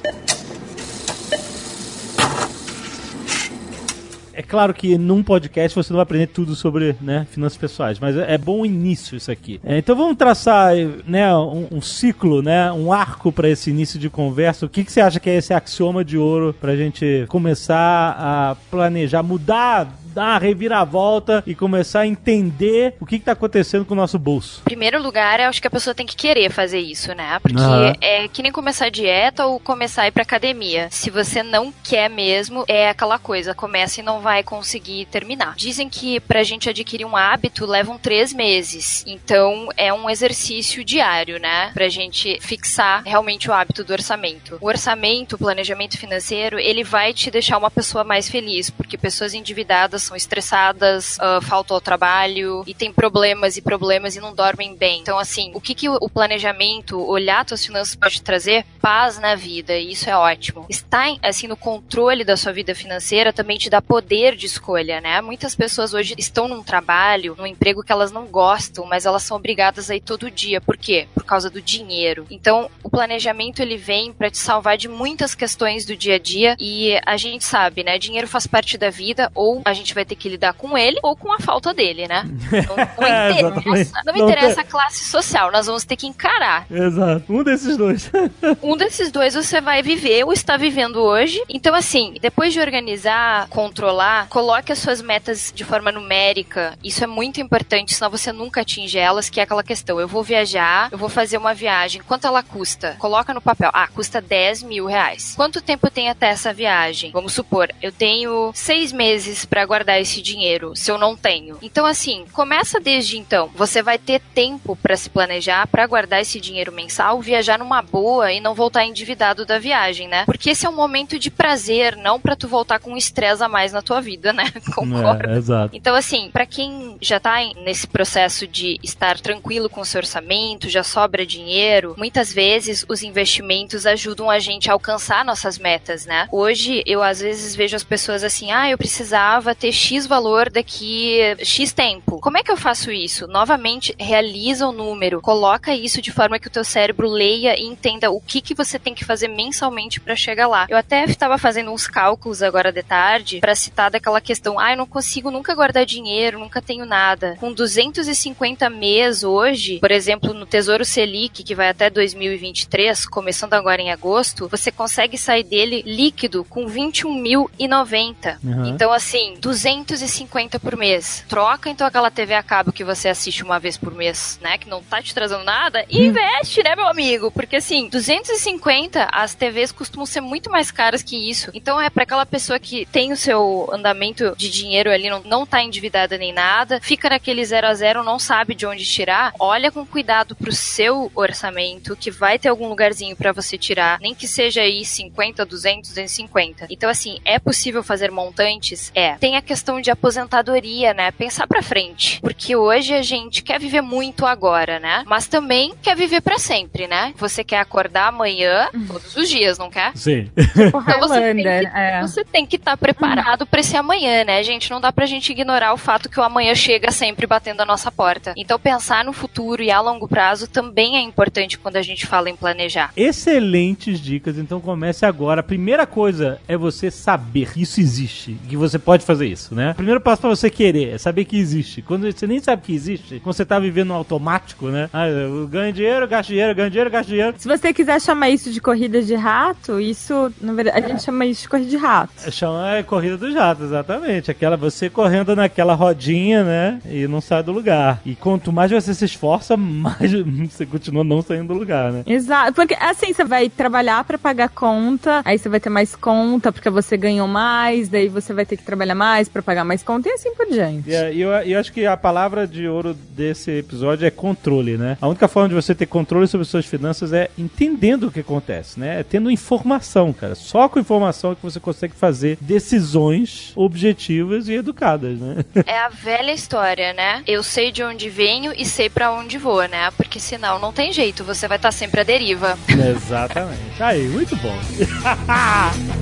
É 4.34 4.42
claro 4.42 4.74
que 4.74 4.98
num 4.98 5.24
podcast 5.24 5.76
você 5.76 5.94
não 5.94 5.98
vai 5.98 6.04
aprender 6.04 6.28
tudo 6.28 6.56
sobre 6.56 6.96
né, 7.00 7.26
finanças 7.32 7.58
pessoais, 7.58 8.00
mas 8.00 8.18
é 8.18 8.34
é 8.34 8.38
bom 8.38 8.66
início 8.66 9.16
isso 9.16 9.32
aqui. 9.32 9.62
É, 9.64 9.78
então 9.78 9.96
vamos 9.96 10.18
traçar 10.18 10.74
né, 11.06 11.34
um, 11.36 11.68
um 11.72 11.82
ciclo, 11.82 12.42
né, 12.42 12.72
um 12.72 12.92
arco 12.92 13.32
para 13.32 13.48
esse 13.48 13.70
início 13.70 14.00
de 14.00 14.10
conversa. 14.10 14.66
O 14.66 14.70
que, 14.70 14.84
que 14.84 14.92
você 14.92 15.02
acha 15.02 15.20
que 15.20 15.30
é 15.30 15.36
esse 15.36 15.54
axioma 15.54 16.04
de 16.04 16.18
ouro 16.18 16.56
para 16.60 16.72
a 16.72 16.76
gente 16.76 17.26
começar 17.28 18.16
a 18.18 18.56
planejar, 18.72 19.22
mudar, 19.22 19.88
dar 20.14 20.34
uma 20.34 20.38
reviravolta 20.38 21.44
e 21.46 21.56
começar 21.56 22.02
a 22.02 22.08
entender 22.08 22.96
o 23.00 23.06
que 23.06 23.16
está 23.16 23.32
acontecendo 23.32 23.86
com 23.86 23.94
o 23.94 23.98
nosso 23.98 24.20
bolso? 24.20 24.62
Em 24.62 24.64
primeiro 24.64 25.02
lugar, 25.02 25.40
eu 25.40 25.50
acho 25.50 25.62
que 25.62 25.68
a 25.68 25.72
pessoa 25.72 25.96
tem 25.96 26.06
que 26.06 26.16
querer 26.16 26.52
fazer 26.52 26.80
isso, 26.80 27.14
né? 27.14 27.40
Porque 27.42 27.60
Aham. 27.60 27.94
é 28.02 28.28
que 28.28 28.44
nem 28.44 28.52
começar 28.52 28.90
dieta 28.90 29.46
ou 29.46 29.60
começar 29.60 30.04
a 30.04 30.08
ir 30.08 30.12
pra 30.12 30.24
academia. 30.24 30.88
Se 30.92 31.10
você 31.10 31.42
não 31.42 31.74
quer 31.84 32.10
mesmo, 32.10 32.64
é 32.68 32.90
aquela 32.90 33.18
coisa, 33.18 33.56
começa 33.56 34.00
e 34.00 34.04
não 34.04 34.22
vai 34.22 34.44
conseguir 34.44 35.06
terminar. 35.06 35.56
Dizem 35.56 35.90
que 35.90 36.20
pra 36.20 36.44
gente 36.44 36.70
adquirir 36.70 37.06
um 37.06 37.16
hábito 37.16 37.66
levam 37.66 37.98
três 37.98 38.34
meses. 38.34 39.04
Então 39.08 39.70
é 39.76 39.92
um 39.94 40.10
exercício 40.10 40.84
diário, 40.84 41.40
né? 41.40 41.72
Pra 41.74 41.90
gente 41.90 42.38
fixar 42.42 43.04
realmente 43.04 43.50
o 43.50 43.54
hábito 43.54 43.84
do 43.84 43.94
orçamento. 43.94 44.58
O 44.62 44.68
orçamento, 44.68 45.36
o 45.36 45.40
planejamento 45.40 45.98
financeiro, 45.98 46.60
ele 46.60 46.84
vai 46.84 47.14
te 47.14 47.32
deixar 47.32 47.58
uma 47.58 47.72
pessoa 47.72 48.04
mais 48.04 48.30
feliz, 48.30 48.70
porque 48.70 48.98
pessoas 48.98 49.34
endividadas 49.34 50.03
são 50.04 50.16
estressadas, 50.16 51.18
ah, 51.20 51.40
faltam 51.42 51.76
ao 51.76 51.82
trabalho 51.82 52.64
e 52.68 52.74
tem 52.74 52.92
problemas 52.92 53.58
e 53.58 53.62
problemas 53.62 54.16
e 54.16 54.20
não 54.20 54.34
dormem 54.34 54.76
bem. 54.76 55.02
Então, 55.02 55.18
assim, 55.18 55.52
o 55.54 55.62
que, 55.62 55.74
que 55.74 55.90
o 55.90 56.10
planejamento, 56.10 57.00
olhar 57.00 57.48
suas 57.48 57.66
finanças 57.66 57.96
pode 57.96 58.22
trazer? 58.22 58.66
Paz 58.82 59.20
na 59.20 59.36
vida, 59.36 59.78
e 59.78 59.92
isso 59.92 60.10
é 60.10 60.16
ótimo. 60.16 60.66
Estar, 60.70 61.16
assim, 61.22 61.48
no 61.48 61.56
controle 61.56 62.24
da 62.24 62.38
sua 62.38 62.52
vida 62.52 62.76
financeira 62.76 63.34
também 63.34 63.58
te 63.58 63.70
dá 63.70 63.82
poder 63.82 64.36
de 64.36 64.46
escolha, 64.46 65.00
né? 65.02 65.22
Muitas 65.22 65.56
pessoas 65.56 65.94
hoje 65.94 66.16
estão 66.18 66.48
num 66.48 66.64
trabalho, 66.64 67.36
num 67.38 67.48
emprego 67.48 67.84
que 67.84 67.92
elas 67.92 68.12
não 68.12 68.26
gostam, 68.26 68.86
mas 68.86 69.06
elas 69.06 69.24
são 69.24 69.38
obrigadas 69.38 69.90
a 69.90 69.96
ir 69.96 70.02
todo 70.02 70.32
dia. 70.32 70.60
Por 70.62 70.78
quê? 70.78 71.08
Por 71.14 71.24
causa 71.24 71.50
do 71.50 71.62
dinheiro. 71.62 72.26
Então, 72.30 72.70
o 72.84 72.90
planejamento 72.90 73.62
ele 73.62 73.78
vem 73.78 74.12
para 74.12 74.30
te 74.30 74.38
salvar 74.38 74.78
de 74.78 74.88
muitas 74.88 75.36
questões 75.36 75.86
do 75.86 75.96
dia 75.96 76.16
a 76.16 76.20
dia 76.20 76.56
e 76.60 77.00
a 77.06 77.18
gente 77.18 77.44
sabe, 77.44 77.84
né? 77.84 77.98
Dinheiro 77.98 78.28
faz 78.28 78.48
parte 78.48 78.78
da 78.78 78.90
vida 78.90 79.32
ou 79.34 79.62
a 79.66 79.74
gente 79.74 79.93
vai 79.94 80.06
ter 80.06 80.16
que 80.16 80.30
lidar 80.30 80.54
com 80.54 80.78
ele 80.78 80.98
ou 81.04 81.16
com 81.16 81.32
a 81.32 81.40
falta 81.40 81.74
dele, 81.74 82.08
né? 82.08 82.24
Não, 82.68 82.76
não 83.00 83.08
É, 83.08 83.32
interessa, 83.42 84.02
não 84.06 84.14
Não 84.14 84.28
interessa 84.28 84.62
a 84.62 84.64
classe 84.64 85.04
social, 85.06 85.52
nós 85.52 85.66
vamos 85.66 85.84
ter 85.84 85.96
que 85.96 86.08
encarar. 86.08 86.66
Exato. 86.72 87.24
Um 87.30 87.44
desses 87.44 87.78
dois. 87.78 88.12
Um 88.62 88.78
desses 88.78 89.12
dois 89.12 89.34
você 89.36 89.60
vai 89.62 89.82
viver 89.82 90.24
ou 90.24 90.34
está 90.34 90.58
vivendo 90.58 90.98
hoje. 90.98 91.42
Então, 91.50 91.74
assim, 91.76 92.16
depois 92.22 92.54
de 92.54 92.60
organizar, 92.60 93.48
controlar, 93.50 94.28
coloque 94.30 94.72
as 94.72 94.80
suas 94.80 95.02
metas 95.02 95.52
de 95.54 95.64
forma 95.64 95.92
numérica. 95.92 96.78
Isso 96.84 97.04
é 97.04 97.08
muito 97.08 97.42
importante, 97.42 97.94
senão 97.94 98.10
você 98.12 98.32
nunca 98.32 98.62
atinge 98.62 98.98
elas, 98.98 99.30
que 99.30 99.40
é 99.40 99.44
aquela 99.44 99.64
questão. 99.64 100.00
Eu 100.00 100.08
vou 100.08 100.24
viajar, 100.24 100.90
eu 100.92 100.98
vou 100.98 101.10
fazer 101.10 101.38
uma 101.38 101.54
viagem. 101.54 102.02
Quanto 102.04 102.28
ela 102.28 102.44
custa? 102.44 102.96
Coloca 103.00 103.34
no 103.34 103.42
papel. 103.42 103.70
Ah, 103.74 103.88
custa 103.88 104.22
10 104.22 104.64
mil 104.64 104.86
reais. 104.86 105.34
Quanto 105.36 105.62
tempo 105.62 105.88
eu 105.88 105.92
tenho 105.92 106.12
até 106.12 106.28
essa 106.28 106.54
viagem? 106.54 107.12
Vamos 107.12 107.34
supor, 107.34 107.70
eu 107.82 107.92
tenho 107.92 108.52
seis 108.54 108.92
meses 108.92 109.46
para 109.46 109.66
guardar 109.66 109.83
esse 110.00 110.22
dinheiro, 110.22 110.76
se 110.76 110.92
eu 110.92 110.98
não 110.98 111.16
tenho. 111.16 111.58
Então, 111.62 111.86
assim, 111.86 112.26
começa 112.32 112.80
desde 112.80 113.18
então. 113.18 113.50
Você 113.56 113.82
vai 113.82 113.98
ter 113.98 114.22
tempo 114.34 114.76
para 114.76 114.96
se 114.96 115.10
planejar, 115.10 115.68
para 115.68 115.86
guardar 115.88 116.22
esse 116.22 116.40
dinheiro 116.40 116.72
mensal, 116.72 117.22
viajar 117.22 117.60
numa 117.60 117.82
boa 117.82 118.32
e 118.32 118.40
não 118.40 118.54
voltar 118.54 118.86
endividado 118.86 119.46
da 119.46 119.60
viagem, 119.60 120.08
né? 120.08 120.26
Porque 120.26 120.52
esse 120.52 120.66
é 120.66 120.70
um 120.70 120.76
momento 120.76 121.20
de 121.20 121.30
prazer, 121.30 121.96
não 121.98 122.20
para 122.20 122.36
tu 122.36 122.48
voltar 122.48 122.80
com 122.80 122.96
estresse 122.98 123.44
a 123.44 123.50
mais 123.50 123.72
na 123.72 123.82
tua 123.82 124.02
vida, 124.02 124.32
né? 124.32 124.52
Concordo. 124.74 125.30
É, 125.30 125.38
exato. 125.38 125.76
Então, 125.76 125.96
assim, 125.96 126.30
pra 126.32 126.46
quem 126.46 126.98
já 127.02 127.20
tá 127.20 127.38
nesse 127.64 127.88
processo 127.88 128.48
de 128.48 128.80
estar 128.84 129.20
tranquilo 129.20 129.70
com 129.70 129.82
o 129.82 129.86
seu 129.86 130.00
orçamento, 130.00 130.70
já 130.70 130.84
sobra 130.84 131.26
dinheiro, 131.26 131.96
muitas 131.98 132.32
vezes 132.32 132.86
os 132.88 133.04
investimentos 133.04 133.86
ajudam 133.86 134.30
a 134.30 134.40
gente 134.40 134.70
a 134.70 134.74
alcançar 134.74 135.26
nossas 135.26 135.58
metas, 135.58 136.06
né? 136.06 136.28
Hoje, 136.32 136.84
eu 136.86 137.02
às 137.02 137.20
vezes 137.20 137.56
vejo 137.56 137.76
as 137.76 137.84
pessoas 137.84 138.24
assim, 138.24 138.52
ah, 138.52 138.70
eu 138.70 138.78
precisava 138.78 139.56
ter 139.56 139.72
X 139.74 140.08
valor 140.08 140.50
daqui 140.50 141.20
X 141.44 141.74
tempo. 141.74 142.20
Como 142.20 142.38
é 142.38 142.44
que 142.44 142.52
eu 142.52 142.58
faço 142.58 142.92
isso? 142.92 143.28
Novamente, 143.28 143.96
realiza 144.00 144.68
o 144.68 144.72
número, 144.72 145.22
coloca 145.22 145.76
isso 145.76 146.02
de 146.02 146.12
forma 146.12 146.40
que 146.40 146.48
o 146.48 146.52
teu 146.52 146.64
cérebro 146.64 147.08
leia 147.08 147.60
e 147.60 147.64
entenda 147.64 148.12
o 148.12 148.22
que, 148.22 148.42
que 148.42 148.54
você 148.54 148.78
tem 148.78 148.94
que 148.94 149.06
fazer 149.06 149.28
mensalmente 149.28 150.00
pra 150.00 150.16
chegar 150.16 150.48
lá. 150.48 150.68
Eu 150.70 150.78
até 150.78 151.04
estava 151.06 151.38
fazendo 151.38 151.72
uns 151.72 151.88
cálculos 151.88 152.42
agora 152.42 152.72
de 152.72 152.84
tarde 152.84 153.40
pra 153.40 153.56
citar 153.56 153.92
daquela 153.92 154.22
questão, 154.22 154.60
ah, 154.60 154.72
eu 154.72 154.78
não 154.78 154.86
consigo 154.86 155.32
nunca 155.32 155.56
guardar 155.56 155.86
dinheiro, 155.86 156.40
nunca 156.40 156.62
tenho 156.62 156.86
nada. 156.86 157.36
Com 157.40 157.52
250 157.52 158.70
mês 158.70 159.24
hoje, 159.24 159.80
por 159.80 159.92
exemplo, 159.92 160.34
no 160.34 160.46
Tesouro 160.46 160.86
Selic, 160.86 161.44
que 161.44 161.56
vai 161.56 161.70
até 161.70 161.90
2023, 161.90 163.06
começando 163.06 163.54
agora 163.54 163.82
em 163.82 163.92
agosto, 163.92 164.48
você 164.48 164.72
consegue 164.72 165.18
sair 165.18 165.44
dele 165.44 165.84
líquido 165.86 166.44
com 166.44 166.66
21.090. 166.66 168.38
Uhum. 168.44 168.66
Então, 168.66 168.92
assim, 168.92 169.36
250 169.64 170.60
por 170.60 170.76
mês. 170.76 171.24
Troca 171.30 171.70
então 171.70 171.88
aquela 171.88 172.12
TV 172.12 172.34
a 172.34 172.44
cabo 172.44 172.74
que 172.74 172.84
você 172.84 173.08
assiste 173.08 173.44
uma 173.44 173.60
vez 173.60 173.78
por 173.78 173.94
mês, 173.94 174.38
né? 174.42 174.58
Que 174.58 174.70
não 174.70 174.84
tá 174.84 175.02
te 175.02 175.14
trazendo 175.14 175.44
nada, 175.44 175.86
e 175.90 176.06
investe, 176.06 176.62
né, 176.62 176.76
meu 176.76 176.88
amigo? 176.88 177.32
Porque 177.32 177.56
assim, 177.56 177.88
2050, 177.88 179.08
as 179.12 179.34
TVs 179.34 179.72
costumam 179.72 180.06
ser 180.06 180.22
muito 180.22 180.50
mais 180.50 180.70
caras 180.70 181.02
que 181.02 181.30
isso. 181.30 181.50
Então 181.54 181.80
é 181.80 181.90
para 181.90 182.04
aquela 182.04 182.26
pessoa 182.26 182.60
que 182.60 182.86
tem 182.88 183.12
o 183.14 183.18
seu 183.18 183.70
andamento 183.72 184.36
de 184.38 184.50
dinheiro 184.50 184.92
ali, 184.92 185.10
não, 185.10 185.22
não 185.24 185.46
tá 185.46 185.64
endividada 185.64 186.18
nem 186.18 186.34
nada, 186.34 186.80
fica 186.82 187.10
naquele 187.10 187.46
zero 187.46 187.68
a 187.68 187.74
zero, 187.74 188.04
não 188.04 188.20
sabe 188.20 188.54
de 188.54 188.66
onde 188.66 188.86
tirar. 188.86 189.34
Olha 189.40 189.72
com 189.72 189.86
cuidado 189.86 190.36
pro 190.36 190.52
seu 190.52 191.12
orçamento, 191.16 191.96
que 191.96 192.12
vai 192.12 192.38
ter 192.38 192.50
algum 192.50 192.68
lugarzinho 192.68 193.16
para 193.16 193.32
você 193.32 193.58
tirar, 193.58 194.00
nem 194.00 194.14
que 194.14 194.28
seja 194.28 194.62
aí 194.62 194.84
50, 194.84 195.46
200, 195.46 195.90
250. 195.90 196.68
Então, 196.70 196.90
assim, 196.90 197.20
é 197.24 197.40
possível 197.40 197.82
fazer 197.82 198.12
montantes? 198.12 198.92
É. 198.94 199.16
Tem 199.16 199.36
a 199.38 199.42
questão 199.42 199.53
de 199.82 199.92
aposentadoria, 199.92 200.94
né? 200.94 201.12
Pensar 201.12 201.48
pra 201.48 201.62
frente. 201.62 202.20
Porque 202.22 202.56
hoje 202.56 202.94
a 202.94 203.02
gente 203.02 203.42
quer 203.42 203.60
viver 203.60 203.82
muito 203.82 204.26
agora, 204.26 204.80
né? 204.80 205.04
Mas 205.06 205.28
também 205.28 205.74
quer 205.82 205.96
viver 205.96 206.22
para 206.22 206.38
sempre, 206.38 206.88
né? 206.88 207.14
Você 207.18 207.44
quer 207.44 207.60
acordar 207.60 208.08
amanhã, 208.08 208.70
todos 208.88 209.16
os 209.16 209.30
dias, 209.30 209.58
não 209.58 209.70
quer? 209.70 209.96
Sim. 209.96 210.30
Então 210.74 211.00
você 211.00 211.34
tem 211.34 211.44
que 211.44 211.48
é. 211.48 212.02
você 212.02 212.26
tem 212.26 212.46
que 212.46 212.56
estar 212.56 212.78
preparado 212.78 213.46
pra 213.46 213.60
esse 213.60 213.76
amanhã, 213.76 214.24
né, 214.24 214.44
gente? 214.44 214.70
Não 214.70 214.80
dá 214.80 214.92
pra 214.92 215.06
gente 215.06 215.32
ignorar 215.32 215.74
o 215.74 215.78
fato 215.78 216.10
que 216.10 216.20
o 216.20 216.24
amanhã 216.24 216.54
chega 216.56 216.92
sempre 216.92 217.26
batendo 217.28 217.62
a 217.62 217.66
nossa 217.66 217.92
porta. 217.92 218.34
Então 218.38 218.60
pensar 218.60 219.04
no 219.04 219.14
futuro 219.14 219.62
e 219.62 219.72
a 219.72 219.80
longo 219.82 220.08
prazo 220.08 220.48
também 220.48 220.98
é 220.98 221.02
importante 221.02 221.58
quando 221.58 221.78
a 221.78 221.82
gente 221.82 222.06
fala 222.06 222.30
em 222.30 222.36
planejar. 222.36 222.92
Excelentes 222.96 224.00
dicas, 224.00 224.38
então 224.38 224.60
comece 224.60 225.06
agora. 225.06 225.42
A 225.42 225.44
primeira 225.44 225.86
coisa 225.86 226.40
é 226.48 226.56
você 226.56 226.90
saber 226.90 227.52
que 227.54 227.62
isso 227.62 227.80
existe, 227.80 228.38
que 228.48 228.56
você 228.56 228.78
pode 228.78 229.06
fazer 229.06 229.28
isso, 229.28 229.33
né? 229.52 229.72
O 229.72 229.76
primeiro 229.76 230.02
passo 230.02 230.22
pra 230.22 230.30
você 230.30 230.50
querer 230.50 230.94
é 230.94 230.98
saber 230.98 231.26
que 231.26 231.38
existe. 231.38 231.82
Quando 231.82 232.12
você 232.12 232.28
nem 232.28 232.40
sabe 232.40 232.62
que 232.62 232.74
existe, 232.74 233.20
quando 233.20 233.36
você 233.36 233.46
tá 233.46 233.60
vivendo 233.60 233.90
no 233.90 233.96
automático, 233.96 234.68
né? 234.68 234.90
Ah, 234.94 235.08
eu 235.08 235.48
ganho 235.48 235.74
dinheiro, 235.74 236.08
gasto 236.08 236.30
dinheiro, 236.30 236.56
ganho 236.56 236.70
dinheiro, 236.70 236.90
gasto 236.90 237.10
dinheiro. 237.10 237.36
Se 237.38 237.48
você 237.48 237.74
quiser 237.74 238.00
chamar 238.02 238.30
isso 238.30 238.52
de 238.52 238.62
corrida 238.62 239.02
de 239.02 239.16
rato, 239.16 239.80
isso, 239.80 240.32
na 240.42 240.54
verdade, 240.54 240.86
a 240.86 240.90
gente 240.90 241.04
chama 241.04 241.26
isso 241.26 241.44
de 241.44 241.50
corrida 241.50 241.70
de 241.70 241.78
rato. 241.78 242.32
Chama 242.32 242.76
é 242.76 242.84
corrida 242.84 243.18
dos 243.18 243.34
ratos, 243.34 243.66
exatamente. 243.66 244.32
Aquela 244.32 244.58
você 244.58 244.90
correndo 244.90 245.36
naquela 245.36 245.74
rodinha, 245.74 246.44
né? 246.44 246.80
E 246.86 247.08
não 247.08 247.22
sai 247.22 247.44
do 247.44 247.52
lugar. 247.52 248.02
E 248.06 248.16
quanto 248.16 248.52
mais 248.52 248.72
você 248.72 248.94
se 248.94 249.06
esforça, 249.06 249.56
mais 249.58 250.12
você 250.50 250.66
continua 250.66 251.04
não 251.04 251.22
saindo 251.22 251.54
do 251.54 251.60
lugar, 251.60 251.92
né? 251.92 252.04
Exato, 252.06 252.54
porque 252.54 252.76
assim 252.80 253.14
você 253.14 253.24
vai 253.24 253.50
trabalhar 253.50 254.04
pra 254.04 254.18
pagar 254.18 254.50
conta, 254.50 255.22
aí 255.26 255.38
você 255.38 255.50
vai 255.50 255.60
ter 255.60 255.70
mais 255.70 255.96
conta 255.96 256.52
porque 256.52 256.70
você 256.70 256.98
ganhou 256.98 257.28
mais, 257.28 257.90
daí 257.90 258.08
você 258.08 258.34
vai 258.34 258.46
ter 258.46 258.58
que 258.58 258.64
trabalhar 258.64 258.96
mais 258.96 259.23
pra 259.30 259.42
pagar 259.42 259.64
mais 259.64 259.84
conta 259.84 260.10
e 260.10 260.12
assim 260.12 260.34
por 260.34 260.46
diante. 260.48 260.90
E 260.90 261.22
eu, 261.22 261.30
eu 261.30 261.60
acho 261.60 261.72
que 261.72 261.86
a 261.86 261.96
palavra 261.96 262.48
de 262.48 262.68
ouro 262.68 262.94
desse 262.94 263.52
episódio 263.52 264.06
é 264.06 264.12
controle, 264.12 264.78
né? 264.78 264.98
A 265.02 265.08
única 265.08 265.28
forma 265.28 265.50
de 265.50 265.56
você 265.56 265.74
ter 265.76 265.86
controle 265.86 266.28
sobre 266.28 266.46
suas 266.46 266.66
finanças 266.66 267.14
é 267.14 267.30
entendendo 267.38 268.08
o 268.08 268.12
que 268.12 268.20
acontece, 268.20 268.80
né? 268.80 269.00
É 269.00 269.04
tendo 269.04 269.30
informação, 269.32 270.14
cara. 270.14 270.36
Só 270.36 270.68
com 270.70 270.80
informação 270.80 271.32
é 271.32 271.36
que 271.36 271.44
você 271.44 271.60
consegue 271.60 271.94
fazer 271.94 272.38
decisões 272.42 273.52
objetivas 273.56 274.48
e 274.48 274.54
educadas, 274.54 275.20
né? 275.20 275.44
É 275.66 275.78
a 275.80 275.90
velha 275.90 276.32
história, 276.32 276.94
né? 276.94 277.24
Eu 277.26 277.42
sei 277.42 277.72
de 277.72 277.82
onde 277.82 278.10
venho 278.10 278.54
e 278.56 278.66
sei 278.66 278.90
pra 278.90 279.12
onde 279.12 279.38
vou, 279.38 279.68
né? 279.68 279.90
Porque 279.92 280.20
senão 280.20 280.60
não 280.60 280.72
tem 280.74 280.92
jeito, 280.92 281.24
você 281.24 281.48
vai 281.48 281.58
estar 281.58 281.72
sempre 281.72 282.02
à 282.02 282.04
deriva. 282.04 282.58
Exatamente. 282.70 283.82
Aí, 283.82 284.08
muito 284.08 284.36
bom. 284.36 284.58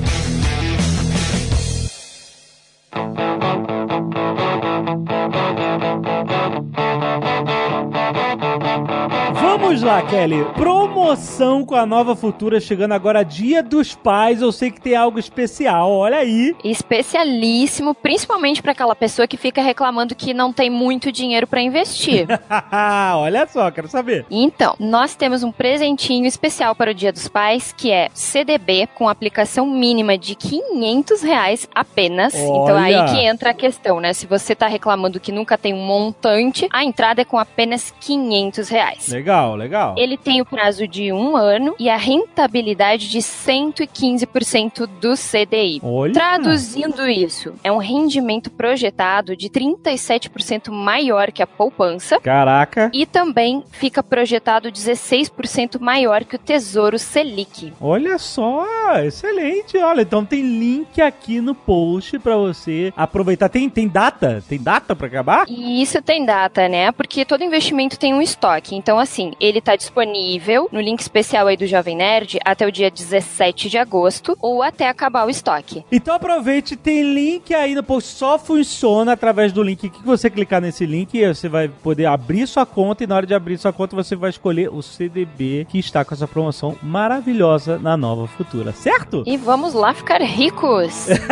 Vamos 9.72 9.84
lá, 9.84 10.02
Kelly. 10.02 10.44
Promoção 10.54 11.64
com 11.64 11.76
a 11.76 11.86
nova 11.86 12.14
Futura 12.14 12.60
chegando 12.60 12.92
agora 12.92 13.24
dia 13.24 13.64
dos 13.64 13.96
pais. 13.96 14.42
Eu 14.42 14.52
sei 14.52 14.70
que 14.70 14.82
tem 14.82 14.98
algo 14.98 15.18
especial. 15.18 15.90
Olha 15.90 16.18
aí. 16.18 16.54
Especialíssimo, 16.62 17.96
principalmente 17.96 18.62
pra 18.62 18.74
aquela 18.74 18.94
pessoa 18.94 19.26
que 19.26 19.38
fica 19.38 19.62
reclamando 19.62 20.14
que 20.14 20.34
não 20.34 20.52
tem 20.52 20.70
muito 20.70 21.10
dinheiro 21.10 21.48
pra 21.48 21.62
investir. 21.62 22.28
Olha 23.16 23.48
só, 23.48 23.72
quero 23.72 23.88
saber. 23.88 24.26
Então, 24.30 24.76
nós 24.78 25.16
temos 25.16 25.42
um 25.42 25.54
presentinho 25.54 26.26
especial 26.26 26.76
para 26.76 26.92
o 26.92 26.94
Dia 26.94 27.14
dos 27.14 27.30
Pais, 27.30 27.74
que 27.76 27.92
é 27.92 28.10
CDB 28.14 28.90
com 28.94 29.08
aplicação 29.08 29.66
mínima 29.66 30.18
de 30.18 30.36
500 30.36 31.22
reais 31.22 31.70
apenas. 31.74 32.36
Então 32.36 32.76
aí 32.76 32.94
Olha! 32.94 33.06
que 33.06 33.22
entra 33.22 33.52
a 33.52 33.54
questão, 33.54 34.02
né? 34.02 34.12
Se 34.12 34.28
você 34.28 34.54
tá 34.54 34.68
reclamando 34.68 35.18
que 35.18 35.32
nunca 35.32 35.58
tem 35.58 35.74
um 35.74 35.86
montante, 35.86 36.68
a 36.74 36.84
entrada 36.84 37.22
é 37.22 37.26
com 37.26 37.38
apenas 37.38 37.94
500 38.02 38.68
reais. 38.68 39.08
Legal, 39.08 39.61
legal. 39.62 39.96
Ele 39.98 40.18
tem 40.18 40.42
o 40.42 40.46
prazo 40.46 40.88
de 40.88 41.12
um 41.12 41.36
ano 41.36 41.76
e 41.80 41.90
a 41.90 41.98
rentabilidade 41.98 43.10
de 43.10 43.20
115% 43.20 44.88
do 45.00 45.14
CDI. 45.14 45.80
Olha. 45.84 46.14
Traduzindo 46.14 47.08
isso, 47.08 47.54
é 47.64 47.72
um 47.72 47.78
rendimento 47.78 48.50
projetado 48.50 49.36
de 49.36 49.50
37% 49.50 50.72
maior 50.72 51.32
que 51.32 51.42
a 51.42 51.48
poupança 51.48 52.20
Caraca. 52.20 52.90
e 52.94 53.06
também 53.06 53.64
fica 53.72 54.02
projetado 54.04 54.72
16% 54.72 55.80
maior 55.80 56.24
que 56.24 56.36
o 56.36 56.40
Tesouro 56.40 56.98
Selic. 56.98 57.74
Olha 57.80 58.18
só, 58.18 58.66
excelente. 59.04 59.78
Olha, 59.78 60.02
então 60.02 60.26
tem 60.26 60.42
link 60.42 61.02
aqui 61.02 61.42
no 61.42 61.54
post 61.54 62.18
pra 62.20 62.38
você 62.38 62.94
aproveitar. 62.96 63.50
Tem, 63.50 63.70
tem 63.70 63.88
data? 63.88 64.44
Tem 64.48 64.62
data 64.62 64.96
pra 64.96 65.08
acabar? 65.08 65.46
E 65.48 65.82
isso 65.82 66.02
tem 66.02 66.26
data, 66.26 66.68
né? 66.68 66.92
Porque 66.92 67.26
todo 67.26 67.44
investimento 67.44 67.98
tem 67.98 68.14
um 68.14 68.22
estoque. 68.22 68.76
Então, 68.76 68.98
assim, 68.98 69.34
ele 69.40 69.51
tá 69.60 69.76
disponível 69.76 70.70
no 70.72 70.80
link 70.80 71.00
especial 71.00 71.48
aí 71.48 71.58
do 71.58 71.66
Jovem 71.66 71.98
Nerd 71.98 72.40
até 72.46 72.68
o 72.68 72.72
dia 72.72 72.92
17 72.92 73.70
de 73.70 73.78
agosto 73.78 74.38
ou 74.40 74.62
até 74.62 74.88
acabar 74.88 75.26
o 75.26 75.30
estoque. 75.30 75.84
Então 75.92 76.16
aproveite, 76.16 76.76
tem 76.76 77.14
link 77.14 77.54
aí 77.54 77.74
no 77.74 77.84
post, 77.84 78.12
só 78.12 78.38
funciona 78.38 79.14
através 79.14 79.52
do 79.52 79.64
link. 79.64 79.90
Que 79.90 80.06
você 80.06 80.30
clicar 80.30 80.62
nesse 80.62 80.86
link, 80.86 81.20
você 81.26 81.50
vai 81.50 81.68
poder 81.68 82.06
abrir 82.06 82.48
sua 82.48 82.66
conta 82.66 83.04
e 83.04 83.08
na 83.08 83.16
hora 83.16 83.26
de 83.26 83.34
abrir 83.34 83.58
sua 83.58 83.74
conta 83.74 83.96
você 83.96 84.16
vai 84.16 84.30
escolher 84.30 84.70
o 84.70 84.82
CDB 84.82 85.66
que 85.68 85.80
está 85.80 86.06
com 86.06 86.14
essa 86.14 86.28
promoção 86.28 86.78
maravilhosa 86.84 87.80
na 87.80 87.98
Nova 87.98 88.28
Futura, 88.28 88.72
certo? 88.72 89.24
E 89.26 89.38
vamos 89.38 89.74
lá 89.74 89.94
ficar 89.94 90.22
ricos! 90.22 91.08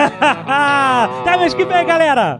Até 0.47 1.38
mês 1.38 1.53
que 1.53 1.65
vem, 1.65 1.86
galera! 1.86 2.39